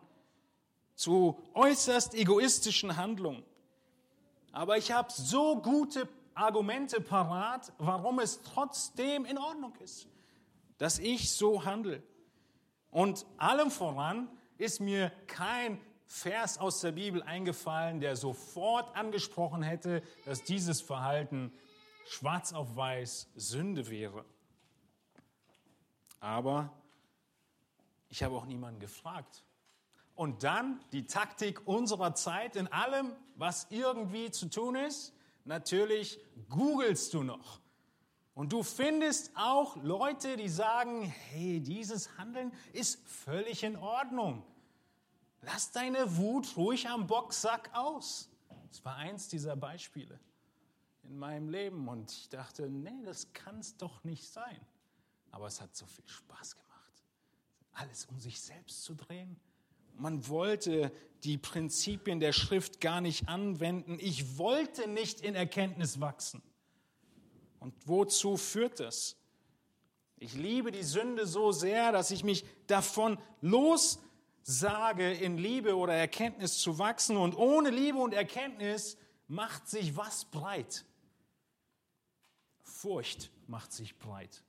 zu 0.96 1.42
äußerst 1.54 2.16
egoistischen 2.16 2.98
Handlungen. 2.98 3.46
Aber 4.52 4.78
ich 4.78 4.92
habe 4.92 5.12
so 5.12 5.62
gute 5.62 6.08
Argumente 6.34 7.02
parat, 7.02 7.72
warum 7.78 8.20
es 8.20 8.42
trotzdem 8.42 9.26
in 9.26 9.38
Ordnung 9.38 9.76
ist, 9.78 10.08
dass 10.78 11.00
ich 11.00 11.34
so 11.34 11.66
handle. 11.66 12.02
Und 12.90 13.26
allem 13.38 13.72
voran 13.72 14.30
ist 14.58 14.80
mir 14.80 15.12
kein 15.28 15.80
Vers 16.06 16.58
aus 16.58 16.82
der 16.82 16.92
Bibel 16.92 17.24
eingefallen, 17.24 18.02
der 18.02 18.18
sofort 18.18 18.96
angesprochen 18.96 19.64
hätte, 19.64 20.04
dass 20.26 20.44
dieses 20.44 20.82
Verhalten 20.82 21.54
schwarz 22.06 22.52
auf 22.52 22.76
weiß 22.76 23.30
Sünde 23.36 23.90
wäre. 23.90 24.26
Aber 26.20 26.70
ich 28.10 28.24
habe 28.24 28.36
auch 28.36 28.46
niemanden 28.46 28.82
gefragt. 28.82 29.46
Und 30.15 30.43
dann 30.43 30.84
die 30.91 31.06
Taktik 31.06 31.67
unserer 31.67 32.13
Zeit 32.15 32.56
in 32.56 32.67
allem, 32.67 33.15
was 33.36 33.67
irgendwie 33.69 34.32
zu 34.32 34.50
tun 34.50 34.76
ist. 34.76 35.13
Natürlich 35.45 36.19
googelst 36.50 37.13
du 37.13 37.24
noch. 37.24 37.60
Und 38.34 38.54
du 38.54 38.63
findest 38.63 39.32
auch 39.36 39.76
Leute, 39.78 40.38
die 40.38 40.50
sagen, 40.50 41.04
hey, 41.04 41.60
dieses 41.60 42.17
Handeln 42.17 42.54
ist 42.74 43.00
völlig 43.08 43.63
in 43.63 43.76
Ordnung. 43.76 44.43
Lass 45.41 45.71
deine 45.71 46.17
Wut 46.17 46.56
ruhig 46.56 46.88
am 46.88 47.08
Boxsack 47.08 47.69
aus. 47.74 48.30
Das 48.69 48.86
war 48.86 48.95
eins 48.95 49.28
dieser 49.28 49.56
Beispiele 49.56 50.19
in 51.04 51.17
meinem 51.17 51.50
Leben. 51.50 51.88
Und 51.88 52.12
ich 52.12 52.30
dachte, 52.30 52.69
nee, 52.69 53.04
das 53.04 53.34
kann 53.34 53.60
es 53.60 53.76
doch 53.76 54.04
nicht 54.04 54.28
sein. 54.28 54.60
Aber 55.32 55.47
es 55.47 55.60
hat 55.60 55.76
so 55.76 55.86
viel 55.86 56.08
Spaß 56.08 56.56
gemacht. 56.56 57.04
Alles 57.74 58.06
um 58.06 58.19
sich 58.19 58.39
selbst 58.39 58.84
zu 58.84 58.95
drehen 58.95 59.39
man 59.97 60.27
wollte 60.27 60.91
die 61.23 61.38
Prinzipien 61.38 62.19
der 62.19 62.34
Schrift 62.34 62.82
gar 62.82 63.01
nicht 63.01 63.30
anwenden. 63.30 63.97
Ich 63.99 64.38
wollte 64.38 64.88
nicht 64.88 65.21
in 65.21 65.36
Erkenntnis 65.36 65.99
wachsen. 65.99 66.41
Und 67.60 67.73
wozu 67.86 68.38
führt 68.38 68.80
das? 68.80 69.17
Ich 70.17 70.34
liebe 70.34 70.71
die 70.71 70.84
Sünde 70.84 71.25
so 71.25 71.51
sehr, 71.51 71.91
dass 71.91 72.12
ich 72.12 72.23
mich 72.23 72.45
davon 72.67 73.19
lossage, 73.41 75.12
in 75.12 75.38
Liebe 75.38 75.75
oder 75.75 75.93
Erkenntnis 75.93 76.60
zu 76.60 76.80
wachsen. 76.80 77.17
Und 77.17 77.36
ohne 77.36 77.69
Liebe 77.69 77.99
und 77.99 78.13
Erkenntnis 78.13 78.97
macht 79.27 79.67
sich 79.67 79.95
was 79.95 80.25
breit? 80.25 80.86
Furcht 82.63 83.32
macht 83.47 83.71
sich 83.71 83.97
breit. 83.97 84.43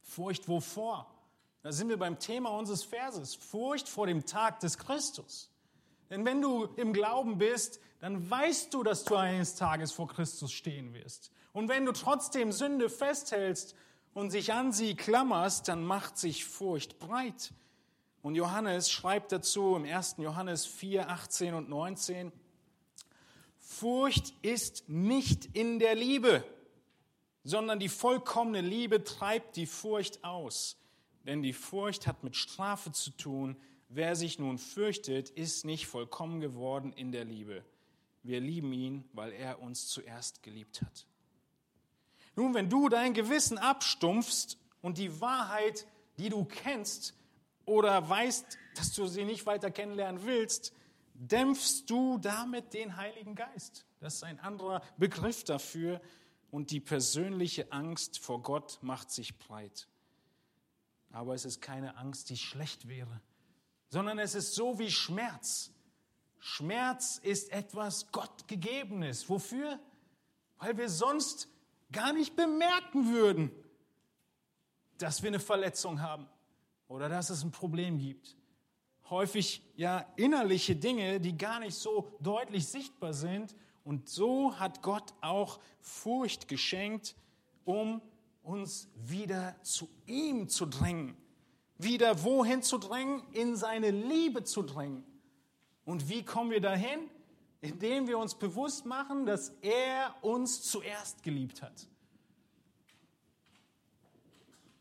Furcht 0.00 0.48
wovor? 0.48 1.15
Da 1.66 1.72
sind 1.72 1.88
wir 1.88 1.96
beim 1.96 2.20
Thema 2.20 2.50
unseres 2.50 2.84
Verses. 2.84 3.34
Furcht 3.34 3.88
vor 3.88 4.06
dem 4.06 4.24
Tag 4.24 4.60
des 4.60 4.78
Christus. 4.78 5.50
Denn 6.10 6.24
wenn 6.24 6.40
du 6.40 6.66
im 6.76 6.92
Glauben 6.92 7.38
bist, 7.38 7.80
dann 7.98 8.30
weißt 8.30 8.72
du, 8.72 8.84
dass 8.84 9.02
du 9.02 9.16
eines 9.16 9.56
Tages 9.56 9.90
vor 9.90 10.06
Christus 10.06 10.52
stehen 10.52 10.94
wirst. 10.94 11.32
Und 11.52 11.68
wenn 11.68 11.84
du 11.84 11.90
trotzdem 11.90 12.52
Sünde 12.52 12.88
festhältst 12.88 13.74
und 14.14 14.30
sich 14.30 14.52
an 14.52 14.70
sie 14.70 14.94
klammerst, 14.94 15.66
dann 15.66 15.84
macht 15.84 16.18
sich 16.18 16.44
Furcht 16.44 17.00
breit. 17.00 17.52
Und 18.22 18.36
Johannes 18.36 18.88
schreibt 18.88 19.32
dazu 19.32 19.74
im 19.74 19.86
1. 19.86 20.18
Johannes 20.18 20.66
4, 20.66 21.10
18 21.10 21.52
und 21.52 21.68
19, 21.68 22.30
Furcht 23.58 24.34
ist 24.40 24.88
nicht 24.88 25.46
in 25.56 25.80
der 25.80 25.96
Liebe, 25.96 26.44
sondern 27.42 27.80
die 27.80 27.88
vollkommene 27.88 28.60
Liebe 28.60 29.02
treibt 29.02 29.56
die 29.56 29.66
Furcht 29.66 30.22
aus. 30.22 30.76
Denn 31.26 31.42
die 31.42 31.52
Furcht 31.52 32.06
hat 32.06 32.22
mit 32.22 32.36
Strafe 32.36 32.92
zu 32.92 33.10
tun. 33.10 33.56
Wer 33.88 34.16
sich 34.16 34.38
nun 34.38 34.58
fürchtet, 34.58 35.30
ist 35.30 35.64
nicht 35.64 35.86
vollkommen 35.86 36.40
geworden 36.40 36.92
in 36.92 37.12
der 37.12 37.24
Liebe. 37.24 37.64
Wir 38.22 38.40
lieben 38.40 38.72
ihn, 38.72 39.04
weil 39.12 39.32
er 39.32 39.60
uns 39.60 39.88
zuerst 39.88 40.42
geliebt 40.42 40.82
hat. 40.82 41.06
Nun, 42.34 42.54
wenn 42.54 42.68
du 42.68 42.88
dein 42.88 43.14
Gewissen 43.14 43.58
abstumpfst 43.58 44.58
und 44.82 44.98
die 44.98 45.20
Wahrheit, 45.20 45.86
die 46.18 46.28
du 46.28 46.44
kennst 46.44 47.14
oder 47.64 48.08
weißt, 48.08 48.58
dass 48.76 48.92
du 48.92 49.06
sie 49.06 49.24
nicht 49.24 49.46
weiter 49.46 49.70
kennenlernen 49.70 50.24
willst, 50.24 50.72
dämpfst 51.14 51.84
du 51.86 52.18
damit 52.18 52.74
den 52.74 52.96
Heiligen 52.96 53.34
Geist. 53.34 53.86
Das 54.00 54.16
ist 54.16 54.22
ein 54.22 54.38
anderer 54.40 54.82
Begriff 54.98 55.44
dafür. 55.44 56.00
Und 56.50 56.70
die 56.70 56.80
persönliche 56.80 57.72
Angst 57.72 58.18
vor 58.18 58.42
Gott 58.42 58.78
macht 58.82 59.10
sich 59.10 59.36
breit. 59.38 59.88
Aber 61.16 61.34
es 61.34 61.46
ist 61.46 61.62
keine 61.62 61.96
Angst, 61.96 62.28
die 62.28 62.36
schlecht 62.36 62.88
wäre, 62.88 63.22
sondern 63.88 64.18
es 64.18 64.34
ist 64.34 64.54
so 64.54 64.78
wie 64.78 64.90
Schmerz. 64.90 65.72
Schmerz 66.38 67.16
ist 67.22 67.50
etwas 67.52 68.12
Gottgegebenes. 68.12 69.26
Wofür? 69.30 69.80
Weil 70.58 70.76
wir 70.76 70.90
sonst 70.90 71.48
gar 71.90 72.12
nicht 72.12 72.36
bemerken 72.36 73.14
würden, 73.14 73.50
dass 74.98 75.22
wir 75.22 75.28
eine 75.28 75.40
Verletzung 75.40 76.02
haben 76.02 76.28
oder 76.86 77.08
dass 77.08 77.30
es 77.30 77.42
ein 77.42 77.50
Problem 77.50 77.98
gibt. 77.98 78.36
Häufig 79.08 79.62
ja 79.74 80.00
innerliche 80.16 80.76
Dinge, 80.76 81.18
die 81.18 81.38
gar 81.38 81.60
nicht 81.60 81.76
so 81.76 82.14
deutlich 82.20 82.68
sichtbar 82.68 83.14
sind. 83.14 83.56
Und 83.84 84.10
so 84.10 84.58
hat 84.58 84.82
Gott 84.82 85.14
auch 85.22 85.60
Furcht 85.80 86.46
geschenkt, 86.46 87.16
um 87.64 88.02
uns 88.46 88.88
wieder 88.94 89.56
zu 89.62 89.88
ihm 90.06 90.48
zu 90.48 90.66
drängen. 90.66 91.16
Wieder 91.78 92.22
wohin 92.22 92.62
zu 92.62 92.78
drängen? 92.78 93.22
In 93.32 93.56
seine 93.56 93.90
Liebe 93.90 94.44
zu 94.44 94.62
drängen. 94.62 95.04
Und 95.84 96.08
wie 96.08 96.24
kommen 96.24 96.50
wir 96.50 96.60
dahin? 96.60 97.10
Indem 97.60 98.06
wir 98.06 98.18
uns 98.18 98.34
bewusst 98.34 98.86
machen, 98.86 99.26
dass 99.26 99.50
er 99.62 100.14
uns 100.22 100.62
zuerst 100.62 101.22
geliebt 101.22 101.60
hat. 101.60 101.88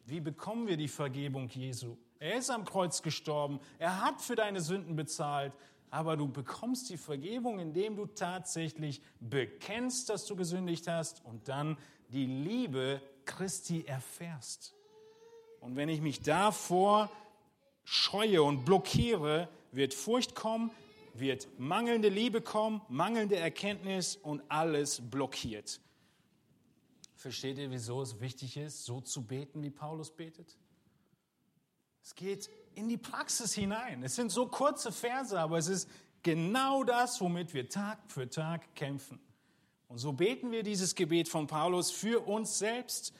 Wie 0.05 0.19
bekommen 0.19 0.67
wir 0.67 0.77
die 0.77 0.87
Vergebung 0.87 1.49
Jesu? 1.49 1.97
Er 2.19 2.37
ist 2.37 2.51
am 2.51 2.63
Kreuz 2.65 3.01
gestorben. 3.01 3.59
Er 3.79 4.03
hat 4.03 4.21
für 4.21 4.35
deine 4.35 4.61
Sünden 4.61 4.95
bezahlt. 4.95 5.53
Aber 5.89 6.17
du 6.17 6.27
bekommst 6.27 6.89
die 6.89 6.97
Vergebung, 6.97 7.59
indem 7.59 7.95
du 7.95 8.05
tatsächlich 8.05 9.01
bekennst, 9.19 10.09
dass 10.09 10.25
du 10.25 10.35
gesündigt 10.35 10.87
hast 10.87 11.23
und 11.25 11.47
dann 11.47 11.77
die 12.09 12.25
Liebe 12.25 13.01
Christi 13.25 13.85
erfährst. 13.85 14.73
Und 15.59 15.75
wenn 15.75 15.89
ich 15.89 16.01
mich 16.01 16.21
davor 16.21 17.09
scheue 17.83 18.43
und 18.43 18.65
blockiere, 18.65 19.49
wird 19.71 19.93
Furcht 19.93 20.35
kommen, 20.35 20.71
wird 21.13 21.47
mangelnde 21.57 22.09
Liebe 22.09 22.41
kommen, 22.41 22.81
mangelnde 22.89 23.37
Erkenntnis 23.37 24.15
und 24.15 24.43
alles 24.49 25.01
blockiert. 25.09 25.79
Versteht 27.15 27.57
ihr, 27.57 27.71
wieso 27.71 28.01
es 28.01 28.19
wichtig 28.19 28.57
ist, 28.57 28.85
so 28.85 29.01
zu 29.01 29.25
beten, 29.25 29.63
wie 29.63 29.71
Paulus 29.71 30.11
betet? 30.11 30.57
Es 32.03 32.13
geht 32.13 32.49
in 32.75 32.87
die 32.87 32.97
Praxis 32.97 33.53
hinein. 33.53 34.03
Es 34.03 34.15
sind 34.15 34.31
so 34.31 34.47
kurze 34.47 34.91
Verse, 34.91 35.39
aber 35.39 35.57
es 35.57 35.67
ist 35.67 35.89
genau 36.21 36.83
das, 36.83 37.19
womit 37.21 37.53
wir 37.53 37.67
Tag 37.67 37.99
für 38.07 38.29
Tag 38.29 38.75
kämpfen. 38.75 39.19
Und 39.87 39.97
so 39.99 40.13
beten 40.13 40.51
wir 40.51 40.63
dieses 40.63 40.95
Gebet 40.95 41.29
von 41.29 41.47
Paulus 41.47 41.91
für 41.91 42.25
uns 42.27 42.57
selbst 42.57 43.13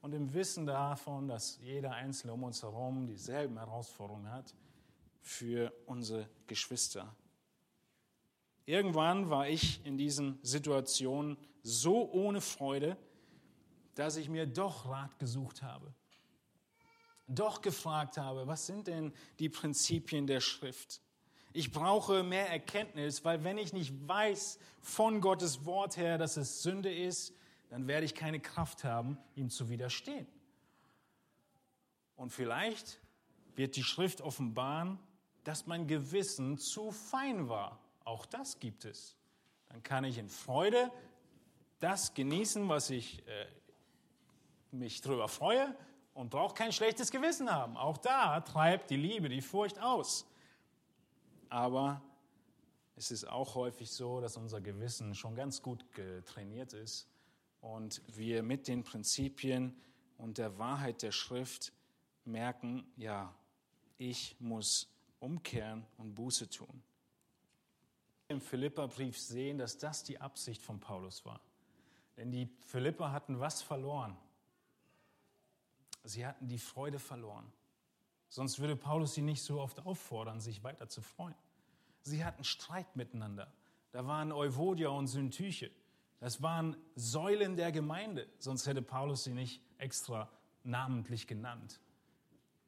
und 0.00 0.12
im 0.12 0.32
Wissen 0.34 0.66
davon, 0.66 1.28
dass 1.28 1.58
jeder 1.62 1.92
Einzelne 1.92 2.32
um 2.32 2.44
uns 2.44 2.62
herum 2.62 3.06
dieselben 3.06 3.58
Herausforderungen 3.58 4.30
hat, 4.30 4.54
für 5.20 5.72
unsere 5.86 6.28
Geschwister. 6.46 7.14
Irgendwann 8.66 9.30
war 9.30 9.48
ich 9.48 9.84
in 9.84 9.96
diesen 9.96 10.38
Situationen 10.42 11.38
so 11.62 12.10
ohne 12.12 12.42
Freude, 12.42 12.96
dass 13.94 14.16
ich 14.16 14.28
mir 14.28 14.46
doch 14.46 14.86
Rat 14.86 15.18
gesucht 15.18 15.62
habe. 15.62 15.94
Doch 17.26 17.62
gefragt 17.62 18.18
habe, 18.18 18.46
was 18.46 18.66
sind 18.66 18.86
denn 18.86 19.12
die 19.38 19.48
Prinzipien 19.48 20.26
der 20.26 20.40
Schrift? 20.40 21.00
Ich 21.56 21.70
brauche 21.70 22.24
mehr 22.24 22.50
Erkenntnis, 22.50 23.24
weil 23.24 23.44
wenn 23.44 23.58
ich 23.58 23.72
nicht 23.72 24.08
weiß 24.08 24.58
von 24.82 25.20
Gottes 25.20 25.64
Wort 25.64 25.96
her, 25.96 26.18
dass 26.18 26.36
es 26.36 26.64
Sünde 26.64 26.92
ist, 26.92 27.32
dann 27.70 27.86
werde 27.86 28.04
ich 28.04 28.16
keine 28.16 28.40
Kraft 28.40 28.82
haben, 28.82 29.18
ihm 29.36 29.50
zu 29.50 29.68
widerstehen. 29.68 30.26
Und 32.16 32.30
vielleicht 32.30 32.98
wird 33.54 33.76
die 33.76 33.84
Schrift 33.84 34.20
offenbaren, 34.20 34.98
dass 35.44 35.68
mein 35.68 35.86
Gewissen 35.86 36.58
zu 36.58 36.90
fein 36.90 37.48
war. 37.48 37.78
Auch 38.04 38.26
das 38.26 38.58
gibt 38.58 38.84
es. 38.84 39.16
Dann 39.68 39.80
kann 39.84 40.02
ich 40.02 40.18
in 40.18 40.28
Freude 40.28 40.90
das 41.78 42.14
genießen, 42.14 42.68
was 42.68 42.90
ich 42.90 43.24
äh, 43.28 43.46
mich 44.72 45.02
darüber 45.02 45.28
freue 45.28 45.72
und 46.14 46.30
brauche 46.30 46.54
kein 46.54 46.72
schlechtes 46.72 47.12
Gewissen 47.12 47.48
haben. 47.48 47.76
Auch 47.76 47.98
da 47.98 48.40
treibt 48.40 48.90
die 48.90 48.96
Liebe, 48.96 49.28
die 49.28 49.40
Furcht 49.40 49.78
aus. 49.78 50.26
Aber 51.54 52.02
es 52.96 53.12
ist 53.12 53.28
auch 53.28 53.54
häufig 53.54 53.88
so, 53.88 54.20
dass 54.20 54.36
unser 54.36 54.60
Gewissen 54.60 55.14
schon 55.14 55.36
ganz 55.36 55.62
gut 55.62 55.88
getrainiert 55.92 56.72
ist 56.72 57.06
und 57.60 58.02
wir 58.08 58.42
mit 58.42 58.66
den 58.66 58.82
Prinzipien 58.82 59.72
und 60.18 60.38
der 60.38 60.58
Wahrheit 60.58 61.02
der 61.02 61.12
Schrift 61.12 61.72
merken, 62.24 62.84
ja, 62.96 63.32
ich 63.98 64.34
muss 64.40 64.92
umkehren 65.20 65.86
und 65.96 66.16
Buße 66.16 66.50
tun. 66.50 66.82
Im 68.26 68.40
Philipperbrief 68.40 69.16
sehen, 69.16 69.56
dass 69.56 69.78
das 69.78 70.02
die 70.02 70.20
Absicht 70.20 70.60
von 70.60 70.80
Paulus 70.80 71.24
war. 71.24 71.40
Denn 72.16 72.32
die 72.32 72.48
Philipper 72.66 73.12
hatten 73.12 73.38
was 73.38 73.62
verloren? 73.62 74.16
Sie 76.02 76.26
hatten 76.26 76.48
die 76.48 76.58
Freude 76.58 76.98
verloren. 76.98 77.52
Sonst 78.28 78.58
würde 78.58 78.74
Paulus 78.74 79.14
sie 79.14 79.22
nicht 79.22 79.44
so 79.44 79.60
oft 79.60 79.86
auffordern, 79.86 80.40
sich 80.40 80.64
weiter 80.64 80.88
zu 80.88 81.00
freuen. 81.00 81.36
Sie 82.04 82.24
hatten 82.24 82.44
Streit 82.44 82.94
miteinander. 82.96 83.52
Da 83.92 84.06
waren 84.06 84.30
Euvodia 84.30 84.88
und 84.88 85.06
Syntyche. 85.08 85.70
Das 86.20 86.42
waren 86.42 86.76
Säulen 86.94 87.56
der 87.56 87.72
Gemeinde, 87.72 88.26
sonst 88.38 88.66
hätte 88.66 88.82
Paulus 88.82 89.24
sie 89.24 89.34
nicht 89.34 89.60
extra 89.78 90.30
namentlich 90.62 91.26
genannt. 91.26 91.80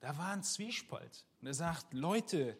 Da 0.00 0.18
war 0.18 0.32
ein 0.32 0.42
Zwiespalt. 0.42 1.24
Und 1.40 1.46
er 1.46 1.54
sagt, 1.54 1.94
Leute, 1.94 2.58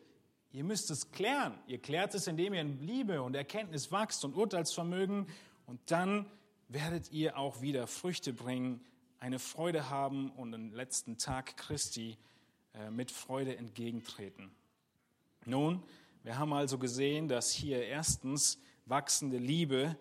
ihr 0.53 0.65
müsst 0.65 0.91
es 0.91 1.11
klären. 1.11 1.59
Ihr 1.67 1.81
klärt 1.81 2.15
es, 2.15 2.27
indem 2.27 2.55
ihr 2.55 2.63
in 2.63 2.81
Liebe 2.81 3.23
und 3.23 3.35
Erkenntnis 3.35 3.93
wächst 3.93 4.25
und 4.25 4.35
Urteilsvermögen. 4.35 5.27
Und 5.67 5.81
dann 5.91 6.27
werdet 6.69 7.13
ihr 7.13 7.37
auch 7.37 7.61
wieder 7.61 7.87
Früchte 7.87 8.33
bringen, 8.33 8.85
eine 9.19 9.39
Freude 9.39 9.91
haben 9.91 10.31
und 10.31 10.53
den 10.53 10.73
letzten 10.73 11.19
Tag 11.19 11.57
Christi 11.57 12.19
äh, 12.75 12.91
mit 12.91 13.11
Freude 13.11 13.57
entgegentreten. 13.57 14.51
Nun, 15.45 15.83
wir 16.27 16.39
haben 16.39 16.53
also 16.53 16.77
gesehen, 16.77 17.29
dass 17.29 17.53
hier 17.53 17.87
erstens 17.87 18.61
wachsende 18.85 19.39
Liebe 19.39 19.97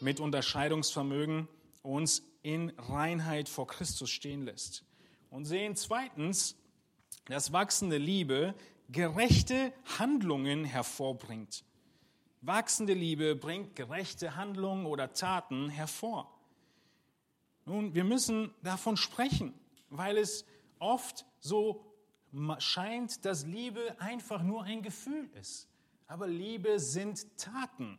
mit 0.00 0.18
Unterscheidungsvermögen 0.18 1.46
uns 1.82 2.22
in 2.40 2.70
Reinheit 2.78 3.50
vor 3.50 3.66
Christus 3.66 4.08
stehen 4.08 4.46
lässt. 4.46 4.86
Und 5.28 5.44
sehen 5.44 5.76
zweitens, 5.76 6.56
dass 7.26 7.52
wachsende 7.52 7.98
Liebe 7.98 8.54
gerechte 8.88 9.74
Handlungen 9.98 10.64
hervorbringt. 10.64 11.66
Wachsende 12.40 12.94
Liebe 12.94 13.36
bringt 13.36 13.76
gerechte 13.76 14.36
Handlungen 14.36 14.86
oder 14.86 15.12
Taten 15.12 15.68
hervor. 15.68 16.34
Nun, 17.66 17.92
wir 17.94 18.04
müssen 18.04 18.54
davon 18.62 18.96
sprechen, 18.96 19.52
weil 19.90 20.16
es 20.16 20.46
oft 20.78 21.26
so 21.40 21.87
scheint, 22.58 23.24
dass 23.24 23.44
Liebe 23.44 23.96
einfach 24.00 24.42
nur 24.42 24.64
ein 24.64 24.82
Gefühl 24.82 25.28
ist. 25.34 25.68
Aber 26.06 26.26
Liebe 26.26 26.78
sind 26.78 27.36
Taten. 27.36 27.98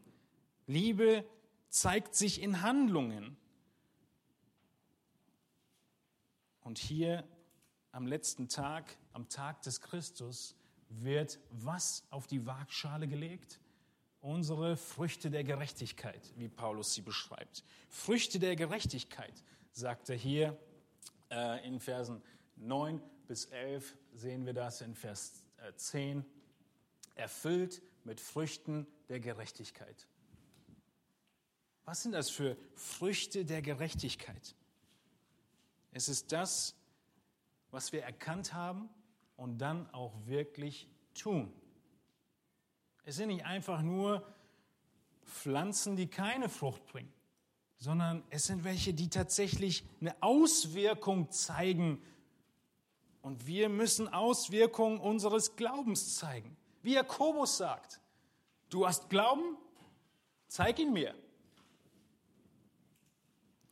Liebe 0.68 1.26
zeigt 1.70 2.16
sich 2.16 2.42
in 2.42 2.62
Handlungen. 2.62 3.38
Und 6.62 6.78
hier 6.78 7.24
am 7.92 8.08
letzten 8.08 8.50
Tag, 8.50 8.98
am 9.14 9.30
Tag 9.30 9.62
des 9.62 9.82
Christus, 9.82 10.56
wird 10.90 11.40
was 11.52 12.04
auf 12.10 12.28
die 12.28 12.46
Waagschale 12.46 13.08
gelegt? 13.08 13.60
Unsere 14.22 14.76
Früchte 14.76 15.32
der 15.32 15.44
Gerechtigkeit, 15.44 16.34
wie 16.36 16.50
Paulus 16.50 16.94
sie 16.94 17.02
beschreibt. 17.02 17.64
Früchte 17.88 18.40
der 18.40 18.56
Gerechtigkeit, 18.56 19.44
sagt 19.72 20.10
er 20.10 20.16
hier 20.16 20.58
äh, 21.32 21.66
in 21.66 21.80
Versen 21.80 22.22
9 22.58 23.02
bis 23.30 23.46
11, 23.46 23.96
sehen 24.16 24.48
wir 24.48 24.54
das 24.54 24.82
in 24.82 24.96
Vers 24.96 25.44
10, 25.76 26.22
äh, 26.22 26.24
erfüllt 27.22 27.84
mit 28.04 28.20
Früchten 28.20 28.88
der 29.08 29.20
Gerechtigkeit. 29.20 30.08
Was 31.86 32.02
sind 32.02 32.14
das 32.14 32.32
für 32.32 32.58
Früchte 32.74 33.46
der 33.46 33.62
Gerechtigkeit? 33.62 34.56
Es 35.92 36.10
ist 36.10 36.32
das, 36.32 36.74
was 37.70 37.92
wir 37.92 38.02
erkannt 38.02 38.54
haben 38.54 38.90
und 39.38 39.60
dann 39.60 39.88
auch 39.94 40.14
wirklich 40.26 40.88
tun. 41.14 41.54
Es 43.04 43.18
sind 43.18 43.28
nicht 43.28 43.46
einfach 43.46 43.84
nur 43.84 44.28
Pflanzen, 45.24 45.96
die 45.96 46.08
keine 46.08 46.50
Frucht 46.50 46.84
bringen, 46.88 47.14
sondern 47.78 48.24
es 48.32 48.48
sind 48.48 48.64
welche, 48.64 48.96
die 48.96 49.10
tatsächlich 49.10 49.84
eine 50.02 50.20
Auswirkung 50.24 51.30
zeigen. 51.30 52.02
Und 53.22 53.48
wir 53.48 53.70
müssen 53.70 54.08
Auswirkungen 54.08 55.00
unseres 55.00 55.56
Glaubens 55.56 56.16
zeigen. 56.18 56.56
Wie 56.82 56.94
Jakobus 56.94 57.58
sagt, 57.58 58.00
du 58.70 58.88
hast 58.88 59.10
Glauben, 59.10 59.58
zeig 60.48 60.80
ihn 60.80 60.94
mir. 60.94 61.14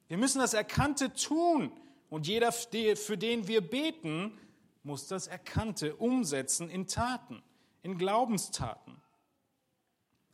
Wir 0.07 0.17
müssen 0.17 0.39
das 0.39 0.53
Erkannte 0.53 1.13
tun. 1.13 1.71
Und 2.10 2.27
jeder, 2.27 2.51
für 2.51 3.17
den 3.17 3.47
wir 3.47 3.62
beten, 3.62 4.38
muss 4.83 5.07
das 5.07 5.27
Erkannte 5.27 5.95
umsetzen 5.95 6.69
in 6.69 6.88
Taten, 6.88 7.43
in 7.81 7.97
Glaubenstaten. 7.97 9.01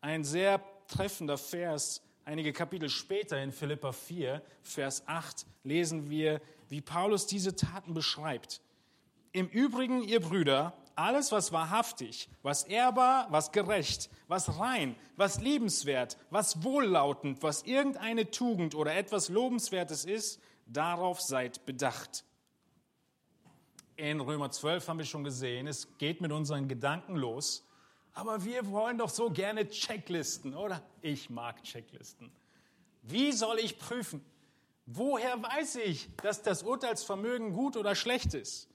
Ein 0.02 0.24
sehr 0.24 0.64
treffender 0.88 1.38
Vers, 1.38 2.04
einige 2.26 2.54
Kapitel 2.54 2.90
später 2.90 3.42
in 3.42 3.52
Philippa 3.52 3.92
4, 3.92 4.44
Vers 4.62 5.08
8, 5.08 5.46
lesen 5.64 6.10
wir, 6.10 6.40
wie 6.70 6.82
Paulus 6.82 7.26
diese 7.26 7.56
Taten 7.56 7.94
beschreibt. 7.96 8.62
Im 9.34 9.48
Übrigen, 9.48 10.04
ihr 10.04 10.20
Brüder, 10.20 10.74
alles, 10.96 11.32
was 11.32 11.52
wahrhaftig, 11.52 12.30
was 12.44 12.66
ehrbar, 12.66 13.26
was 13.32 13.52
gerecht, 13.52 14.12
was 14.28 14.60
rein, 14.60 14.96
was 15.16 15.42
liebenswert, 15.42 16.18
was 16.30 16.64
wohllautend, 16.64 17.42
was 17.42 17.64
irgendeine 17.64 18.30
Tugend 18.30 18.76
oder 18.76 18.96
etwas 18.96 19.30
Lobenswertes 19.30 20.06
ist, 20.06 20.40
darauf 20.68 21.20
seid 21.20 21.66
bedacht. 21.66 22.24
In 23.96 24.20
Römer 24.20 24.52
12 24.52 24.88
haben 24.88 25.00
wir 25.00 25.06
schon 25.06 25.24
gesehen, 25.24 25.66
es 25.66 25.98
geht 25.98 26.22
mit 26.22 26.32
unseren 26.32 26.68
Gedanken 26.68 27.16
los. 27.16 27.68
Aber 28.14 28.46
wir 28.46 28.70
wollen 28.70 29.00
doch 29.00 29.10
so 29.10 29.32
gerne 29.32 29.68
Checklisten, 29.68 30.54
oder? 30.54 30.84
Ich 31.02 31.32
mag 31.32 31.64
Checklisten. 31.64 32.32
Wie 33.02 33.32
soll 33.32 33.58
ich 33.58 33.80
prüfen? 33.80 34.24
Woher 34.86 35.42
weiß 35.42 35.78
ich, 35.78 36.08
dass 36.18 36.44
das 36.44 36.62
Urteilsvermögen 36.62 37.54
gut 37.54 37.78
oder 37.78 37.96
schlecht 37.96 38.36
ist? 38.36 38.70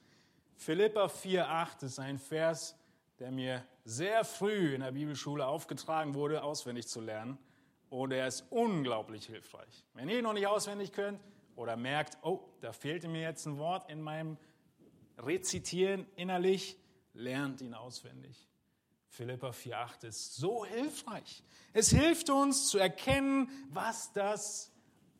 Philippa 0.59 1.05
4,8 1.05 1.85
ist 1.85 1.99
ein 1.99 2.19
Vers, 2.19 2.75
der 3.17 3.31
mir 3.31 3.65
sehr 3.85 4.25
früh 4.25 4.75
in 4.75 4.81
der 4.81 4.91
Bibelschule 4.91 5.47
aufgetragen 5.47 6.15
wurde, 6.15 6.43
auswendig 6.43 6.85
zu 6.89 6.99
lernen. 6.99 7.37
Und 7.89 8.11
er 8.11 8.27
ist 8.27 8.43
unglaublich 8.49 9.25
hilfreich. 9.25 9.85
Wenn 9.93 10.09
ihr 10.09 10.17
ihn 10.17 10.23
noch 10.23 10.33
nicht 10.33 10.47
auswendig 10.47 10.91
könnt 10.91 11.21
oder 11.55 11.77
merkt, 11.77 12.17
oh, 12.23 12.41
da 12.59 12.73
fehlte 12.73 13.07
mir 13.07 13.21
jetzt 13.21 13.45
ein 13.45 13.57
Wort 13.57 13.89
in 13.89 14.01
meinem 14.01 14.37
Rezitieren 15.17 16.05
innerlich, 16.17 16.77
lernt 17.13 17.61
ihn 17.61 17.73
auswendig. 17.73 18.49
Philippa 19.07 19.51
4,8 19.51 20.07
ist 20.07 20.35
so 20.35 20.65
hilfreich. 20.65 21.41
Es 21.71 21.89
hilft 21.89 22.29
uns 22.29 22.67
zu 22.67 22.79
erkennen, 22.79 23.49
was 23.69 24.11
das 24.11 24.73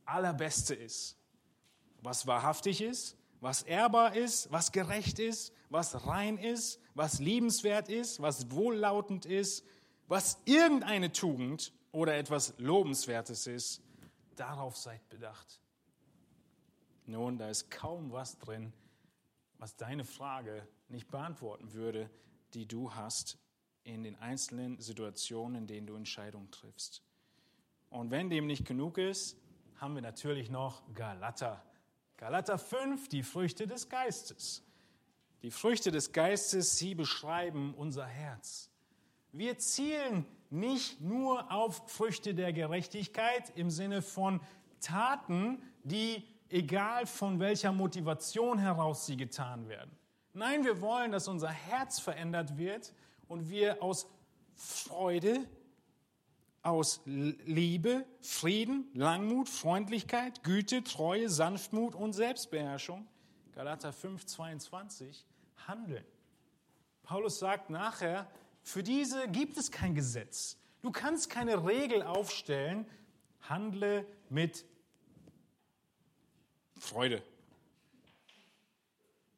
Allerbeste 0.04 0.76
ist. 0.76 1.18
Was 2.02 2.28
wahrhaftig 2.28 2.82
ist, 2.82 3.19
was 3.42 3.64
ehrbar 3.64 4.16
ist, 4.16 4.52
was 4.52 4.72
gerecht 4.72 5.20
ist, 5.20 5.54
was 5.70 6.08
rein 6.08 6.38
ist, 6.38 6.80
was 6.94 7.20
liebenswert 7.20 7.90
ist, 7.90 8.22
was 8.22 8.52
wohllautend 8.52 9.26
ist, 9.26 9.66
was 10.08 10.42
irgendeine 10.46 11.12
Tugend 11.12 11.74
oder 11.92 12.18
etwas 12.18 12.54
Lobenswertes 12.58 13.48
ist. 13.48 13.82
Darauf 14.36 14.76
seid 14.78 15.08
bedacht. 15.10 15.62
Nun, 17.06 17.38
da 17.38 17.50
ist 17.50 17.72
kaum 17.72 18.12
was 18.12 18.38
drin, 18.38 18.74
was 19.58 19.76
deine 19.76 20.06
Frage 20.06 20.68
nicht 20.90 21.10
beantworten 21.10 21.74
würde, 21.74 22.10
die 22.54 22.68
du 22.68 22.94
hast 22.94 23.38
in 23.84 24.04
den 24.04 24.16
einzelnen 24.18 24.80
Situationen, 24.80 25.56
in 25.56 25.68
denen 25.68 25.88
du 25.88 25.96
Entscheidungen 25.96 26.52
triffst. 26.52 27.04
Und 27.90 28.12
wenn 28.12 28.30
dem 28.30 28.46
nicht 28.46 28.66
genug 28.66 28.98
ist, 28.98 29.38
haben 29.76 29.96
wir 29.96 30.02
natürlich 30.02 30.50
noch 30.50 30.84
Galater. 30.94 31.64
Galater 32.20 32.58
5, 32.58 33.08
die 33.08 33.24
Früchte 33.24 33.66
des 33.66 33.88
Geistes. 33.88 34.62
Die 35.42 35.52
Früchte 35.52 35.90
des 35.90 36.12
Geistes, 36.12 36.78
sie 36.78 36.94
beschreiben 36.94 37.74
unser 37.78 38.06
Herz. 38.06 38.70
Wir 39.32 39.58
zielen 39.58 40.26
nicht 40.50 41.00
nur 41.00 41.50
auf 41.50 41.82
Früchte 41.90 42.36
der 42.36 42.52
Gerechtigkeit 42.52 43.54
im 43.56 43.70
Sinne 43.70 44.02
von 44.02 44.42
Taten, 44.82 45.64
die 45.86 46.28
egal 46.50 47.06
von 47.06 47.40
welcher 47.40 47.72
Motivation 47.72 48.58
heraus 48.58 49.06
sie 49.06 49.16
getan 49.16 49.70
werden. 49.70 49.98
Nein, 50.34 50.66
wir 50.66 50.82
wollen, 50.82 51.14
dass 51.14 51.30
unser 51.30 51.52
Herz 51.52 52.02
verändert 52.02 52.58
wird 52.58 52.94
und 53.30 53.50
wir 53.50 53.82
aus 53.82 54.08
Freude, 54.56 55.48
aus 56.62 57.02
Liebe, 57.06 58.06
Frieden, 58.22 58.90
Langmut, 58.94 59.50
Freundlichkeit, 59.50 60.44
Güte, 60.44 60.84
Treue, 60.84 61.30
Sanftmut 61.30 61.96
und 61.96 62.14
Selbstbeherrschung, 62.14 63.08
Galater 63.54 63.94
5, 63.94 64.26
22, 64.26 65.26
handeln. 65.68 66.06
Paulus 67.04 67.40
sagt 67.40 67.70
nachher, 67.70 68.30
für 68.62 68.84
diese 68.84 69.28
gibt 69.30 69.58
es 69.58 69.72
kein 69.72 69.96
Gesetz. 69.96 70.58
Du 70.82 70.92
kannst 70.92 71.30
keine 71.30 71.66
Regel 71.66 72.04
aufstellen, 72.04 72.86
handle 73.42 74.06
mit 74.30 74.66
Freude. 76.78 77.24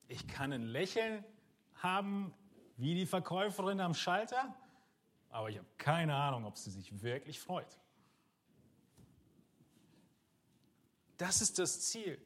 Ich 0.07 0.27
kann 0.27 0.51
ein 0.51 0.65
Lächeln 0.65 1.23
haben 1.75 2.33
wie 2.77 2.95
die 2.95 3.05
Verkäuferin 3.05 3.79
am 3.79 3.93
Schalter, 3.93 4.53
aber 5.31 5.49
ich 5.49 5.57
habe 5.57 5.67
keine 5.77 6.15
Ahnung, 6.15 6.45
ob 6.45 6.57
sie 6.57 6.69
sich 6.69 7.01
wirklich 7.01 7.39
freut. 7.39 7.77
Das 11.17 11.41
ist 11.41 11.59
das 11.59 11.81
Ziel. 11.81 12.19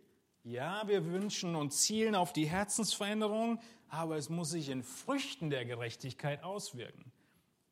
Ja, 0.44 0.88
wir 0.88 1.06
wünschen 1.06 1.56
und 1.56 1.72
zielen 1.72 2.16
auf 2.16 2.32
die 2.32 2.46
Herzensveränderung, 2.46 3.60
aber 3.90 4.16
es 4.16 4.30
muss 4.30 4.52
sich 4.52 4.70
in 4.70 4.84
Früchten 4.84 5.50
der 5.50 5.66
Gerechtigkeit 5.66 6.44
auswirken. 6.44 7.12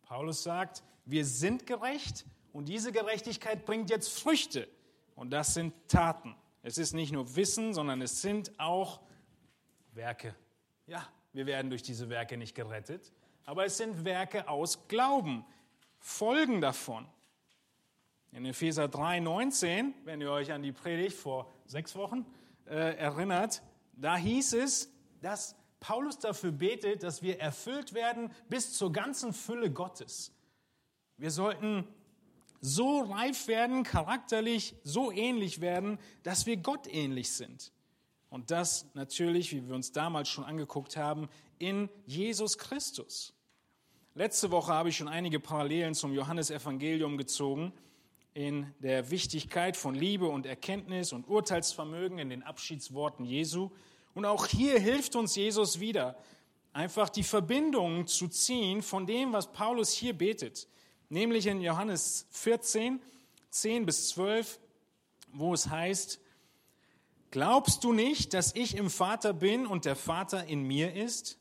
Paulus 0.02 0.44
sagt, 0.44 0.84
wir 1.06 1.26
sind 1.26 1.66
gerecht 1.66 2.26
und 2.52 2.68
diese 2.70 2.92
Gerechtigkeit 2.92 3.66
bringt 3.66 3.90
jetzt 3.90 4.10
Früchte 4.20 4.68
und 5.16 5.32
das 5.32 5.54
sind 5.54 5.74
Taten. 5.88 6.36
Es 6.62 6.78
ist 6.78 6.94
nicht 6.94 7.12
nur 7.12 7.36
Wissen, 7.36 7.74
sondern 7.74 8.02
es 8.02 8.22
sind 8.22 8.58
auch 8.60 9.02
Werke. 9.94 10.36
Ja, 10.88 11.08
wir 11.32 11.46
werden 11.46 11.70
durch 11.70 11.84
diese 11.84 12.10
Werke 12.10 12.38
nicht 12.38 12.56
gerettet, 12.56 13.12
aber 13.46 13.66
es 13.66 13.78
sind 13.78 14.06
Werke 14.06 14.48
aus 14.48 14.88
Glauben, 14.88 15.46
Folgen 16.00 16.62
davon. 16.62 17.08
In 18.32 18.46
Epheser 18.46 18.88
3, 18.88 19.20
19, 19.20 19.94
wenn 20.06 20.20
ihr 20.20 20.32
euch 20.32 20.52
an 20.52 20.64
die 20.64 20.72
Predigt 20.72 21.16
vor 21.16 21.50
sechs 21.66 21.96
Wochen 21.96 22.26
äh, 22.66 22.98
erinnert, 22.98 23.62
da 23.94 24.18
hieß 24.18 24.54
es, 24.54 24.92
dass 25.22 25.56
Paulus 25.80 26.18
dafür 26.18 26.52
betet, 26.52 27.04
dass 27.04 27.22
wir 27.22 27.40
erfüllt 27.40 27.94
werden 27.94 28.32
bis 28.50 28.74
zur 28.74 28.92
ganzen 28.92 29.34
Fülle 29.34 29.72
Gottes. 29.72 30.34
Wir 31.18 31.30
sollten 31.30 31.88
so 32.60 33.02
reif 33.02 33.48
werden, 33.48 33.84
charakterlich 33.84 34.76
so 34.84 35.12
ähnlich 35.12 35.62
werden, 35.62 36.00
dass 36.24 36.46
wir 36.46 36.58
Gott 36.58 36.88
ähnlich 36.88 37.34
sind. 37.34 37.72
Und 38.30 38.50
das 38.50 38.88
natürlich, 38.94 39.52
wie 39.52 39.68
wir 39.68 39.76
uns 39.76 39.92
damals 39.92 40.28
schon 40.30 40.44
angeguckt 40.44 40.98
haben, 40.98 41.30
in 41.68 41.90
Jesus 42.06 42.58
Christus. 42.58 43.34
Letzte 44.16 44.52
Woche 44.52 44.74
habe 44.74 44.90
ich 44.90 44.98
schon 44.98 45.08
einige 45.08 45.40
Parallelen 45.40 45.94
zum 45.96 46.14
Johannesevangelium 46.14 47.18
gezogen 47.18 47.74
in 48.34 48.74
der 48.80 49.10
Wichtigkeit 49.12 49.78
von 49.78 49.96
Liebe 49.96 50.28
und 50.28 50.46
Erkenntnis 50.46 51.14
und 51.14 51.28
Urteilsvermögen 51.28 52.20
in 52.20 52.30
den 52.30 52.44
Abschiedsworten 52.44 53.26
Jesu. 53.26 53.72
Und 54.14 54.26
auch 54.26 54.48
hier 54.48 54.80
hilft 54.80 55.16
uns 55.16 55.36
Jesus 55.36 55.80
wieder, 55.80 56.18
einfach 56.74 57.10
die 57.10 57.24
Verbindung 57.24 58.08
zu 58.08 58.28
ziehen 58.28 58.82
von 58.82 59.06
dem, 59.06 59.34
was 59.34 59.52
Paulus 59.52 59.92
hier 59.92 60.18
betet 60.18 60.68
nämlich 61.14 61.46
in 61.46 61.62
Johannes 61.62 62.26
14, 62.32 63.00
10 63.52 63.86
bis 63.86 64.10
12, 64.10 64.60
wo 65.32 65.54
es 65.54 65.70
heißt, 65.70 66.20
Glaubst 67.32 67.84
du 67.84 67.94
nicht, 67.94 68.36
dass 68.36 68.54
ich 68.54 68.78
im 68.78 68.92
Vater 68.92 69.34
bin 69.34 69.66
und 69.66 69.86
der 69.86 69.96
Vater 69.96 70.46
in 70.46 70.62
mir 70.62 70.94
ist? 70.94 71.40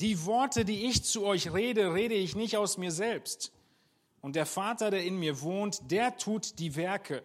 Die 0.00 0.24
Worte, 0.24 0.64
die 0.64 0.86
ich 0.86 1.04
zu 1.04 1.24
euch 1.24 1.52
rede, 1.52 1.94
rede 1.94 2.14
ich 2.14 2.34
nicht 2.34 2.56
aus 2.56 2.78
mir 2.78 2.90
selbst. 2.90 3.52
Und 4.20 4.36
der 4.36 4.46
Vater, 4.46 4.90
der 4.90 5.04
in 5.04 5.18
mir 5.18 5.40
wohnt, 5.42 5.90
der 5.90 6.16
tut 6.16 6.58
die 6.58 6.76
Werke. 6.76 7.24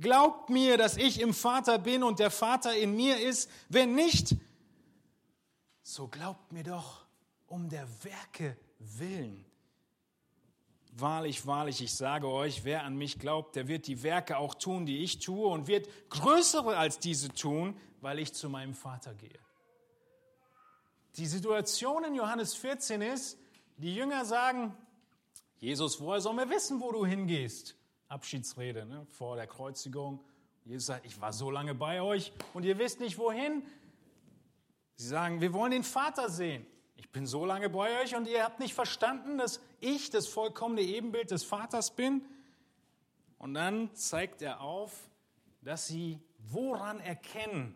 Glaubt 0.00 0.50
mir, 0.50 0.76
dass 0.76 0.96
ich 0.96 1.20
im 1.20 1.34
Vater 1.34 1.78
bin 1.78 2.02
und 2.02 2.18
der 2.18 2.30
Vater 2.30 2.76
in 2.76 2.96
mir 2.96 3.20
ist. 3.20 3.48
Wenn 3.68 3.94
nicht, 3.94 4.34
so 5.82 6.08
glaubt 6.08 6.52
mir 6.52 6.64
doch 6.64 7.04
um 7.46 7.68
der 7.68 7.86
Werke 8.02 8.56
willen. 8.78 9.44
Wahrlich, 10.96 11.46
wahrlich, 11.46 11.82
ich 11.82 11.92
sage 11.92 12.28
euch, 12.28 12.64
wer 12.64 12.84
an 12.84 12.96
mich 12.96 13.18
glaubt, 13.18 13.56
der 13.56 13.68
wird 13.68 13.86
die 13.86 14.02
Werke 14.02 14.38
auch 14.38 14.54
tun, 14.54 14.86
die 14.86 14.98
ich 14.98 15.18
tue, 15.18 15.46
und 15.46 15.66
wird 15.66 15.88
größere 16.08 16.76
als 16.76 16.98
diese 16.98 17.28
tun, 17.30 17.76
weil 18.00 18.18
ich 18.18 18.32
zu 18.32 18.48
meinem 18.48 18.74
Vater 18.74 19.14
gehe. 19.14 19.43
Die 21.16 21.26
Situation 21.26 22.02
in 22.04 22.14
Johannes 22.14 22.54
14 22.54 23.00
ist, 23.00 23.38
die 23.76 23.94
Jünger 23.94 24.24
sagen, 24.24 24.76
Jesus, 25.58 26.00
woher 26.00 26.20
sollen 26.20 26.38
wir 26.38 26.50
wissen, 26.50 26.80
wo 26.80 26.90
du 26.90 27.06
hingehst? 27.06 27.76
Abschiedsrede 28.08 28.84
ne, 28.84 29.06
vor 29.10 29.36
der 29.36 29.46
Kreuzigung. 29.46 30.24
Jesus 30.64 30.86
sagt, 30.86 31.06
ich 31.06 31.20
war 31.20 31.32
so 31.32 31.50
lange 31.50 31.74
bei 31.74 32.02
euch 32.02 32.32
und 32.52 32.64
ihr 32.64 32.78
wisst 32.78 32.98
nicht 32.98 33.16
wohin. 33.16 33.62
Sie 34.96 35.06
sagen, 35.06 35.40
wir 35.40 35.52
wollen 35.52 35.70
den 35.70 35.84
Vater 35.84 36.30
sehen. 36.30 36.66
Ich 36.96 37.10
bin 37.10 37.26
so 37.26 37.44
lange 37.44 37.70
bei 37.70 38.02
euch 38.02 38.16
und 38.16 38.26
ihr 38.26 38.42
habt 38.42 38.58
nicht 38.58 38.74
verstanden, 38.74 39.38
dass 39.38 39.60
ich 39.80 40.10
das 40.10 40.26
vollkommene 40.26 40.80
Ebenbild 40.80 41.30
des 41.30 41.44
Vaters 41.44 41.94
bin. 41.94 42.24
Und 43.38 43.54
dann 43.54 43.94
zeigt 43.94 44.42
er 44.42 44.60
auf, 44.60 44.92
dass 45.62 45.86
sie 45.86 46.18
woran 46.38 46.98
erkennen, 47.00 47.74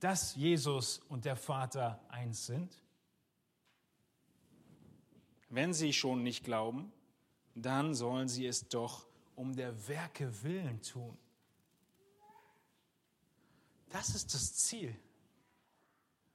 dass 0.00 0.34
Jesus 0.34 0.98
und 1.08 1.24
der 1.24 1.36
Vater 1.36 2.00
eins 2.08 2.46
sind. 2.46 2.82
Wenn 5.50 5.74
sie 5.74 5.92
schon 5.92 6.22
nicht 6.22 6.44
glauben, 6.44 6.92
dann 7.54 7.94
sollen 7.94 8.28
sie 8.28 8.46
es 8.46 8.68
doch 8.68 9.06
um 9.36 9.54
der 9.54 9.88
Werke 9.88 10.42
willen 10.42 10.80
tun. 10.82 11.16
Das 13.90 14.14
ist 14.14 14.34
das 14.34 14.54
Ziel. 14.54 14.96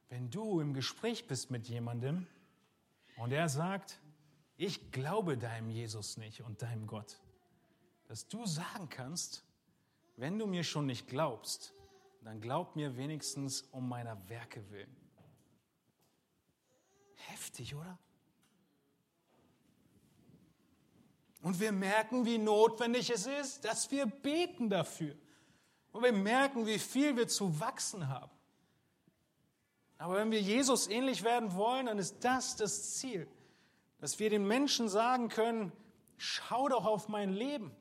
Wenn 0.10 0.30
du 0.30 0.60
im 0.60 0.74
Gespräch 0.74 1.28
bist 1.28 1.50
mit 1.50 1.68
jemandem 1.68 2.28
und 3.18 3.32
er 3.32 3.50
sagt, 3.50 4.00
ich 4.58 4.92
glaube 4.92 5.38
deinem 5.38 5.70
Jesus 5.70 6.18
nicht 6.18 6.42
und 6.42 6.62
deinem 6.62 6.86
Gott, 6.86 7.20
dass 8.08 8.28
du 8.28 8.46
sagen 8.46 8.90
kannst, 8.90 9.44
wenn 10.18 10.38
du 10.38 10.46
mir 10.46 10.64
schon 10.64 10.86
nicht 10.86 11.08
glaubst, 11.08 11.74
dann 12.26 12.42
glaub 12.42 12.76
mir 12.76 12.98
wenigstens 12.98 13.62
um 13.72 13.88
meiner 13.88 14.28
Werke 14.30 14.70
willen. 14.72 14.96
Heftig, 17.16 17.76
oder? 17.76 17.98
Und 21.42 21.60
wir 21.60 21.72
merken, 21.72 22.26
wie 22.26 22.40
notwendig 22.40 23.12
es 23.12 23.28
ist, 23.28 23.66
dass 23.66 23.92
wir 23.92 24.08
beten 24.08 24.70
dafür. 24.70 25.16
Und 25.92 26.04
wir 26.04 26.12
merken, 26.12 26.66
wie 26.66 26.80
viel 26.80 27.16
wir 27.16 27.28
zu 27.28 27.60
wachsen 27.60 28.10
haben. 28.10 28.32
Aber 30.00 30.16
wenn 30.16 30.32
wir 30.32 30.42
Jesus 30.42 30.88
ähnlich 30.88 31.24
werden 31.24 31.54
wollen, 31.54 31.86
dann 31.86 32.00
ist 32.00 32.24
das 32.24 32.56
das 32.56 32.96
Ziel, 32.96 33.28
dass 34.00 34.20
wir 34.20 34.32
den 34.32 34.48
Menschen 34.48 34.90
sagen 34.90 35.30
können, 35.30 35.72
schau 36.18 36.68
doch 36.70 36.86
auf 36.86 37.08
mein 37.08 37.32
Leben. 37.32 37.72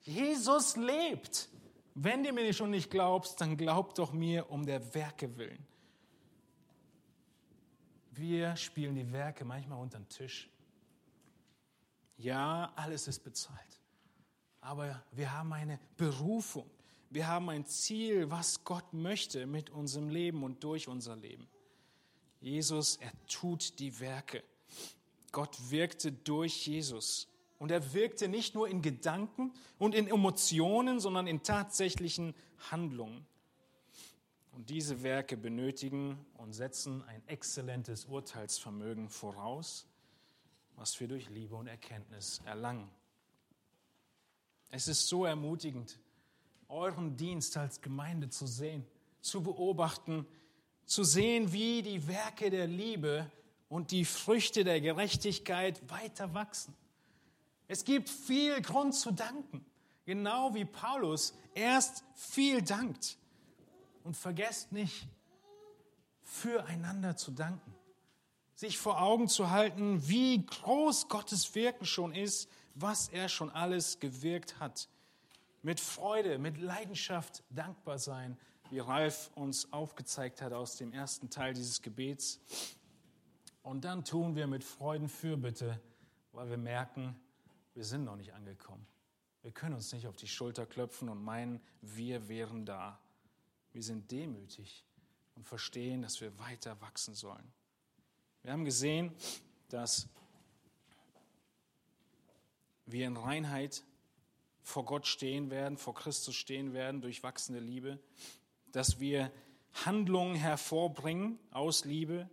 Jesus 0.00 0.76
lebt. 0.76 1.50
Wenn 1.98 2.22
du 2.22 2.30
mir 2.30 2.52
schon 2.52 2.70
nicht 2.70 2.90
glaubst, 2.90 3.40
dann 3.40 3.56
glaub 3.56 3.94
doch 3.94 4.12
mir 4.12 4.50
um 4.50 4.66
der 4.66 4.94
Werke 4.94 5.34
willen. 5.38 5.66
Wir 8.10 8.54
spielen 8.56 8.94
die 8.94 9.10
Werke 9.10 9.46
manchmal 9.46 9.80
unter 9.80 9.98
den 9.98 10.08
Tisch. 10.10 10.50
Ja, 12.18 12.70
alles 12.76 13.08
ist 13.08 13.20
bezahlt. 13.20 13.80
Aber 14.60 15.02
wir 15.12 15.32
haben 15.32 15.54
eine 15.54 15.80
Berufung. 15.96 16.68
Wir 17.08 17.28
haben 17.28 17.48
ein 17.48 17.64
Ziel, 17.64 18.30
was 18.30 18.62
Gott 18.62 18.92
möchte 18.92 19.46
mit 19.46 19.70
unserem 19.70 20.10
Leben 20.10 20.42
und 20.42 20.62
durch 20.62 20.88
unser 20.88 21.16
Leben. 21.16 21.48
Jesus, 22.42 22.96
er 22.96 23.12
tut 23.26 23.78
die 23.78 23.98
Werke. 24.00 24.44
Gott 25.32 25.70
wirkte 25.70 26.12
durch 26.12 26.66
Jesus. 26.66 27.26
Und 27.58 27.70
er 27.70 27.94
wirkte 27.94 28.28
nicht 28.28 28.54
nur 28.54 28.68
in 28.68 28.82
Gedanken 28.82 29.52
und 29.78 29.94
in 29.94 30.08
Emotionen, 30.08 31.00
sondern 31.00 31.26
in 31.26 31.42
tatsächlichen 31.42 32.34
Handlungen. 32.70 33.26
Und 34.52 34.70
diese 34.70 35.02
Werke 35.02 35.36
benötigen 35.36 36.18
und 36.34 36.52
setzen 36.52 37.02
ein 37.04 37.22
exzellentes 37.26 38.06
Urteilsvermögen 38.06 39.08
voraus, 39.08 39.86
was 40.76 40.98
wir 41.00 41.08
durch 41.08 41.28
Liebe 41.30 41.56
und 41.56 41.66
Erkenntnis 41.66 42.40
erlangen. 42.44 42.88
Es 44.70 44.88
ist 44.88 45.08
so 45.08 45.24
ermutigend, 45.24 45.98
euren 46.68 47.16
Dienst 47.16 47.56
als 47.56 47.80
Gemeinde 47.80 48.28
zu 48.28 48.46
sehen, 48.46 48.84
zu 49.20 49.42
beobachten, 49.42 50.26
zu 50.84 51.04
sehen, 51.04 51.52
wie 51.52 51.82
die 51.82 52.06
Werke 52.08 52.50
der 52.50 52.66
Liebe 52.66 53.30
und 53.68 53.90
die 53.90 54.04
Früchte 54.04 54.64
der 54.64 54.80
Gerechtigkeit 54.80 55.88
weiter 55.90 56.34
wachsen. 56.34 56.74
Es 57.68 57.84
gibt 57.84 58.08
viel 58.08 58.60
Grund 58.62 58.94
zu 58.94 59.10
danken, 59.10 59.64
genau 60.04 60.54
wie 60.54 60.64
Paulus 60.64 61.34
erst 61.54 62.04
viel 62.14 62.62
dankt. 62.62 63.18
Und 64.04 64.16
vergesst 64.16 64.70
nicht, 64.72 65.08
füreinander 66.22 67.16
zu 67.16 67.32
danken, 67.32 67.74
sich 68.54 68.78
vor 68.78 69.00
Augen 69.00 69.28
zu 69.28 69.50
halten, 69.50 70.08
wie 70.08 70.44
groß 70.46 71.08
Gottes 71.08 71.54
Wirken 71.54 71.86
schon 71.86 72.14
ist, 72.14 72.48
was 72.74 73.08
er 73.08 73.28
schon 73.28 73.50
alles 73.50 73.98
gewirkt 74.00 74.60
hat 74.60 74.88
mit 75.66 75.80
Freude, 75.80 76.38
mit 76.38 76.58
Leidenschaft 76.58 77.42
dankbar 77.50 77.98
sein, 77.98 78.38
wie 78.70 78.78
Ralf 78.78 79.32
uns 79.34 79.72
aufgezeigt 79.72 80.40
hat 80.40 80.52
aus 80.52 80.76
dem 80.76 80.92
ersten 80.92 81.28
Teil 81.28 81.54
dieses 81.54 81.82
Gebets. 81.82 82.40
Und 83.64 83.84
dann 83.84 84.04
tun 84.04 84.36
wir 84.36 84.46
mit 84.46 84.62
Freuden 84.62 85.08
Fürbitte, 85.08 85.80
weil 86.30 86.50
wir 86.50 86.56
merken, 86.56 87.16
wir 87.76 87.84
sind 87.84 88.04
noch 88.04 88.16
nicht 88.16 88.32
angekommen. 88.32 88.86
Wir 89.42 89.52
können 89.52 89.74
uns 89.74 89.92
nicht 89.92 90.06
auf 90.06 90.16
die 90.16 90.26
Schulter 90.26 90.64
klopfen 90.64 91.10
und 91.10 91.22
meinen, 91.22 91.60
wir 91.82 92.26
wären 92.28 92.64
da. 92.64 92.98
Wir 93.72 93.82
sind 93.82 94.10
demütig 94.10 94.82
und 95.34 95.46
verstehen, 95.46 96.00
dass 96.00 96.22
wir 96.22 96.36
weiter 96.38 96.80
wachsen 96.80 97.14
sollen. 97.14 97.52
Wir 98.42 98.52
haben 98.52 98.64
gesehen, 98.64 99.12
dass 99.68 100.08
wir 102.86 103.06
in 103.06 103.18
Reinheit 103.18 103.84
vor 104.62 104.86
Gott 104.86 105.06
stehen 105.06 105.50
werden, 105.50 105.76
vor 105.76 105.94
Christus 105.94 106.34
stehen 106.34 106.72
werden 106.72 107.02
durch 107.02 107.22
wachsende 107.22 107.60
Liebe, 107.60 107.98
dass 108.72 109.00
wir 109.00 109.30
Handlungen 109.84 110.34
hervorbringen 110.34 111.38
aus 111.50 111.84
Liebe. 111.84 112.30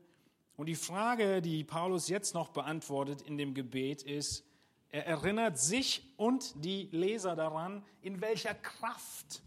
Und 0.55 0.67
die 0.67 0.75
Frage, 0.75 1.41
die 1.41 1.65
Paulus 1.65 2.07
jetzt 2.07 2.33
noch 2.33 2.49
beantwortet 2.49 3.21
in 3.21 3.37
dem 3.37 3.53
Gebet 3.53 4.03
ist, 4.03 4.45
er 4.93 5.07
erinnert 5.07 5.57
sich 5.57 6.03
und 6.17 6.53
die 6.63 6.87
Leser 6.91 7.35
daran, 7.35 7.83
in 8.03 8.21
welcher 8.21 8.53
Kraft, 8.53 9.41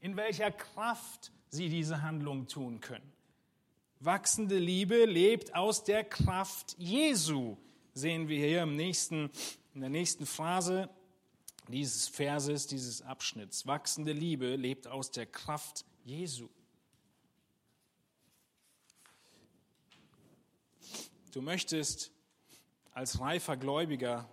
in 0.00 0.16
welcher 0.16 0.52
Kraft 0.52 1.32
sie 1.48 1.68
diese 1.68 2.02
Handlung 2.02 2.46
tun 2.46 2.80
können. 2.80 3.12
Wachsende 3.98 4.58
Liebe 4.58 5.04
lebt 5.04 5.56
aus 5.56 5.82
der 5.82 6.04
Kraft 6.04 6.76
Jesu, 6.78 7.56
sehen 7.92 8.28
wir 8.28 8.38
hier 8.38 8.62
im 8.62 8.76
nächsten, 8.76 9.30
in 9.74 9.80
der 9.80 9.90
nächsten 9.90 10.24
Phrase 10.24 10.88
dieses 11.66 12.06
Verses, 12.06 12.68
dieses 12.68 13.02
Abschnitts. 13.02 13.66
Wachsende 13.66 14.12
Liebe 14.12 14.54
lebt 14.54 14.86
aus 14.86 15.10
der 15.10 15.26
Kraft 15.26 15.84
Jesu. 16.04 16.48
Du 21.32 21.42
möchtest 21.42 22.12
als 22.92 23.18
reifer 23.18 23.56
Gläubiger 23.56 24.28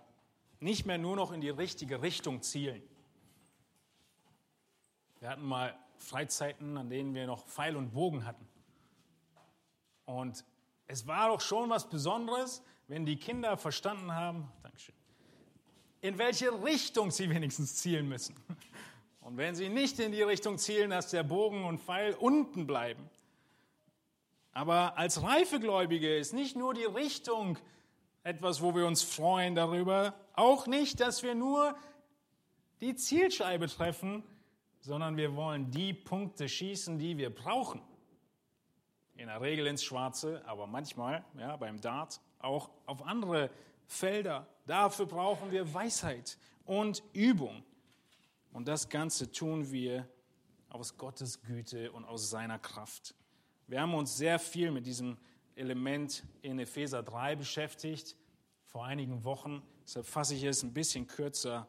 nicht 0.60 0.86
mehr 0.86 0.98
nur 0.98 1.16
noch 1.16 1.32
in 1.32 1.40
die 1.40 1.50
richtige 1.50 2.02
Richtung 2.02 2.42
zielen. 2.42 2.82
Wir 5.18 5.30
hatten 5.30 5.42
mal 5.42 5.76
Freizeiten, 5.96 6.76
an 6.76 6.88
denen 6.88 7.14
wir 7.14 7.26
noch 7.26 7.46
Pfeil 7.46 7.76
und 7.76 7.92
Bogen 7.92 8.24
hatten. 8.24 8.46
Und 10.06 10.44
es 10.86 11.06
war 11.06 11.28
doch 11.28 11.40
schon 11.40 11.70
was 11.70 11.88
Besonderes, 11.88 12.62
wenn 12.88 13.06
die 13.06 13.16
Kinder 13.16 13.56
verstanden 13.56 14.14
haben, 14.14 14.50
Dankeschön, 14.62 14.94
in 16.00 16.18
welche 16.18 16.62
Richtung 16.64 17.10
sie 17.10 17.30
wenigstens 17.30 17.76
zielen 17.76 18.08
müssen. 18.08 18.34
Und 19.20 19.36
wenn 19.36 19.54
sie 19.54 19.68
nicht 19.68 19.98
in 20.00 20.12
die 20.12 20.22
Richtung 20.22 20.58
zielen, 20.58 20.90
dass 20.90 21.10
der 21.10 21.22
Bogen 21.22 21.64
und 21.64 21.78
Pfeil 21.78 22.14
unten 22.14 22.66
bleiben. 22.66 23.08
Aber 24.52 24.98
als 24.98 25.22
Reifegläubige 25.22 26.16
ist 26.16 26.32
nicht 26.32 26.56
nur 26.56 26.74
die 26.74 26.84
Richtung 26.84 27.58
etwas, 28.22 28.60
wo 28.60 28.74
wir 28.74 28.86
uns 28.86 29.02
freuen 29.02 29.54
darüber, 29.54 30.14
auch 30.34 30.66
nicht, 30.66 31.00
dass 31.00 31.22
wir 31.22 31.34
nur 31.34 31.76
die 32.80 32.94
Zielscheibe 32.94 33.68
treffen, 33.68 34.22
sondern 34.80 35.16
wir 35.16 35.36
wollen 35.36 35.70
die 35.70 35.92
Punkte 35.92 36.48
schießen, 36.48 36.98
die 36.98 37.18
wir 37.18 37.34
brauchen. 37.34 37.82
In 39.14 39.26
der 39.26 39.40
Regel 39.40 39.66
ins 39.66 39.84
Schwarze, 39.84 40.42
aber 40.46 40.66
manchmal 40.66 41.24
ja, 41.38 41.56
beim 41.56 41.80
Dart 41.80 42.20
auch 42.38 42.70
auf 42.86 43.02
andere 43.06 43.50
Felder. 43.86 44.46
Dafür 44.66 45.06
brauchen 45.06 45.50
wir 45.50 45.74
Weisheit 45.74 46.38
und 46.64 47.02
Übung. 47.12 47.62
Und 48.52 48.66
das 48.66 48.88
Ganze 48.88 49.30
tun 49.30 49.70
wir 49.70 50.08
aus 50.70 50.96
Gottes 50.96 51.42
Güte 51.42 51.92
und 51.92 52.04
aus 52.04 52.30
seiner 52.30 52.58
Kraft. 52.58 53.14
Wir 53.66 53.80
haben 53.80 53.94
uns 53.94 54.16
sehr 54.16 54.38
viel 54.38 54.70
mit 54.70 54.86
diesem 54.86 55.18
Element 55.60 56.24
in 56.42 56.58
Epheser 56.58 57.02
3 57.02 57.36
beschäftigt, 57.36 58.16
vor 58.64 58.86
einigen 58.86 59.24
Wochen. 59.24 59.62
Deshalb 59.84 60.06
fasse 60.06 60.34
ich 60.34 60.42
es 60.42 60.62
ein 60.62 60.72
bisschen 60.72 61.06
kürzer. 61.06 61.68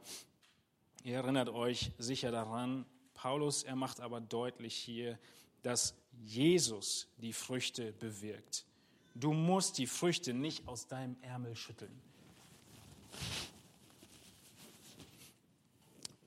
Ihr 1.04 1.18
erinnert 1.18 1.50
euch 1.50 1.92
sicher 1.98 2.32
daran, 2.32 2.86
Paulus, 3.14 3.64
er 3.64 3.76
macht 3.76 4.00
aber 4.00 4.22
deutlich 4.22 4.76
hier, 4.76 5.20
dass 5.62 5.94
Jesus 6.24 7.08
die 7.18 7.34
Früchte 7.34 7.92
bewirkt. 7.94 8.66
Du 9.14 9.34
musst 9.34 9.78
die 9.78 9.88
Früchte 9.88 10.34
nicht 10.34 10.68
aus 10.68 10.88
deinem 10.88 11.18
Ärmel 11.22 11.56
schütteln. 11.56 12.02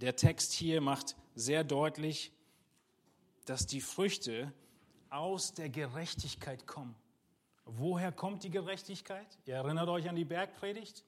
Der 0.02 0.16
Text 0.16 0.52
hier 0.52 0.82
macht 0.82 1.16
sehr 1.34 1.64
deutlich, 1.64 2.30
dass 3.46 3.66
die 3.66 3.80
Früchte 3.80 4.52
aus 5.08 5.54
der 5.54 5.70
Gerechtigkeit 5.70 6.66
kommen. 6.66 6.94
Woher 7.64 8.12
kommt 8.12 8.44
die 8.44 8.50
Gerechtigkeit? 8.50 9.26
Ihr 9.46 9.54
erinnert 9.54 9.88
euch 9.88 10.08
an 10.08 10.16
die 10.16 10.24
Bergpredigt? 10.24 11.04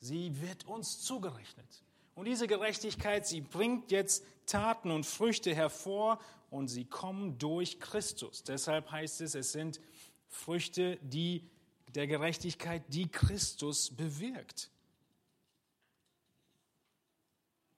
Sie 0.00 0.40
wird 0.40 0.66
uns 0.66 1.00
zugerechnet. 1.00 1.84
Und 2.14 2.26
diese 2.26 2.46
Gerechtigkeit, 2.46 3.26
sie 3.26 3.40
bringt 3.40 3.90
jetzt 3.90 4.24
Taten 4.46 4.90
und 4.90 5.06
Früchte 5.06 5.54
hervor 5.54 6.20
und 6.50 6.68
sie 6.68 6.84
kommen 6.84 7.38
durch 7.38 7.80
Christus. 7.80 8.42
Deshalb 8.42 8.90
heißt 8.90 9.20
es, 9.20 9.34
es 9.34 9.52
sind 9.52 9.80
Früchte 10.28 10.98
die, 11.02 11.48
der 11.88 12.06
Gerechtigkeit, 12.06 12.82
die 12.88 13.08
Christus 13.08 13.94
bewirkt. 13.94 14.70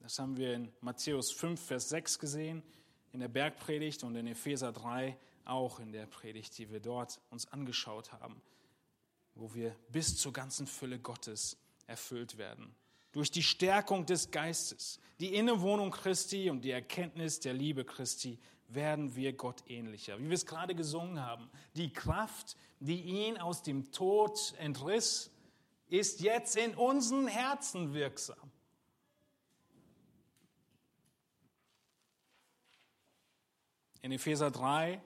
Das 0.01 0.19
haben 0.19 0.37
wir 0.37 0.55
in 0.55 0.73
Matthäus 0.81 1.33
5, 1.33 1.61
Vers 1.61 1.89
6 1.89 2.19
gesehen, 2.19 2.63
in 3.13 3.21
der 3.21 3.29
Bergpredigt 3.29 4.03
und 4.03 4.17
in 4.17 4.27
Epheser 4.27 4.73
3 4.73 5.17
auch 5.45 5.81
in 5.81 5.93
der 5.93 6.07
Predigt, 6.07 6.57
die 6.59 6.71
wir 6.71 6.81
dort 6.81 7.21
uns 7.31 7.47
angeschaut 7.53 8.13
haben, 8.13 8.41
wo 9.35 9.55
wir 9.55 9.77
bis 9.91 10.17
zur 10.17 10.33
ganzen 10.33 10.67
Fülle 10.67 10.99
Gottes 10.99 11.57
erfüllt 11.87 12.39
werden. 12.39 12.75
Durch 13.13 13.31
die 13.31 13.43
Stärkung 13.43 14.07
des 14.07 14.31
Geistes, 14.31 14.99
die 15.21 15.35
Innewohnung 15.35 15.91
Christi 15.91 16.51
und 16.51 16.63
die 16.63 16.73
Erkenntnis 16.73 17.41
der 17.41 17.53
Liebe 17.53 17.85
Christi 17.85 18.39
werden 18.69 19.15
wir 19.15 19.33
Gott 19.35 19.63
ähnlicher. 19.69 20.19
Wie 20.19 20.29
wir 20.29 20.35
es 20.35 20.47
gerade 20.47 20.75
gesungen 20.75 21.21
haben, 21.21 21.49
die 21.77 21.93
Kraft, 21.93 22.57
die 22.81 23.01
ihn 23.03 23.39
aus 23.39 23.63
dem 23.63 23.93
Tod 23.93 24.55
entriss, 24.59 25.31
ist 25.87 26.21
jetzt 26.21 26.57
in 26.57 26.75
unseren 26.75 27.29
Herzen 27.29 27.95
wirksam. 27.95 28.51
In 34.03 34.13
Epheser 34.13 34.51
3 34.51 35.01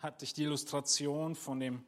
hatte 0.00 0.24
ich 0.24 0.32
die 0.32 0.44
Illustration 0.44 1.34
von 1.34 1.60
dem 1.60 1.84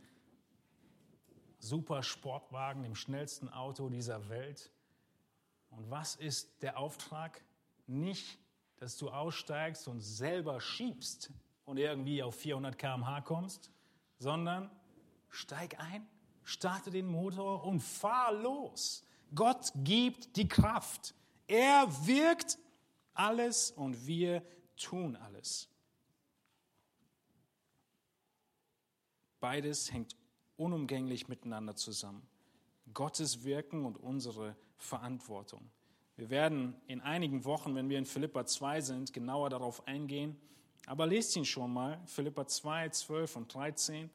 Supersportwagen, 1.59 2.83
dem 2.83 2.95
schnellsten 2.95 3.49
Auto 3.49 3.89
dieser 3.89 4.29
Welt. 4.29 4.71
Und 5.71 5.91
was 5.91 6.17
ist 6.17 6.63
der 6.63 6.79
Auftrag? 6.79 7.43
Nicht, 7.87 8.39
dass 8.77 8.97
du 8.99 9.11
aussteigst 9.11 9.89
und 9.89 10.01
selber 10.01 10.61
schiebst 10.61 11.31
und 11.65 11.79
irgendwie 11.79 12.23
auf 12.23 12.35
400 12.35 12.77
km/h 12.77 13.23
kommst, 13.23 13.71
sondern 14.19 14.71
steig 15.29 15.79
ein, 15.81 16.07
starte 16.43 16.91
den 16.91 17.07
Motor 17.07 17.65
und 17.65 17.81
fahr 17.81 18.33
los. 18.33 19.05
Gott 19.35 19.73
gibt 19.77 20.37
die 20.37 20.49
Kraft. 20.49 21.15
Er 21.47 21.87
wirkt 22.07 22.59
alles 23.15 23.71
und 23.71 24.07
wir 24.07 24.43
tun 24.77 25.17
alles. 25.17 25.72
Beides 29.43 29.93
hängt 29.93 30.15
unumgänglich 30.57 31.27
miteinander 31.27 31.75
zusammen. 31.75 32.23
Gottes 32.95 33.43
Wirken 33.43 33.85
und 33.85 33.97
unsere 33.97 34.55
Verantwortung. 34.77 35.69
Wir 36.15 36.31
werden 36.31 36.77
in 36.87 37.01
einigen 37.01 37.45
Wochen, 37.45 37.75
wenn 37.75 37.89
wir 37.89 37.99
in 37.99 38.07
Philippa 38.07 38.47
2 38.47 38.81
sind, 38.83 39.13
genauer 39.13 39.51
darauf 39.51 39.85
eingehen. 39.89 40.37
Aber 40.87 41.09
lest 41.09 41.35
ihn 41.35 41.45
schon 41.45 41.73
mal, 41.73 42.01
Philippa 42.07 42.47
2, 42.47 42.91
12 42.91 43.35
und 43.37 43.53
13, 43.53 44.11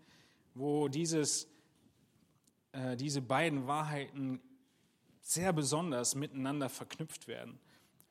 wo 0.54 0.88
dieses, 0.88 1.52
äh, 2.72 2.96
diese 2.96 3.22
beiden 3.22 3.68
Wahrheiten 3.68 4.40
sehr 5.20 5.52
besonders 5.52 6.16
miteinander 6.16 6.70
verknüpft 6.70 7.28
werden. 7.28 7.60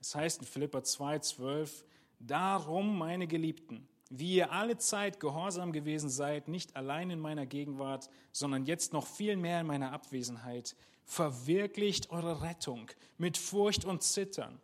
Es 0.01 0.15
heißt 0.15 0.41
in 0.41 0.47
Philippa 0.47 0.85
2, 0.85 1.21
12, 1.21 1.85
Darum, 2.19 2.99
meine 2.99 3.27
Geliebten, 3.27 3.89
wie 4.11 4.35
ihr 4.35 4.53
alle 4.53 4.79
Zeit 4.79 5.21
gehorsam 5.21 5.73
gewesen 5.73 6.11
seid, 6.11 6.49
nicht 6.49 6.77
allein 6.77 7.11
in 7.11 7.21
meiner 7.21 7.47
Gegenwart, 7.47 8.09
sondern 8.33 8.65
jetzt 8.67 8.93
noch 8.93 9.07
viel 9.07 9.37
mehr 9.37 9.61
in 9.61 9.67
meiner 9.67 9.93
Abwesenheit, 9.93 10.77
verwirklicht 11.05 12.11
eure 12.11 12.43
Rettung 12.43 12.91
mit 13.19 13.37
Furcht 13.37 13.85
und 13.85 14.03
Zittern. 14.03 14.61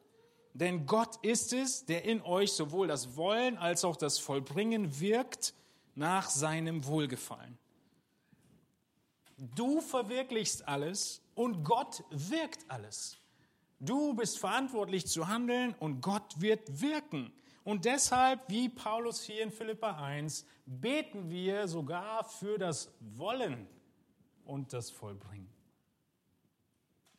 Denn 0.55 0.86
Gott 0.86 1.16
ist 1.22 1.53
es, 1.53 1.86
der 1.86 2.05
in 2.05 2.20
euch 2.22 2.53
sowohl 2.53 2.86
das 2.86 3.16
Wollen 3.16 3.57
als 3.57 3.84
auch 3.84 3.97
das 3.97 4.18
Vollbringen 4.18 5.01
wirkt 5.01 5.55
nach 5.95 6.28
seinem 6.28 6.84
Wohlgefallen. 6.86 7.59
Du 9.38 9.80
verwirklichst 9.80 10.68
alles 10.68 11.22
und 11.34 11.64
Gott 11.64 12.05
wirkt 12.11 12.70
alles. 12.70 13.18
Du 13.80 14.14
bist 14.14 14.38
verantwortlich 14.38 15.07
zu 15.07 15.26
handeln 15.26 15.74
und 15.80 16.01
Gott 16.01 16.40
wird 16.40 16.80
wirken. 16.80 17.32
Und 17.65 17.85
deshalb, 17.85 18.49
wie 18.49 18.69
Paulus 18.69 19.23
hier 19.23 19.43
in 19.43 19.53
Philippa 19.53 19.97
1, 20.03 20.45
beten 20.67 21.31
wir 21.31 21.69
sogar 21.69 22.25
für 22.25 22.59
das 22.59 22.93
Wollen 23.01 23.69
und 24.45 24.73
das 24.73 24.91
Vollbringen. 24.91 25.53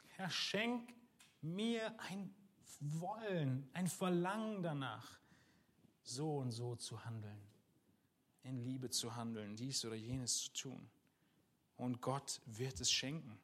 Herr, 0.10 0.30
schenk 0.30 0.94
mir 1.42 1.98
ein 2.10 2.34
Wollen, 2.80 3.70
ein 3.74 3.88
Verlangen 3.88 4.62
danach, 4.62 5.20
so 6.04 6.38
und 6.38 6.52
so 6.52 6.76
zu 6.76 7.06
handeln, 7.06 7.42
in 8.44 8.58
Liebe 8.58 8.90
zu 8.90 9.16
handeln, 9.16 9.56
dies 9.56 9.86
oder 9.86 9.96
jenes 9.96 10.44
zu 10.44 10.54
tun. 10.54 10.90
Und 11.78 12.02
Gott 12.02 12.42
wird 12.46 12.82
es 12.82 12.92
schenken. 12.92 13.40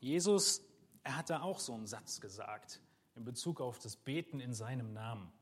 Jesus, 0.00 0.62
er 1.02 1.18
hat 1.18 1.28
da 1.28 1.42
auch 1.42 1.58
so 1.58 1.74
einen 1.74 1.86
Satz 1.86 2.20
gesagt 2.20 2.80
in 3.16 3.24
Bezug 3.24 3.60
auf 3.60 3.78
das 3.78 3.96
Beten 3.96 4.40
in 4.40 4.52
seinem 4.52 4.92
Namen. 4.92 5.32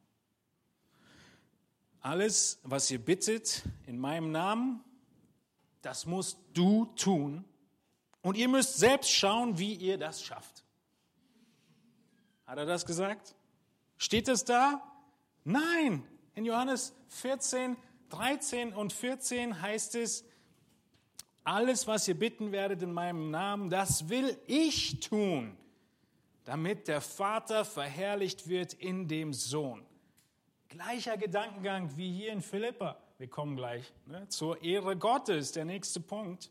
Alles, 2.01 2.61
was 2.65 2.91
ihr 2.91 2.99
bittet 2.99 3.63
in 3.87 3.99
meinem 3.99 4.31
Namen, 4.33 4.83
das 5.83 6.07
musst 6.07 6.39
du 6.53 6.87
tun. 6.97 7.45
Und 8.23 8.37
ihr 8.37 8.49
müsst 8.49 8.79
selbst 8.79 9.11
schauen, 9.11 9.59
wie 9.59 9.75
ihr 9.75 9.99
das 9.99 10.23
schafft. 10.23 10.65
Hat 12.47 12.59
er 12.59 12.67
das 12.67 12.87
gesagt? 12.87 13.35
Steht 13.97 14.29
es 14.29 14.45
da? 14.45 14.83
Nein. 15.45 16.07
In 16.35 16.45
Johannes 16.45 16.95
14, 17.09 17.77
13 18.11 18.73
und 18.73 18.93
14 18.93 19.61
heißt 19.61 19.95
es, 19.97 20.25
alles, 21.45 21.87
was 21.87 22.07
ihr 22.07 22.19
bitten 22.19 22.53
werdet 22.53 22.83
in 22.83 22.93
meinem 22.93 23.31
Namen, 23.31 23.71
das 23.71 24.09
will 24.09 24.39
ich 24.47 25.01
tun, 25.01 25.57
damit 26.45 26.89
der 26.89 27.01
Vater 27.01 27.65
verherrlicht 27.65 28.49
wird 28.49 28.75
in 28.75 29.09
dem 29.09 29.33
Sohn. 29.33 29.87
Gleicher 30.69 31.17
Gedankengang 31.17 31.97
wie 31.97 32.13
hier 32.13 32.33
in 32.33 32.41
Philippa. 32.41 32.99
Wir 33.19 33.29
kommen 33.29 33.57
gleich 33.57 33.93
ne, 34.07 34.29
zur 34.29 34.63
Ehre 34.63 34.97
Gottes, 34.97 35.53
der 35.53 35.65
nächste 35.65 36.01
Punkt. 36.01 36.51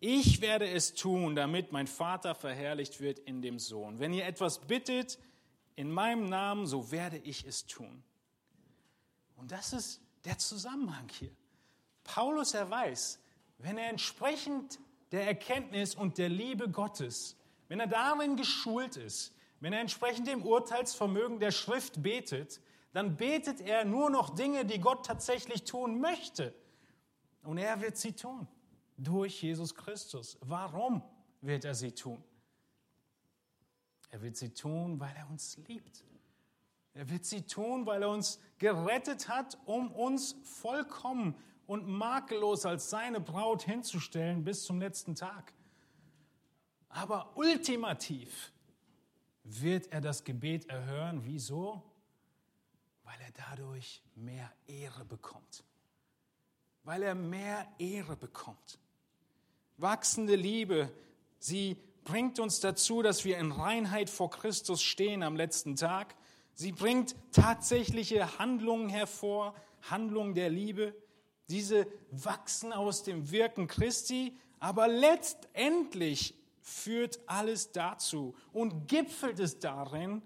Ich 0.00 0.40
werde 0.40 0.68
es 0.68 0.94
tun, 0.94 1.36
damit 1.36 1.72
mein 1.72 1.86
Vater 1.86 2.34
verherrlicht 2.34 3.00
wird 3.00 3.18
in 3.20 3.42
dem 3.42 3.58
Sohn. 3.58 3.98
Wenn 3.98 4.12
ihr 4.12 4.26
etwas 4.26 4.58
bittet 4.58 5.18
in 5.74 5.90
meinem 5.90 6.28
Namen, 6.28 6.66
so 6.66 6.90
werde 6.90 7.18
ich 7.18 7.46
es 7.46 7.66
tun. 7.66 8.02
Und 9.36 9.52
das 9.52 9.72
ist 9.72 10.00
der 10.24 10.38
Zusammenhang 10.38 11.08
hier. 11.10 11.30
Paulus, 12.04 12.54
er 12.54 12.68
weiß, 12.70 13.20
wenn 13.58 13.78
er 13.78 13.90
entsprechend 13.90 14.78
der 15.12 15.26
Erkenntnis 15.26 15.94
und 15.94 16.18
der 16.18 16.28
Liebe 16.28 16.68
Gottes 16.68 17.36
wenn 17.68 17.80
er 17.80 17.86
darin 17.86 18.36
geschult 18.36 18.96
ist, 18.96 19.34
wenn 19.60 19.72
er 19.72 19.80
entsprechend 19.80 20.26
dem 20.26 20.42
Urteilsvermögen 20.42 21.40
der 21.40 21.50
Schrift 21.50 22.02
betet, 22.02 22.60
dann 22.92 23.16
betet 23.16 23.60
er 23.60 23.84
nur 23.84 24.10
noch 24.10 24.34
Dinge, 24.34 24.64
die 24.64 24.80
Gott 24.80 25.04
tatsächlich 25.04 25.64
tun 25.64 26.00
möchte. 26.00 26.54
Und 27.42 27.58
er 27.58 27.80
wird 27.80 27.96
sie 27.96 28.12
tun 28.12 28.46
durch 28.96 29.42
Jesus 29.42 29.74
Christus. 29.74 30.38
Warum 30.40 31.02
wird 31.40 31.64
er 31.64 31.74
sie 31.74 31.92
tun? 31.92 32.22
Er 34.10 34.22
wird 34.22 34.36
sie 34.36 34.52
tun, 34.54 34.98
weil 34.98 35.14
er 35.16 35.28
uns 35.28 35.58
liebt. 35.68 36.04
Er 36.94 37.10
wird 37.10 37.26
sie 37.26 37.42
tun, 37.42 37.84
weil 37.84 38.02
er 38.02 38.08
uns 38.08 38.40
gerettet 38.58 39.28
hat, 39.28 39.58
um 39.66 39.92
uns 39.92 40.36
vollkommen 40.42 41.34
und 41.66 41.86
makellos 41.86 42.64
als 42.64 42.88
seine 42.88 43.20
Braut 43.20 43.62
hinzustellen 43.62 44.44
bis 44.44 44.64
zum 44.64 44.80
letzten 44.80 45.14
Tag. 45.14 45.52
Aber 46.88 47.36
ultimativ 47.36 48.52
wird 49.44 49.92
er 49.92 50.00
das 50.00 50.24
Gebet 50.24 50.68
erhören. 50.68 51.24
Wieso? 51.24 51.82
Weil 53.04 53.20
er 53.20 53.32
dadurch 53.50 54.02
mehr 54.14 54.50
Ehre 54.66 55.04
bekommt. 55.04 55.64
Weil 56.84 57.02
er 57.02 57.14
mehr 57.14 57.66
Ehre 57.78 58.16
bekommt. 58.16 58.78
Wachsende 59.76 60.36
Liebe, 60.36 60.90
sie 61.38 61.76
bringt 62.04 62.38
uns 62.38 62.60
dazu, 62.60 63.02
dass 63.02 63.24
wir 63.24 63.38
in 63.38 63.52
Reinheit 63.52 64.08
vor 64.08 64.30
Christus 64.30 64.82
stehen 64.82 65.22
am 65.22 65.36
letzten 65.36 65.76
Tag. 65.76 66.14
Sie 66.54 66.72
bringt 66.72 67.14
tatsächliche 67.32 68.38
Handlungen 68.38 68.88
hervor, 68.88 69.54
Handlungen 69.82 70.34
der 70.34 70.48
Liebe. 70.48 70.94
Diese 71.48 71.86
wachsen 72.10 72.72
aus 72.72 73.02
dem 73.02 73.30
Wirken 73.30 73.66
Christi, 73.66 74.38
aber 74.58 74.88
letztendlich 74.88 76.34
führt 76.66 77.20
alles 77.26 77.70
dazu 77.70 78.34
und 78.52 78.88
gipfelt 78.88 79.38
es 79.38 79.60
darin, 79.60 80.20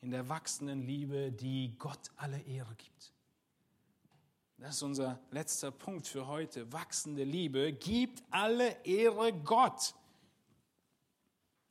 in 0.00 0.10
der 0.10 0.28
wachsenden 0.30 0.82
Liebe, 0.82 1.30
die 1.30 1.74
Gott 1.78 2.10
alle 2.16 2.40
Ehre 2.40 2.74
gibt. 2.74 3.12
Das 4.56 4.76
ist 4.76 4.82
unser 4.82 5.20
letzter 5.30 5.70
Punkt 5.70 6.06
für 6.06 6.26
heute. 6.26 6.72
Wachsende 6.72 7.24
Liebe 7.24 7.74
gibt 7.74 8.22
alle 8.30 8.82
Ehre 8.84 9.32
Gott. 9.32 9.94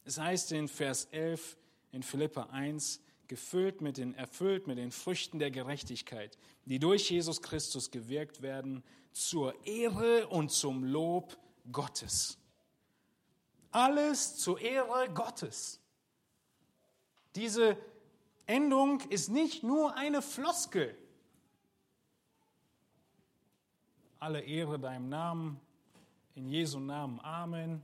Es 0.06 0.20
heißt 0.20 0.52
in 0.52 0.68
Vers 0.68 1.06
11 1.06 1.58
in 1.92 2.04
Philippa 2.04 2.44
1, 2.52 3.02
gefüllt 3.28 3.82
mit 3.82 3.98
den, 3.98 4.14
erfüllt 4.14 4.68
mit 4.68 4.78
den 4.78 4.92
Früchten 4.92 5.40
der 5.40 5.50
Gerechtigkeit, 5.50 6.38
die 6.66 6.78
durch 6.78 7.10
Jesus 7.10 7.42
Christus 7.42 7.90
gewirkt 7.90 8.44
werden, 8.44 8.84
zur 9.12 9.56
Ehre 9.66 10.28
und 10.28 10.52
zum 10.52 10.84
Lob 10.84 11.36
Gottes. 11.72 12.38
Alles 13.74 14.38
zur 14.38 14.62
Ehre 14.62 15.10
Gottes. 15.10 15.82
Diese 17.36 17.76
Endung 18.46 19.02
ist 19.10 19.30
nicht 19.30 19.64
nur 19.64 19.96
eine 19.96 20.22
Floskel. 20.22 20.96
Alle 24.20 24.42
Ehre 24.42 24.78
deinem 24.78 25.10
Namen, 25.10 25.60
in 26.36 26.48
Jesu 26.48 26.80
Namen 26.80 27.20
Amen. 27.22 27.82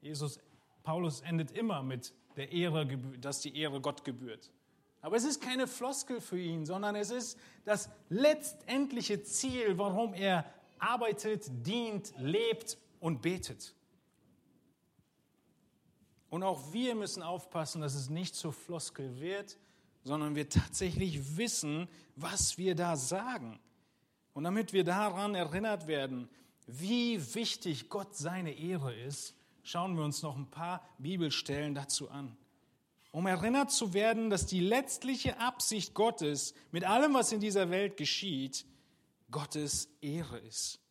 Jesus, 0.00 0.38
Paulus 0.84 1.20
endet 1.22 1.50
immer 1.50 1.82
mit 1.82 2.14
der 2.36 2.52
Ehre, 2.52 2.86
dass 3.18 3.40
die 3.40 3.56
Ehre 3.56 3.80
Gott 3.80 4.04
gebührt. 4.04 4.52
Aber 5.00 5.16
es 5.16 5.24
ist 5.24 5.42
keine 5.42 5.66
Floskel 5.66 6.20
für 6.20 6.38
ihn, 6.38 6.64
sondern 6.66 6.94
es 6.94 7.10
ist 7.10 7.36
das 7.64 7.90
letztendliche 8.08 9.24
Ziel, 9.24 9.76
warum 9.76 10.14
er 10.14 10.44
arbeitet, 10.78 11.50
dient, 11.66 12.14
lebt 12.18 12.78
und 13.00 13.22
betet. 13.22 13.74
Und 16.32 16.44
auch 16.44 16.72
wir 16.72 16.94
müssen 16.94 17.22
aufpassen, 17.22 17.82
dass 17.82 17.94
es 17.94 18.08
nicht 18.08 18.34
zur 18.34 18.54
Floskel 18.54 19.20
wird, 19.20 19.58
sondern 20.02 20.34
wir 20.34 20.48
tatsächlich 20.48 21.36
wissen, 21.36 21.90
was 22.16 22.56
wir 22.56 22.74
da 22.74 22.96
sagen. 22.96 23.60
Und 24.32 24.44
damit 24.44 24.72
wir 24.72 24.82
daran 24.82 25.34
erinnert 25.34 25.88
werden, 25.88 26.30
wie 26.66 27.34
wichtig 27.34 27.90
Gott 27.90 28.16
seine 28.16 28.54
Ehre 28.54 28.94
ist, 28.94 29.34
schauen 29.62 29.94
wir 29.94 30.04
uns 30.04 30.22
noch 30.22 30.34
ein 30.34 30.50
paar 30.50 30.82
Bibelstellen 30.96 31.74
dazu 31.74 32.10
an. 32.10 32.34
Um 33.10 33.26
erinnert 33.26 33.70
zu 33.70 33.92
werden, 33.92 34.30
dass 34.30 34.46
die 34.46 34.60
letztliche 34.60 35.38
Absicht 35.38 35.92
Gottes 35.92 36.54
mit 36.70 36.84
allem, 36.84 37.12
was 37.12 37.30
in 37.32 37.40
dieser 37.40 37.68
Welt 37.68 37.98
geschieht, 37.98 38.64
Gottes 39.30 39.90
Ehre 40.00 40.38
ist. 40.38 40.81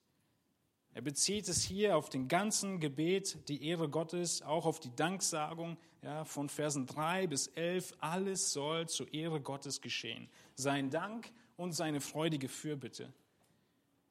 Er 0.94 1.02
bezieht 1.02 1.48
es 1.48 1.64
hier 1.64 1.96
auf 1.96 2.10
den 2.10 2.28
ganzen 2.28 2.80
Gebet, 2.80 3.48
die 3.48 3.66
Ehre 3.66 3.88
Gottes, 3.88 4.42
auch 4.42 4.66
auf 4.66 4.80
die 4.80 4.94
Danksagung 4.94 5.78
ja, 6.02 6.26
von 6.26 6.50
Versen 6.50 6.86
3 6.86 7.28
bis 7.28 7.48
11. 7.48 7.96
Alles 8.00 8.52
soll 8.52 8.90
zur 8.90 9.14
Ehre 9.14 9.40
Gottes 9.40 9.80
geschehen. 9.80 10.30
Sein 10.56 10.90
Dank 10.90 11.32
und 11.56 11.72
seine 11.72 12.02
freudige 12.02 12.50
Fürbitte. 12.50 13.14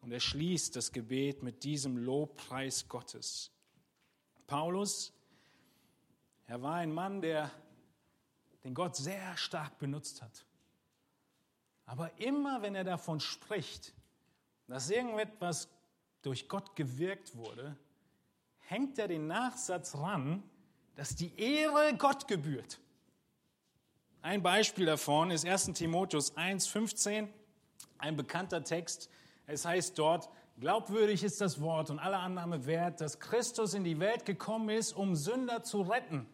Und 0.01 0.11
er 0.11 0.21
schließt 0.21 0.75
das 0.75 0.93
Gebet 0.93 1.43
mit 1.43 1.65
diesem 1.65 1.99
Lobpreis 1.99 2.89
Gottes. 2.89 3.51
Paulus, 4.47 5.13
er 6.47 6.63
war 6.63 6.77
ein 6.77 6.93
Mann, 6.93 7.21
der 7.21 7.51
den 8.65 8.75
Gott 8.75 8.97
sehr 8.97 9.37
stark 9.37 9.79
benutzt 9.79 10.23
hat. 10.23 10.47
Aber 11.85 12.19
immer 12.19 12.63
wenn 12.63 12.75
er 12.75 12.85
davon 12.85 13.21
spricht, 13.21 13.95
dass 14.67 14.89
irgendetwas 14.89 15.69
durch 16.23 16.49
Gott 16.49 16.77
gewirkt 16.77 17.37
wurde, 17.37 17.77
hängt 18.59 18.99
er 18.99 19.09
den 19.09 19.27
Nachsatz 19.27 19.95
ran, 19.95 20.43
dass 20.95 21.17
die 21.17 21.39
Ehre 21.41 21.95
Gott 21.97 22.29
gebührt. 22.29 22.79
Ein 24.23 24.43
Beispiel 24.43 24.85
davon 24.85 25.31
ist 25.31 25.47
1 25.47 25.73
Timotheus 25.73 26.37
1,15, 26.37 27.29
ein 27.99 28.17
bekannter 28.17 28.63
Text. 28.63 29.09
Es 29.47 29.65
heißt 29.65 29.99
dort, 29.99 30.29
glaubwürdig 30.59 31.25
ist 31.25 31.41
das 31.41 31.61
Wort 31.61 31.91
und 31.91 31.99
alle 31.99 32.19
Annahme 32.19 32.67
wert, 32.67 33.01
dass 33.01 33.19
Christus 33.19 33.73
in 33.73 33.83
die 33.83 33.99
Welt 33.99 34.27
gekommen 34.27 34.69
ist, 34.69 34.93
um 34.93 35.17
Sünder 35.17 35.63
zu 35.63 35.81
retten, 35.81 36.27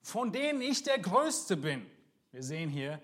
von 0.00 0.32
denen 0.32 0.60
ich 0.60 0.82
der 0.82 0.98
Größte 0.98 1.56
bin. 1.56 1.86
Wir 2.32 2.42
sehen 2.42 2.70
hier, 2.70 3.00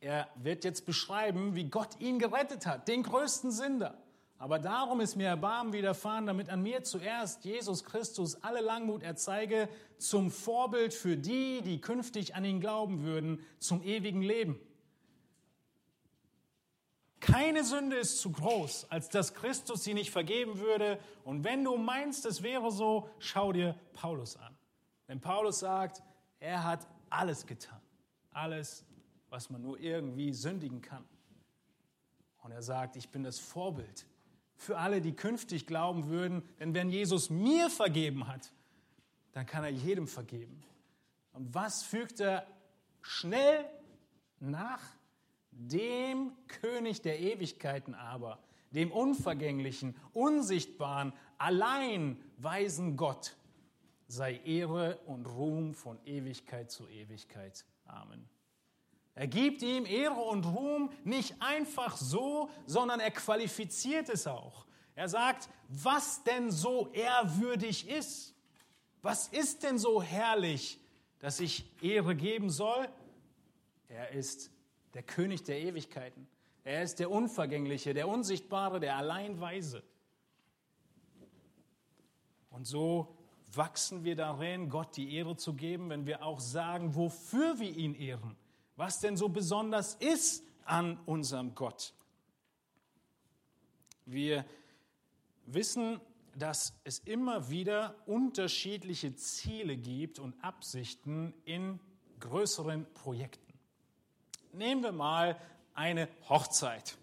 er 0.00 0.28
wird 0.36 0.64
jetzt 0.64 0.86
beschreiben, 0.86 1.54
wie 1.54 1.64
Gott 1.64 2.00
ihn 2.00 2.18
gerettet 2.18 2.66
hat, 2.66 2.88
den 2.88 3.02
größten 3.02 3.52
Sünder. 3.52 4.01
Aber 4.42 4.58
darum 4.58 5.00
ist 5.00 5.14
mir 5.14 5.28
Erbarmen 5.28 5.72
widerfahren, 5.72 6.26
damit 6.26 6.50
an 6.50 6.64
mir 6.64 6.82
zuerst 6.82 7.44
Jesus 7.44 7.84
Christus 7.84 8.42
alle 8.42 8.60
Langmut 8.60 9.04
erzeige, 9.04 9.68
zum 9.98 10.32
Vorbild 10.32 10.92
für 10.94 11.16
die, 11.16 11.62
die 11.62 11.80
künftig 11.80 12.34
an 12.34 12.44
ihn 12.44 12.58
glauben 12.58 13.04
würden, 13.04 13.38
zum 13.60 13.84
ewigen 13.84 14.20
Leben. 14.20 14.58
Keine 17.20 17.62
Sünde 17.62 17.94
ist 17.94 18.20
zu 18.20 18.32
groß, 18.32 18.90
als 18.90 19.10
dass 19.10 19.32
Christus 19.32 19.84
sie 19.84 19.94
nicht 19.94 20.10
vergeben 20.10 20.58
würde. 20.58 20.98
Und 21.22 21.44
wenn 21.44 21.62
du 21.62 21.76
meinst, 21.76 22.26
es 22.26 22.42
wäre 22.42 22.72
so, 22.72 23.08
schau 23.20 23.52
dir 23.52 23.76
Paulus 23.92 24.36
an. 24.36 24.58
Denn 25.06 25.20
Paulus 25.20 25.60
sagt, 25.60 26.02
er 26.40 26.64
hat 26.64 26.88
alles 27.10 27.46
getan. 27.46 27.80
Alles, 28.32 28.84
was 29.30 29.50
man 29.50 29.62
nur 29.62 29.78
irgendwie 29.78 30.32
sündigen 30.32 30.82
kann. 30.82 31.04
Und 32.42 32.50
er 32.50 32.62
sagt, 32.62 32.96
ich 32.96 33.08
bin 33.08 33.22
das 33.22 33.38
Vorbild 33.38 34.04
für 34.62 34.78
alle, 34.78 35.00
die 35.00 35.12
künftig 35.12 35.66
glauben 35.66 36.08
würden. 36.08 36.42
Denn 36.60 36.74
wenn 36.74 36.90
Jesus 36.90 37.30
mir 37.30 37.68
vergeben 37.68 38.28
hat, 38.28 38.52
dann 39.32 39.46
kann 39.46 39.64
er 39.64 39.70
jedem 39.70 40.06
vergeben. 40.06 40.62
Und 41.32 41.54
was 41.54 41.82
fügt 41.82 42.20
er 42.20 42.46
schnell 43.00 43.64
nach? 44.40 44.82
Dem 45.54 46.32
König 46.48 47.02
der 47.02 47.20
Ewigkeiten 47.20 47.94
aber, 47.94 48.38
dem 48.70 48.90
unvergänglichen, 48.90 49.94
unsichtbaren, 50.14 51.12
allein 51.36 52.18
weisen 52.38 52.96
Gott, 52.96 53.36
sei 54.08 54.36
Ehre 54.44 54.98
und 55.04 55.26
Ruhm 55.26 55.74
von 55.74 55.98
Ewigkeit 56.06 56.70
zu 56.70 56.88
Ewigkeit. 56.88 57.66
Amen. 57.84 58.26
Er 59.14 59.26
gibt 59.26 59.62
ihm 59.62 59.84
Ehre 59.84 60.20
und 60.20 60.46
Ruhm 60.46 60.90
nicht 61.04 61.34
einfach 61.40 61.96
so, 61.96 62.48
sondern 62.66 62.98
er 62.98 63.10
qualifiziert 63.10 64.08
es 64.08 64.26
auch. 64.26 64.64
Er 64.94 65.08
sagt, 65.08 65.48
was 65.68 66.24
denn 66.24 66.50
so 66.50 66.90
ehrwürdig 66.92 67.88
ist. 67.88 68.34
Was 69.02 69.28
ist 69.28 69.64
denn 69.64 69.78
so 69.78 70.02
herrlich, 70.02 70.78
dass 71.18 71.40
ich 71.40 71.70
Ehre 71.82 72.14
geben 72.16 72.48
soll? 72.50 72.88
Er 73.88 74.10
ist 74.12 74.50
der 74.94 75.02
König 75.02 75.42
der 75.42 75.60
Ewigkeiten. 75.60 76.26
Er 76.64 76.82
ist 76.82 76.98
der 76.98 77.10
Unvergängliche, 77.10 77.92
der 77.92 78.08
Unsichtbare, 78.08 78.80
der 78.80 78.96
Alleinweise. 78.96 79.82
Und 82.50 82.66
so 82.66 83.16
wachsen 83.52 84.04
wir 84.04 84.16
darin, 84.16 84.70
Gott 84.70 84.96
die 84.96 85.14
Ehre 85.14 85.36
zu 85.36 85.54
geben, 85.54 85.90
wenn 85.90 86.06
wir 86.06 86.22
auch 86.22 86.40
sagen, 86.40 86.94
wofür 86.94 87.58
wir 87.58 87.76
ihn 87.76 87.94
ehren 87.94 88.36
was 88.76 89.00
denn 89.00 89.16
so 89.16 89.28
besonders 89.28 89.94
ist 89.96 90.44
an 90.64 90.98
unserem 91.06 91.54
Gott. 91.54 91.94
Wir 94.06 94.44
wissen, 95.46 96.00
dass 96.36 96.74
es 96.84 96.98
immer 97.00 97.50
wieder 97.50 97.94
unterschiedliche 98.06 99.14
Ziele 99.16 99.76
gibt 99.76 100.18
und 100.18 100.34
Absichten 100.42 101.34
in 101.44 101.78
größeren 102.20 102.86
Projekten. 102.94 103.52
Nehmen 104.52 104.82
wir 104.82 104.92
mal 104.92 105.38
eine 105.74 106.08
Hochzeit. 106.28 106.96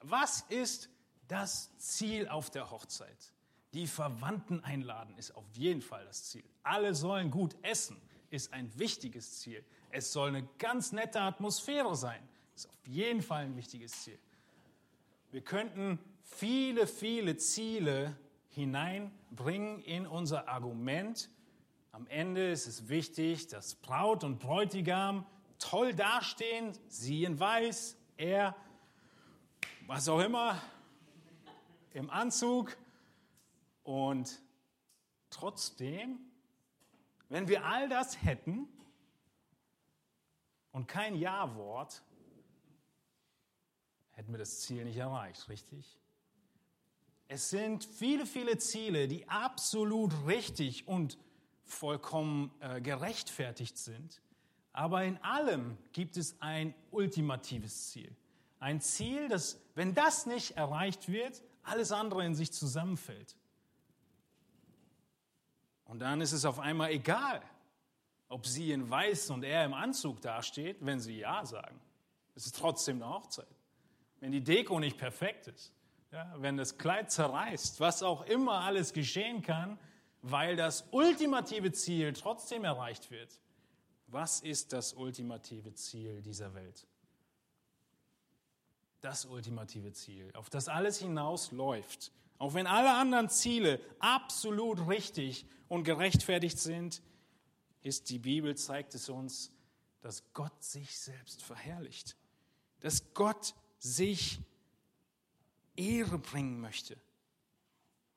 Was 0.00 0.42
ist 0.48 0.88
das 1.26 1.76
Ziel 1.78 2.28
auf 2.28 2.50
der 2.50 2.70
Hochzeit? 2.70 3.32
Die 3.74 3.86
Verwandten 3.86 4.64
einladen 4.64 5.14
ist 5.18 5.36
auf 5.36 5.44
jeden 5.52 5.82
Fall 5.82 6.04
das 6.06 6.24
Ziel. 6.24 6.44
Alle 6.62 6.94
sollen 6.94 7.30
gut 7.30 7.56
essen, 7.62 8.00
ist 8.30 8.52
ein 8.52 8.76
wichtiges 8.78 9.40
Ziel. 9.40 9.64
Es 9.90 10.12
soll 10.12 10.28
eine 10.28 10.46
ganz 10.58 10.92
nette 10.92 11.20
Atmosphäre 11.20 11.96
sein. 11.96 12.20
Das 12.52 12.64
ist 12.64 12.70
auf 12.70 12.86
jeden 12.86 13.22
Fall 13.22 13.44
ein 13.44 13.56
wichtiges 13.56 14.02
Ziel. 14.02 14.18
Wir 15.30 15.40
könnten 15.40 15.98
viele, 16.22 16.86
viele 16.86 17.36
Ziele 17.36 18.16
hineinbringen 18.50 19.80
in 19.82 20.06
unser 20.06 20.48
Argument. 20.48 21.30
Am 21.92 22.06
Ende 22.08 22.50
ist 22.50 22.66
es 22.66 22.88
wichtig, 22.88 23.48
dass 23.48 23.74
Braut 23.76 24.24
und 24.24 24.38
Bräutigam 24.38 25.26
toll 25.58 25.94
dastehen, 25.94 26.72
sie 26.88 27.24
in 27.24 27.38
weiß, 27.38 27.96
er, 28.16 28.56
was 29.86 30.08
auch 30.08 30.20
immer, 30.20 30.60
im 31.94 32.10
Anzug. 32.10 32.76
Und 33.84 34.40
trotzdem 35.30 36.18
Wenn 37.28 37.46
wir 37.48 37.64
all 37.64 37.88
das 37.88 38.22
hätten 38.22 38.68
und 40.72 40.86
kein 40.86 41.14
Ja-Wort, 41.16 42.02
hätten 44.12 44.32
wir 44.32 44.38
das 44.38 44.60
Ziel 44.60 44.84
nicht 44.84 44.96
erreicht, 44.96 45.48
richtig? 45.48 45.98
Es 47.28 47.50
sind 47.50 47.84
viele, 47.84 48.26
viele 48.26 48.58
Ziele, 48.58 49.06
die 49.06 49.28
absolut 49.28 50.12
richtig 50.26 50.88
und 50.88 51.18
vollkommen 51.64 52.50
äh, 52.60 52.80
gerechtfertigt 52.80 53.76
sind. 53.76 54.22
Aber 54.72 55.04
in 55.04 55.18
allem 55.18 55.76
gibt 55.92 56.16
es 56.16 56.40
ein 56.40 56.74
ultimatives 56.90 57.90
Ziel. 57.90 58.14
Ein 58.60 58.80
Ziel, 58.80 59.28
das, 59.28 59.60
wenn 59.74 59.94
das 59.94 60.26
nicht 60.26 60.56
erreicht 60.56 61.08
wird, 61.08 61.42
alles 61.62 61.92
andere 61.92 62.24
in 62.24 62.34
sich 62.34 62.52
zusammenfällt. 62.52 63.36
Und 65.84 66.00
dann 66.00 66.20
ist 66.20 66.32
es 66.32 66.44
auf 66.44 66.58
einmal 66.58 66.90
egal, 66.90 67.42
ob 68.28 68.46
sie 68.46 68.72
in 68.72 68.88
Weiß 68.88 69.30
und 69.30 69.42
er 69.42 69.64
im 69.64 69.74
Anzug 69.74 70.20
dasteht, 70.20 70.76
wenn 70.80 71.00
sie 71.00 71.18
Ja 71.18 71.44
sagen. 71.44 71.80
Es 72.34 72.46
ist 72.46 72.58
trotzdem 72.58 73.02
eine 73.02 73.12
Hochzeit. 73.12 73.48
Wenn 74.20 74.32
die 74.32 74.42
Deko 74.42 74.78
nicht 74.80 74.98
perfekt 74.98 75.48
ist, 75.48 75.72
ja, 76.12 76.34
wenn 76.38 76.56
das 76.56 76.78
Kleid 76.78 77.10
zerreißt, 77.10 77.80
was 77.80 78.02
auch 78.02 78.24
immer 78.26 78.60
alles 78.60 78.92
geschehen 78.92 79.42
kann, 79.42 79.78
weil 80.22 80.56
das 80.56 80.84
ultimative 80.90 81.72
Ziel 81.72 82.12
trotzdem 82.12 82.64
erreicht 82.64 83.10
wird. 83.10 83.38
Was 84.06 84.40
ist 84.40 84.72
das 84.72 84.94
ultimative 84.94 85.74
Ziel 85.74 86.22
dieser 86.22 86.54
Welt? 86.54 86.86
Das 89.00 89.26
ultimative 89.26 89.92
Ziel, 89.92 90.30
auf 90.34 90.50
das 90.50 90.68
alles 90.68 90.98
hinausläuft, 90.98 92.10
auch 92.38 92.54
wenn 92.54 92.66
alle 92.66 92.94
anderen 92.94 93.28
Ziele 93.28 93.80
absolut 94.00 94.88
richtig 94.88 95.46
und 95.68 95.84
gerechtfertigt 95.84 96.58
sind, 96.58 97.02
ist 97.82 98.10
die 98.10 98.18
Bibel, 98.18 98.56
zeigt 98.56 98.94
es 98.94 99.08
uns, 99.08 99.50
dass 100.00 100.22
Gott 100.32 100.62
sich 100.62 100.98
selbst 100.98 101.42
verherrlicht, 101.42 102.16
dass 102.80 103.14
Gott 103.14 103.54
sich 103.78 104.40
Ehre 105.76 106.18
bringen 106.18 106.60
möchte. 106.60 106.96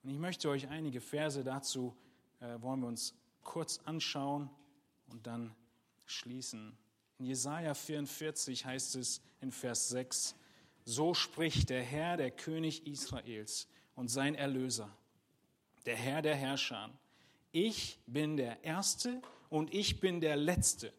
Und 0.04 0.10
ich 0.10 0.18
möchte 0.18 0.50
euch 0.50 0.68
einige 0.68 1.02
Verse 1.02 1.44
dazu, 1.44 1.96
äh, 2.40 2.60
wollen 2.62 2.80
wir 2.80 2.88
uns 2.88 3.14
kurz 3.44 3.80
anschauen 3.86 4.50
und 5.08 5.28
dann 5.28 5.56
schließen. 6.06 6.76
In 7.20 7.26
Jesaja 7.26 7.74
44 7.74 8.66
heißt 8.66 8.96
es 8.96 9.22
in 9.42 9.52
Vers 9.52 9.90
6, 9.90 10.36
so 10.86 11.14
spricht 11.14 11.70
der 11.70 11.84
Herr, 11.84 12.18
der 12.18 12.32
König 12.32 12.88
Israels 12.88 13.68
und 13.96 14.08
sein 14.08 14.34
Erlöser, 14.34 14.90
der 15.86 15.96
Herr 15.96 16.22
der 16.22 16.36
Herrscher. 16.36 16.90
Ich 17.52 18.00
bin 18.08 18.38
der 18.38 18.64
Erste 18.64 19.22
und 19.52 19.74
ich 19.74 20.00
bin 20.00 20.22
der 20.22 20.38
Letzte. 20.38 20.92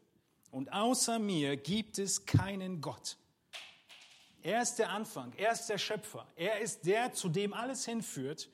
Und 0.53 0.72
außer 0.72 1.18
mir 1.18 1.57
gibt 1.57 1.98
es 1.98 2.26
keinen 2.26 2.80
Gott. 2.80 3.16
Er 4.42 4.61
ist 4.61 4.76
der 4.76 4.90
Anfang, 4.90 5.32
er 5.36 5.53
ist 5.53 5.66
der 5.68 5.78
Schöpfer, 5.78 6.26
er 6.36 6.61
ist 6.61 6.84
der, 6.84 7.12
zu 7.12 7.28
dem 7.28 7.55
alles 7.55 7.86
hinführt. 7.86 8.50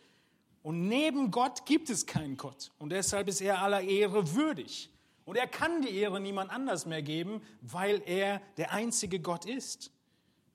Und 0.63 0.87
neben 0.87 1.31
Gott 1.31 1.67
gibt 1.67 1.91
es 1.91 2.07
keinen 2.07 2.37
Gott. 2.37 2.71
Und 2.79 2.91
deshalb 2.91 3.27
ist 3.29 3.41
er 3.41 3.61
aller 3.61 3.81
Ehre 3.81 4.35
würdig. 4.35 4.91
Und 5.25 5.37
er 5.37 5.47
kann 5.49 5.83
die 5.83 5.95
Ehre 5.97 6.21
niemand 6.21 6.51
anders 6.51 6.87
mehr 6.87 7.03
geben, 7.03 7.43
weil 7.61 8.01
er 8.07 8.41
der 8.57 8.73
einzige 8.73 9.19
Gott 9.19 9.47
ist. 9.47 9.91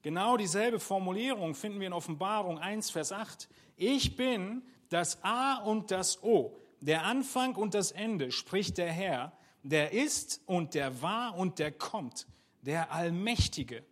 Genau 0.03 0.37
dieselbe 0.37 0.79
Formulierung 0.79 1.53
finden 1.53 1.79
wir 1.79 1.87
in 1.87 1.93
Offenbarung 1.93 2.59
1, 2.59 2.91
Vers 2.91 3.11
8. 3.11 3.49
Ich 3.75 4.15
bin 4.15 4.61
das 4.89 5.21
A 5.23 5.55
und 5.57 5.91
das 5.91 6.23
O, 6.23 6.57
der 6.85 7.05
Anfang 7.05 7.55
und 7.55 7.73
das 7.73 7.91
Ende, 7.91 8.31
spricht 8.31 8.77
der 8.77 8.91
Herr, 8.91 9.31
der 9.63 9.93
ist 9.93 10.41
und 10.45 10.73
der 10.73 11.01
war 11.01 11.37
und 11.37 11.57
der 11.59 11.71
kommt, 11.71 12.27
der 12.61 12.91
Allmächtige. 12.91 13.85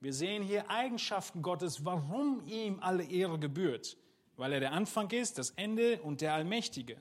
Wir 0.00 0.12
sehen 0.12 0.42
hier 0.42 0.68
Eigenschaften 0.70 1.40
Gottes, 1.40 1.84
warum 1.84 2.42
ihm 2.46 2.80
alle 2.80 3.04
Ehre 3.04 3.38
gebührt. 3.38 3.96
Weil 4.36 4.54
er 4.54 4.60
der 4.60 4.72
Anfang 4.72 5.10
ist, 5.10 5.38
das 5.38 5.50
Ende 5.50 6.00
und 6.02 6.20
der 6.20 6.34
Allmächtige, 6.34 6.96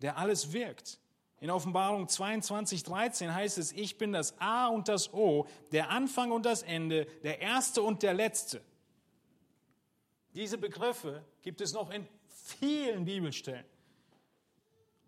der 0.00 0.16
alles 0.16 0.52
wirkt. 0.52 0.98
In 1.38 1.50
Offenbarung 1.50 2.08
22, 2.08 2.82
13 2.82 3.32
heißt 3.32 3.58
es, 3.58 3.72
ich 3.72 3.96
bin 3.98 4.12
das 4.12 4.40
A 4.40 4.68
und 4.68 4.88
das 4.88 5.12
O, 5.12 5.46
der 5.70 5.90
Anfang 5.90 6.32
und 6.32 6.46
das 6.46 6.62
Ende, 6.62 7.04
der 7.22 7.40
Erste 7.40 7.82
und 7.82 8.02
der 8.02 8.14
Letzte. 8.14 8.62
Diese 10.34 10.58
Begriffe 10.58 11.24
gibt 11.42 11.60
es 11.60 11.74
noch 11.74 11.90
in 11.90 12.08
vielen 12.58 13.04
Bibelstellen. 13.04 13.66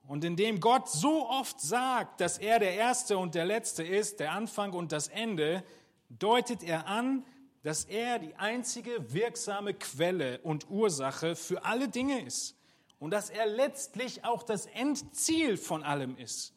Und 0.06 0.24
indem 0.24 0.60
Gott 0.60 0.88
so 0.88 1.28
oft 1.28 1.60
sagt, 1.60 2.20
dass 2.20 2.38
er 2.38 2.58
der 2.58 2.74
Erste 2.74 3.16
und 3.16 3.34
der 3.34 3.46
Letzte 3.46 3.82
ist, 3.82 4.20
der 4.20 4.32
Anfang 4.32 4.72
und 4.72 4.92
das 4.92 5.08
Ende, 5.08 5.64
deutet 6.10 6.62
er 6.62 6.86
an, 6.86 7.24
dass 7.62 7.84
er 7.86 8.18
die 8.18 8.34
einzige 8.34 9.12
wirksame 9.12 9.72
Quelle 9.72 10.40
und 10.40 10.68
Ursache 10.68 11.34
für 11.34 11.64
alle 11.64 11.88
Dinge 11.88 12.20
ist 12.20 12.56
und 12.98 13.10
dass 13.10 13.30
er 13.30 13.46
letztlich 13.46 14.24
auch 14.24 14.42
das 14.42 14.66
Endziel 14.66 15.56
von 15.56 15.82
allem 15.82 16.16
ist. 16.18 16.52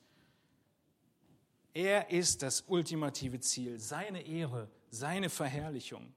Er 1.74 2.10
ist 2.10 2.42
das 2.42 2.66
ultimative 2.68 3.40
Ziel, 3.40 3.80
seine 3.80 4.22
Ehre, 4.26 4.70
seine 4.90 5.30
Verherrlichung. 5.30 6.14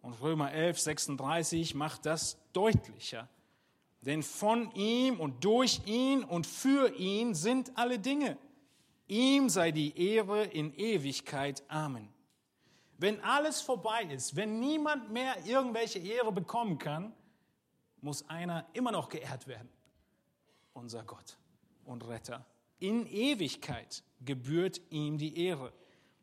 Und 0.00 0.14
Römer 0.20 0.52
11, 0.52 0.80
36 0.80 1.74
macht 1.74 2.06
das 2.06 2.38
deutlicher. 2.52 3.28
Denn 4.00 4.22
von 4.22 4.70
ihm 4.74 5.18
und 5.18 5.44
durch 5.44 5.80
ihn 5.86 6.22
und 6.22 6.46
für 6.46 6.94
ihn 6.94 7.34
sind 7.34 7.76
alle 7.76 7.98
Dinge. 7.98 8.38
Ihm 9.08 9.48
sei 9.48 9.72
die 9.72 9.98
Ehre 9.98 10.44
in 10.44 10.74
Ewigkeit. 10.74 11.62
Amen. 11.68 12.08
Wenn 12.98 13.20
alles 13.22 13.60
vorbei 13.60 14.04
ist, 14.04 14.36
wenn 14.36 14.60
niemand 14.60 15.10
mehr 15.10 15.34
irgendwelche 15.46 15.98
Ehre 15.98 16.32
bekommen 16.32 16.78
kann, 16.78 17.14
muss 18.00 18.28
einer 18.28 18.66
immer 18.72 18.92
noch 18.92 19.08
geehrt 19.08 19.46
werden. 19.46 19.68
Unser 20.74 21.02
Gott 21.04 21.36
und 21.84 22.06
Retter. 22.06 22.44
In 22.78 23.06
Ewigkeit 23.06 24.04
gebührt 24.20 24.80
ihm 24.90 25.18
die 25.18 25.44
Ehre. 25.44 25.72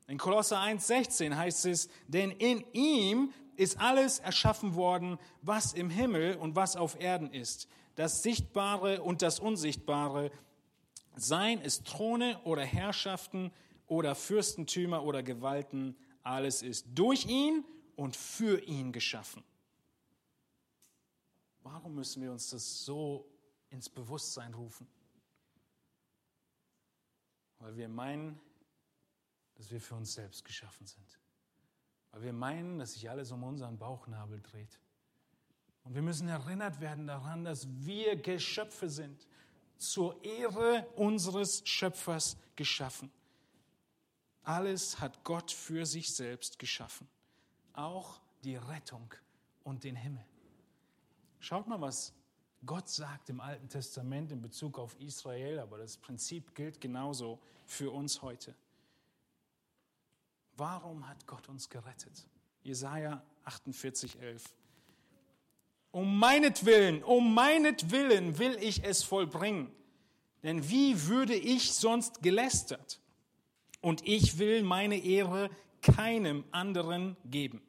In 0.08 0.18
Kolosser 0.18 0.60
1,16 0.60 1.36
heißt 1.36 1.66
es, 1.66 1.90
denn 2.08 2.32
in 2.32 2.64
ihm 2.74 3.34
ist 3.58 3.80
alles 3.80 4.20
erschaffen 4.20 4.76
worden, 4.76 5.18
was 5.42 5.74
im 5.74 5.90
Himmel 5.90 6.36
und 6.38 6.56
was 6.56 6.76
auf 6.76 7.00
Erden 7.00 7.32
ist. 7.32 7.68
Das 7.96 8.24
Sichtbare 8.24 9.02
und 9.02 9.22
das 9.22 9.40
Unsichtbare, 9.40 10.32
seien 11.16 11.62
es 11.62 11.84
Throne 11.84 12.40
oder 12.44 12.64
Herrschaften 12.64 13.52
oder 13.88 14.16
Fürstentümer 14.16 15.04
oder 15.04 15.24
Gewalten, 15.24 15.96
alles 16.24 16.62
ist 16.62 16.88
durch 16.94 17.26
ihn 17.26 17.64
und 17.96 18.16
für 18.16 18.62
ihn 18.64 18.92
geschaffen. 18.92 19.44
Warum 21.64 21.96
müssen 21.96 22.22
wir 22.22 22.32
uns 22.32 22.50
das 22.50 22.84
so 22.84 23.28
ins 23.70 23.90
Bewusstsein 23.90 24.54
rufen? 24.54 24.88
Weil 27.60 27.76
wir 27.78 27.88
meinen, 27.88 28.40
dass 29.56 29.72
wir 29.72 29.82
für 29.82 29.96
uns 29.96 30.14
selbst 30.14 30.44
geschaffen 30.46 30.86
sind. 30.86 31.20
Weil 32.16 32.24
wir 32.24 32.34
meinen, 32.34 32.80
dass 32.80 32.94
sich 32.94 33.10
alles 33.10 33.34
um 33.34 33.44
unseren 33.44 33.78
Bauchnabel 33.78 34.40
dreht. 34.40 34.80
Und 35.84 35.96
wir 35.96 36.02
müssen 36.02 36.30
erinnert 36.30 36.80
werden 36.80 37.08
daran, 37.08 37.44
dass 37.44 37.68
wir 37.86 38.16
Geschöpfe 38.16 38.90
sind, 38.90 39.28
zur 39.78 40.24
Ehre 40.24 40.88
unseres 40.96 41.62
Schöpfers 41.68 42.38
geschaffen. 42.56 43.12
Alles 44.44 45.02
hat 45.02 45.26
Gott 45.26 45.52
für 45.52 45.86
sich 45.86 46.16
selbst 46.16 46.58
geschaffen. 46.58 47.06
Auch 47.74 48.22
die 48.46 48.56
Rettung 48.56 49.14
und 49.66 49.84
den 49.84 49.98
Himmel. 49.98 50.24
Schaut 51.40 51.68
mal, 51.68 51.82
was 51.82 52.14
Gott 52.66 52.88
sagt 52.88 53.30
im 53.30 53.42
Alten 53.42 53.68
Testament 53.68 54.32
in 54.32 54.42
Bezug 54.42 54.80
auf 54.80 54.98
Israel, 55.02 55.60
aber 55.60 55.80
das 55.80 55.98
Prinzip 55.98 56.56
gilt 56.56 56.80
genauso 56.80 57.42
für 57.66 57.92
uns 57.92 58.22
heute. 58.22 58.56
Warum 60.58 61.08
hat 61.08 61.26
Gott 61.28 61.48
uns 61.50 61.70
gerettet? 61.70 62.28
Jesaja 62.64 63.22
48, 63.44 64.20
11. 64.22 64.44
Um 65.92 66.20
meinetwillen, 66.20 67.04
um 67.04 67.34
meinetwillen 67.34 68.38
will 68.38 68.58
ich 68.60 68.84
es 68.84 69.04
vollbringen. 69.04 69.72
Denn 70.44 70.70
wie 70.70 71.08
würde 71.08 71.36
ich 71.36 71.74
sonst 71.74 72.22
gelästert? 72.22 73.00
und 73.86 74.08
ich 74.08 74.40
will 74.40 74.64
meine 74.64 74.98
Ehre 74.98 75.52
keinem 75.84 76.44
anderen 76.50 77.16
geben. 77.26 77.62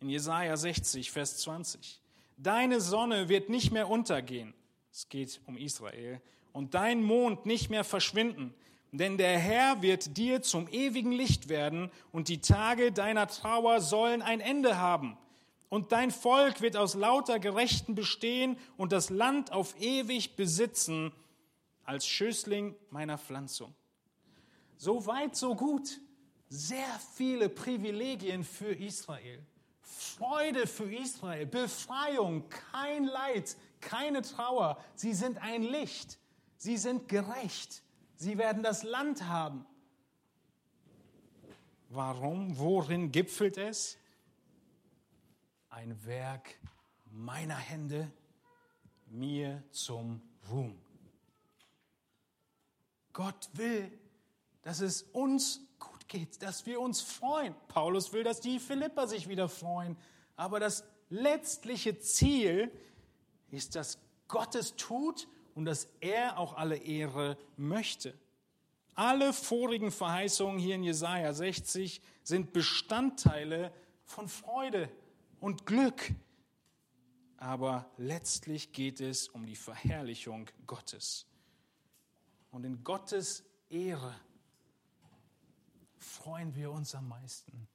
In 0.00 0.10
Jesaja 0.10 0.58
60, 0.58 1.10
Vers 1.10 1.38
20. 1.38 2.02
Deine 2.36 2.82
Sonne 2.82 3.30
wird 3.30 3.48
nicht 3.48 3.72
mehr 3.72 3.88
untergehen. 3.88 4.52
Es 4.92 5.08
geht 5.08 5.40
um 5.46 5.56
Israel. 5.56 6.20
Und 6.52 6.74
dein 6.74 7.02
Mond 7.02 7.46
nicht 7.46 7.70
mehr 7.70 7.82
verschwinden. 7.82 8.52
Denn 8.96 9.18
der 9.18 9.36
Herr 9.40 9.82
wird 9.82 10.16
dir 10.16 10.40
zum 10.40 10.68
ewigen 10.68 11.10
Licht 11.10 11.48
werden 11.48 11.90
und 12.12 12.28
die 12.28 12.40
Tage 12.40 12.92
deiner 12.92 13.26
Trauer 13.26 13.80
sollen 13.80 14.22
ein 14.22 14.38
Ende 14.38 14.78
haben. 14.78 15.18
Und 15.68 15.90
dein 15.90 16.12
Volk 16.12 16.60
wird 16.60 16.76
aus 16.76 16.94
lauter 16.94 17.40
Gerechten 17.40 17.96
bestehen 17.96 18.56
und 18.76 18.92
das 18.92 19.10
Land 19.10 19.50
auf 19.50 19.74
ewig 19.80 20.36
besitzen 20.36 21.10
als 21.82 22.06
Schößling 22.06 22.76
meiner 22.90 23.18
Pflanzung. 23.18 23.74
So 24.76 25.04
weit, 25.06 25.34
so 25.34 25.56
gut. 25.56 26.00
Sehr 26.48 27.00
viele 27.16 27.48
Privilegien 27.48 28.44
für 28.44 28.74
Israel. 28.74 29.44
Freude 29.80 30.68
für 30.68 30.94
Israel, 30.94 31.46
Befreiung, 31.46 32.48
kein 32.70 33.06
Leid, 33.06 33.56
keine 33.80 34.22
Trauer. 34.22 34.78
Sie 34.94 35.14
sind 35.14 35.38
ein 35.38 35.64
Licht. 35.64 36.20
Sie 36.58 36.76
sind 36.76 37.08
gerecht. 37.08 37.83
Sie 38.16 38.38
werden 38.38 38.62
das 38.62 38.82
Land 38.82 39.24
haben. 39.24 39.66
Warum? 41.88 42.58
Worin 42.58 43.12
gipfelt 43.12 43.56
es? 43.56 43.98
Ein 45.70 46.04
Werk 46.04 46.58
meiner 47.10 47.56
Hände, 47.56 48.10
mir 49.06 49.62
zum 49.70 50.22
Ruhm. 50.50 50.78
Gott 53.12 53.48
will, 53.52 53.90
dass 54.62 54.80
es 54.80 55.02
uns 55.02 55.60
gut 55.78 56.08
geht, 56.08 56.42
dass 56.42 56.66
wir 56.66 56.80
uns 56.80 57.00
freuen. 57.00 57.54
Paulus 57.68 58.12
will, 58.12 58.24
dass 58.24 58.40
die 58.40 58.58
Philipper 58.58 59.06
sich 59.06 59.28
wieder 59.28 59.48
freuen. 59.48 59.96
Aber 60.36 60.58
das 60.58 60.84
letztliche 61.10 61.98
Ziel 61.98 62.72
ist, 63.50 63.76
dass 63.76 63.98
Gott 64.26 64.54
es 64.54 64.74
tut 64.74 65.28
und 65.54 65.64
dass 65.64 65.88
er 66.00 66.38
auch 66.38 66.56
alle 66.56 66.76
Ehre 66.76 67.36
möchte. 67.56 68.14
Alle 68.94 69.32
vorigen 69.32 69.90
Verheißungen 69.90 70.58
hier 70.58 70.76
in 70.76 70.84
Jesaja 70.84 71.32
60 71.32 72.00
sind 72.22 72.52
Bestandteile 72.52 73.72
von 74.04 74.28
Freude 74.28 74.88
und 75.40 75.66
Glück. 75.66 76.12
Aber 77.36 77.90
letztlich 77.96 78.72
geht 78.72 79.00
es 79.00 79.28
um 79.28 79.46
die 79.46 79.56
Verherrlichung 79.56 80.48
Gottes. 80.66 81.26
Und 82.50 82.64
in 82.64 82.84
Gottes 82.84 83.44
Ehre 83.68 84.14
freuen 85.98 86.54
wir 86.54 86.70
uns 86.70 86.94
am 86.94 87.08
meisten. 87.08 87.66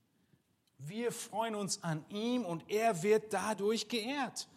Wir 0.77 1.11
freuen 1.11 1.55
uns 1.55 1.84
an 1.84 2.05
ihm 2.09 2.45
und 2.45 2.69
er 2.69 3.03
wird 3.03 3.34
dadurch 3.34 3.89
geehrt. 3.89 4.47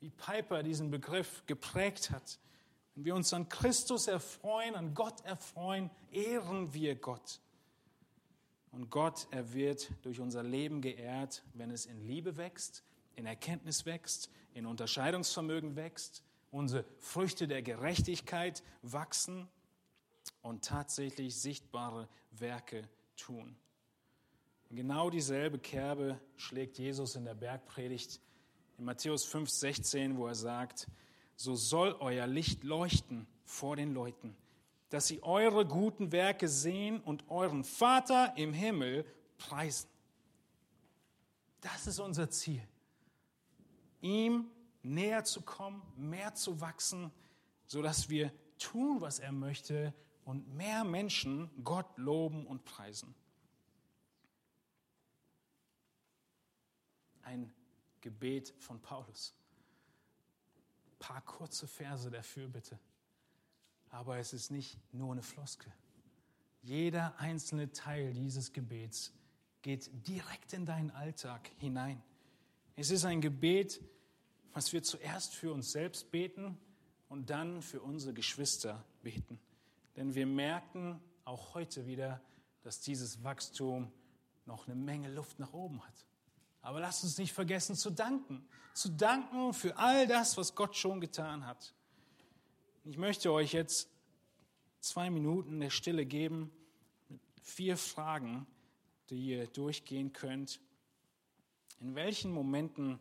Wie 0.00 0.10
Piper 0.10 0.62
diesen 0.62 0.90
Begriff 0.90 1.44
geprägt 1.46 2.10
hat. 2.10 2.38
Wenn 2.94 3.04
wir 3.04 3.14
uns 3.14 3.32
an 3.32 3.48
Christus 3.48 4.06
erfreuen, 4.06 4.74
an 4.74 4.94
Gott 4.94 5.24
erfreuen, 5.24 5.90
ehren 6.12 6.72
wir 6.74 6.94
Gott. 6.96 7.40
Und 8.70 8.90
Gott, 8.90 9.26
er 9.30 9.52
wird 9.52 9.90
durch 10.02 10.20
unser 10.20 10.42
Leben 10.42 10.80
geehrt, 10.80 11.42
wenn 11.54 11.70
es 11.70 11.86
in 11.86 12.00
Liebe 12.00 12.36
wächst, 12.36 12.84
in 13.16 13.26
Erkenntnis 13.26 13.86
wächst, 13.86 14.30
in 14.52 14.66
Unterscheidungsvermögen 14.66 15.76
wächst, 15.76 16.22
unsere 16.50 16.84
Früchte 16.98 17.48
der 17.48 17.62
Gerechtigkeit 17.62 18.62
wachsen 18.82 19.48
und 20.42 20.64
tatsächlich 20.64 21.36
sichtbare 21.36 22.08
Werke 22.30 22.88
tun. 23.16 23.56
Genau 24.70 25.08
dieselbe 25.08 25.58
Kerbe 25.58 26.20
schlägt 26.36 26.78
Jesus 26.78 27.16
in 27.16 27.24
der 27.24 27.34
Bergpredigt 27.34 28.20
in 28.78 28.84
Matthäus 28.84 29.24
5, 29.24 29.50
16, 29.50 30.16
wo 30.16 30.28
er 30.28 30.34
sagt, 30.34 30.88
so 31.36 31.54
soll 31.56 31.96
euer 32.00 32.26
Licht 32.26 32.64
leuchten 32.64 33.26
vor 33.44 33.76
den 33.76 33.92
Leuten, 33.92 34.36
dass 34.88 35.08
sie 35.08 35.22
eure 35.22 35.66
guten 35.66 36.12
Werke 36.12 36.48
sehen 36.48 37.00
und 37.00 37.28
euren 37.28 37.64
Vater 37.64 38.36
im 38.36 38.52
Himmel 38.52 39.04
preisen. 39.36 39.88
Das 41.60 41.86
ist 41.86 41.98
unser 41.98 42.30
Ziel. 42.30 42.62
Ihm 44.00 44.46
näher 44.82 45.24
zu 45.24 45.42
kommen, 45.42 45.82
mehr 45.96 46.34
zu 46.34 46.60
wachsen, 46.60 47.10
sodass 47.66 48.08
wir 48.08 48.32
tun, 48.58 49.00
was 49.00 49.18
er 49.18 49.32
möchte 49.32 49.92
und 50.24 50.54
mehr 50.54 50.84
Menschen 50.84 51.50
Gott 51.64 51.98
loben 51.98 52.46
und 52.46 52.64
preisen. 52.64 53.14
Ein 57.22 57.52
Gebet 58.00 58.54
von 58.58 58.80
Paulus 58.80 59.34
paar 60.98 61.20
kurze 61.22 61.66
Verse 61.66 62.10
dafür 62.10 62.48
bitte. 62.48 62.78
Aber 63.90 64.18
es 64.18 64.32
ist 64.32 64.50
nicht 64.50 64.78
nur 64.92 65.12
eine 65.12 65.22
Floskel. 65.22 65.72
Jeder 66.62 67.18
einzelne 67.18 67.72
Teil 67.72 68.12
dieses 68.12 68.52
Gebets 68.52 69.12
geht 69.62 69.90
direkt 70.06 70.52
in 70.52 70.66
deinen 70.66 70.90
Alltag 70.90 71.50
hinein. 71.58 72.02
Es 72.76 72.90
ist 72.90 73.04
ein 73.04 73.20
Gebet, 73.20 73.80
was 74.52 74.72
wir 74.72 74.82
zuerst 74.82 75.34
für 75.34 75.52
uns 75.52 75.72
selbst 75.72 76.10
beten 76.10 76.58
und 77.08 77.30
dann 77.30 77.62
für 77.62 77.80
unsere 77.80 78.12
Geschwister 78.12 78.84
beten. 79.02 79.38
Denn 79.96 80.14
wir 80.14 80.26
merken 80.26 81.00
auch 81.24 81.54
heute 81.54 81.86
wieder, 81.86 82.20
dass 82.62 82.80
dieses 82.80 83.24
Wachstum 83.24 83.90
noch 84.46 84.66
eine 84.66 84.76
Menge 84.76 85.10
Luft 85.10 85.38
nach 85.38 85.52
oben 85.52 85.82
hat. 85.84 86.06
Aber 86.60 86.80
lasst 86.80 87.04
uns 87.04 87.18
nicht 87.18 87.32
vergessen 87.32 87.76
zu 87.76 87.90
danken. 87.90 88.46
Zu 88.74 88.90
danken 88.90 89.52
für 89.54 89.76
all 89.76 90.06
das, 90.06 90.36
was 90.36 90.54
Gott 90.54 90.76
schon 90.76 91.00
getan 91.00 91.46
hat. 91.46 91.74
Ich 92.84 92.96
möchte 92.96 93.32
euch 93.32 93.52
jetzt 93.52 93.88
zwei 94.80 95.10
Minuten 95.10 95.60
der 95.60 95.70
Stille 95.70 96.06
geben 96.06 96.50
mit 97.08 97.20
vier 97.42 97.76
Fragen, 97.76 98.46
die 99.10 99.28
ihr 99.28 99.46
durchgehen 99.48 100.12
könnt. 100.12 100.60
In 101.80 101.94
welchen 101.94 102.32
Momenten 102.32 102.98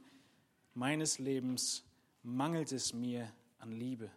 meines 0.73 1.19
Lebens 1.19 1.83
mangelt 2.23 2.71
es 2.71 2.93
mir 2.93 3.31
an 3.59 3.71
Liebe? 3.71 4.11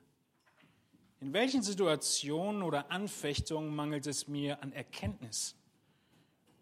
In 1.20 1.32
welchen 1.32 1.62
Situationen 1.62 2.62
oder 2.62 2.90
Anfechtungen 2.90 3.74
mangelt 3.74 4.06
es 4.06 4.26
mir 4.26 4.62
an 4.62 4.72
Erkenntnis? 4.72 5.54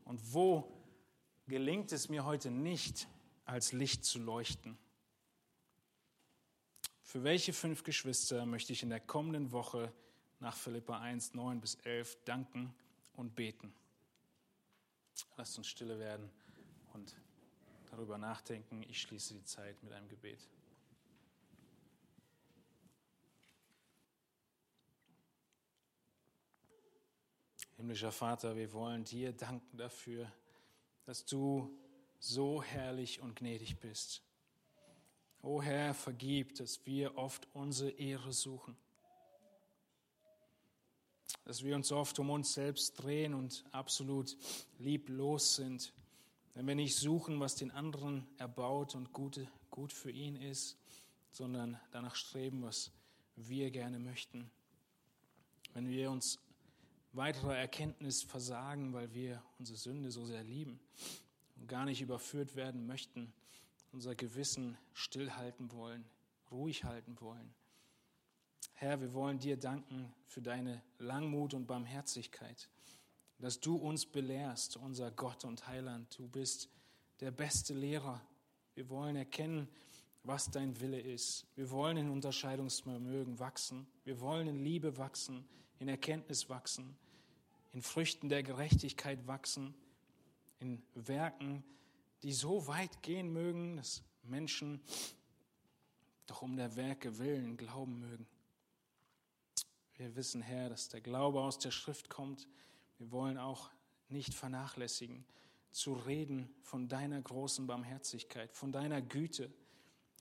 Und 0.04 0.20
wo 0.32 0.77
gelingt 1.48 1.92
es 1.92 2.08
mir 2.08 2.24
heute 2.24 2.50
nicht, 2.50 3.08
als 3.44 3.72
Licht 3.72 4.04
zu 4.04 4.18
leuchten. 4.18 4.78
Für 7.02 7.24
welche 7.24 7.54
fünf 7.54 7.82
Geschwister 7.84 8.44
möchte 8.44 8.74
ich 8.74 8.82
in 8.82 8.90
der 8.90 9.00
kommenden 9.00 9.50
Woche 9.50 9.92
nach 10.40 10.54
Philippa 10.54 11.00
1, 11.00 11.32
9 11.32 11.60
bis 11.60 11.76
11 11.76 12.18
danken 12.24 12.74
und 13.14 13.34
beten? 13.34 13.72
Lasst 15.36 15.56
uns 15.56 15.66
stille 15.66 15.98
werden 15.98 16.30
und 16.92 17.16
darüber 17.90 18.18
nachdenken. 18.18 18.82
Ich 18.82 19.00
schließe 19.00 19.34
die 19.34 19.44
Zeit 19.44 19.82
mit 19.82 19.92
einem 19.92 20.08
Gebet. 20.08 20.46
Himmlischer 27.76 28.12
Vater, 28.12 28.54
wir 28.56 28.72
wollen 28.72 29.04
dir 29.04 29.32
danken 29.32 29.78
dafür, 29.78 30.30
dass 31.08 31.24
du 31.24 31.74
so 32.18 32.62
herrlich 32.62 33.22
und 33.22 33.36
gnädig 33.36 33.78
bist. 33.80 34.22
O 35.40 35.62
Herr, 35.62 35.94
vergib, 35.94 36.54
dass 36.56 36.84
wir 36.84 37.16
oft 37.16 37.48
unsere 37.54 37.88
Ehre 37.92 38.34
suchen, 38.34 38.76
dass 41.46 41.64
wir 41.64 41.76
uns 41.76 41.92
oft 41.92 42.18
um 42.18 42.28
uns 42.28 42.52
selbst 42.52 43.02
drehen 43.02 43.32
und 43.32 43.64
absolut 43.72 44.36
lieblos 44.78 45.56
sind, 45.56 45.94
wenn 46.52 46.66
wir 46.66 46.74
nicht 46.74 46.96
suchen, 46.96 47.40
was 47.40 47.54
den 47.54 47.70
anderen 47.70 48.26
erbaut 48.36 48.94
und 48.94 49.14
gut, 49.14 49.40
gut 49.70 49.94
für 49.94 50.10
ihn 50.10 50.36
ist, 50.36 50.76
sondern 51.30 51.80
danach 51.90 52.16
streben, 52.16 52.62
was 52.62 52.92
wir 53.34 53.70
gerne 53.70 53.98
möchten. 53.98 54.50
Wenn 55.72 55.88
wir 55.88 56.10
uns 56.10 56.38
weiterer 57.12 57.56
Erkenntnis 57.56 58.22
versagen, 58.22 58.92
weil 58.92 59.12
wir 59.12 59.42
unsere 59.58 59.78
Sünde 59.78 60.10
so 60.10 60.24
sehr 60.24 60.44
lieben 60.44 60.80
und 61.56 61.68
gar 61.68 61.84
nicht 61.84 62.00
überführt 62.00 62.56
werden 62.56 62.86
möchten, 62.86 63.32
unser 63.92 64.14
Gewissen 64.14 64.76
stillhalten 64.92 65.72
wollen, 65.72 66.04
ruhig 66.50 66.84
halten 66.84 67.20
wollen. 67.20 67.54
Herr, 68.74 69.00
wir 69.00 69.12
wollen 69.12 69.38
dir 69.38 69.56
danken 69.56 70.12
für 70.26 70.40
deine 70.40 70.82
Langmut 70.98 71.54
und 71.54 71.66
Barmherzigkeit, 71.66 72.68
dass 73.38 73.58
du 73.60 73.76
uns 73.76 74.06
belehrst, 74.06 74.76
unser 74.76 75.10
Gott 75.10 75.44
und 75.44 75.66
Heiland. 75.66 76.16
Du 76.18 76.28
bist 76.28 76.68
der 77.20 77.30
beste 77.30 77.74
Lehrer. 77.74 78.20
Wir 78.74 78.88
wollen 78.88 79.16
erkennen, 79.16 79.68
was 80.22 80.50
dein 80.50 80.80
Wille 80.80 81.00
ist. 81.00 81.46
Wir 81.56 81.70
wollen 81.70 81.96
in 81.96 82.10
Unterscheidungsvermögen 82.10 83.38
wachsen. 83.38 83.86
Wir 84.04 84.20
wollen 84.20 84.46
in 84.46 84.62
Liebe 84.62 84.96
wachsen, 84.98 85.48
in 85.78 85.88
Erkenntnis 85.88 86.48
wachsen, 86.48 86.96
in 87.72 87.82
Früchten 87.82 88.28
der 88.28 88.42
Gerechtigkeit 88.42 89.26
wachsen, 89.26 89.74
in 90.60 90.82
Werken, 90.94 91.62
die 92.22 92.32
so 92.32 92.66
weit 92.66 93.02
gehen 93.02 93.32
mögen, 93.32 93.76
dass 93.76 94.02
Menschen 94.22 94.80
doch 96.26 96.42
um 96.42 96.56
der 96.56 96.76
Werke 96.76 97.18
willen 97.18 97.56
glauben 97.56 98.00
mögen. 98.00 98.26
Wir 99.94 100.14
wissen, 100.14 100.42
Herr, 100.42 100.68
dass 100.68 100.88
der 100.88 101.00
Glaube 101.00 101.40
aus 101.40 101.58
der 101.58 101.70
Schrift 101.70 102.08
kommt. 102.08 102.48
Wir 102.98 103.10
wollen 103.10 103.38
auch 103.38 103.70
nicht 104.08 104.34
vernachlässigen, 104.34 105.24
zu 105.70 105.94
reden 105.94 106.48
von 106.62 106.88
deiner 106.88 107.20
großen 107.20 107.66
Barmherzigkeit, 107.66 108.52
von 108.52 108.72
deiner 108.72 109.02
Güte. 109.02 109.50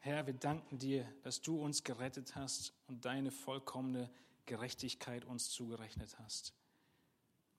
Herr, 0.02 0.26
wir 0.28 0.34
danken 0.34 0.78
dir, 0.78 1.08
dass 1.24 1.42
du 1.42 1.60
uns 1.62 1.84
gerettet 1.84 2.36
hast 2.36 2.74
und 2.88 3.06
deine 3.06 3.32
vollkommene 3.32 4.10
Gerechtigkeit 4.48 5.26
uns 5.26 5.52
zugerechnet 5.52 6.18
hast. 6.20 6.54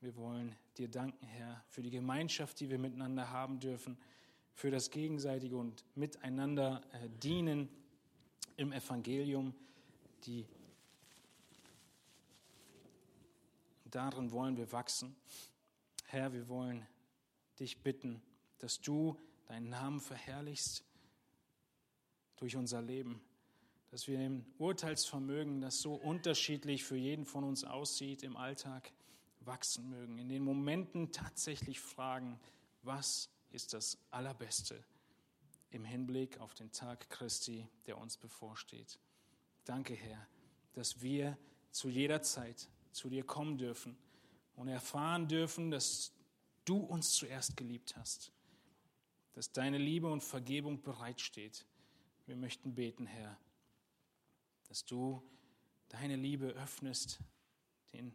Wir 0.00 0.16
wollen 0.16 0.56
dir 0.76 0.88
danken, 0.88 1.26
Herr, 1.26 1.62
für 1.68 1.82
die 1.82 1.90
Gemeinschaft, 1.90 2.58
die 2.60 2.70
wir 2.70 2.78
miteinander 2.78 3.30
haben 3.30 3.60
dürfen, 3.60 3.98
für 4.54 4.70
das 4.70 4.90
gegenseitige 4.90 5.56
und 5.56 5.84
miteinander 5.94 6.82
äh, 6.92 7.08
dienen 7.22 7.68
im 8.56 8.72
Evangelium, 8.72 9.54
die 10.24 10.46
darin 13.84 14.32
wollen 14.32 14.56
wir 14.56 14.72
wachsen. 14.72 15.14
Herr, 16.06 16.32
wir 16.32 16.48
wollen 16.48 16.86
dich 17.60 17.82
bitten, 17.82 18.22
dass 18.58 18.80
du 18.80 19.16
deinen 19.46 19.68
Namen 19.68 20.00
verherrlichst 20.00 20.84
durch 22.36 22.56
unser 22.56 22.80
Leben, 22.80 23.20
dass 23.90 24.06
wir 24.06 24.20
im 24.20 24.44
Urteilsvermögen, 24.58 25.60
das 25.60 25.80
so 25.80 25.94
unterschiedlich 25.94 26.84
für 26.84 26.96
jeden 26.96 27.24
von 27.24 27.44
uns 27.44 27.64
aussieht 27.64 28.22
im 28.22 28.36
Alltag, 28.36 28.92
wachsen 29.40 29.88
mögen, 29.88 30.18
in 30.18 30.28
den 30.28 30.42
Momenten 30.42 31.10
tatsächlich 31.10 31.80
fragen, 31.80 32.38
was 32.82 33.30
ist 33.50 33.72
das 33.72 33.98
Allerbeste 34.10 34.84
im 35.70 35.84
Hinblick 35.84 36.38
auf 36.40 36.54
den 36.54 36.70
Tag 36.72 37.08
Christi, 37.10 37.66
der 37.86 37.98
uns 37.98 38.16
bevorsteht. 38.16 38.98
Danke, 39.64 39.94
Herr, 39.94 40.26
dass 40.74 41.00
wir 41.02 41.36
zu 41.70 41.88
jeder 41.88 42.22
Zeit 42.22 42.68
zu 42.92 43.08
dir 43.08 43.24
kommen 43.24 43.58
dürfen 43.58 43.96
und 44.56 44.68
erfahren 44.68 45.28
dürfen, 45.28 45.70
dass 45.70 46.12
du 46.64 46.78
uns 46.78 47.12
zuerst 47.12 47.56
geliebt 47.56 47.96
hast, 47.96 48.32
dass 49.32 49.52
deine 49.52 49.78
Liebe 49.78 50.10
und 50.10 50.22
Vergebung 50.22 50.82
bereitsteht. 50.82 51.66
Wir 52.26 52.36
möchten 52.36 52.74
beten, 52.74 53.06
Herr, 53.06 53.38
dass 54.68 54.84
du 54.84 55.22
deine 55.88 56.16
Liebe 56.16 56.48
öffnest 56.48 57.20
den 57.92 58.14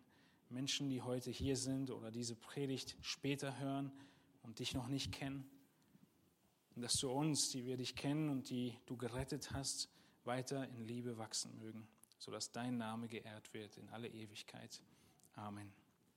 Menschen, 0.50 0.90
die 0.90 1.02
heute 1.02 1.32
hier 1.32 1.58
sind 1.58 1.90
oder 1.90 2.12
diese 2.12 2.36
Predigt 2.36 2.96
später 3.02 3.58
hören 3.60 3.92
und 4.44 4.60
dich 4.60 4.74
noch 4.74 4.88
nicht 4.88 5.12
kennen. 5.12 5.50
Und 6.76 6.82
dass 6.82 6.94
du 6.94 7.12
uns, 7.12 7.50
die 7.50 7.66
wir 7.66 7.78
dich 7.78 7.96
kennen 7.96 8.30
und 8.30 8.50
die 8.50 8.78
du 8.86 8.98
gerettet 8.98 9.52
hast, 9.52 9.90
weiter 10.24 10.68
in 10.70 10.86
Liebe 10.86 11.18
wachsen 11.18 11.58
mögen, 11.60 11.88
sodass 12.18 12.52
dein 12.52 12.78
Name 12.78 13.08
geehrt 13.08 13.54
wird 13.54 13.78
in 13.78 13.90
alle 13.90 14.08
Ewigkeit. 14.08 14.82
Amen. 15.36 15.83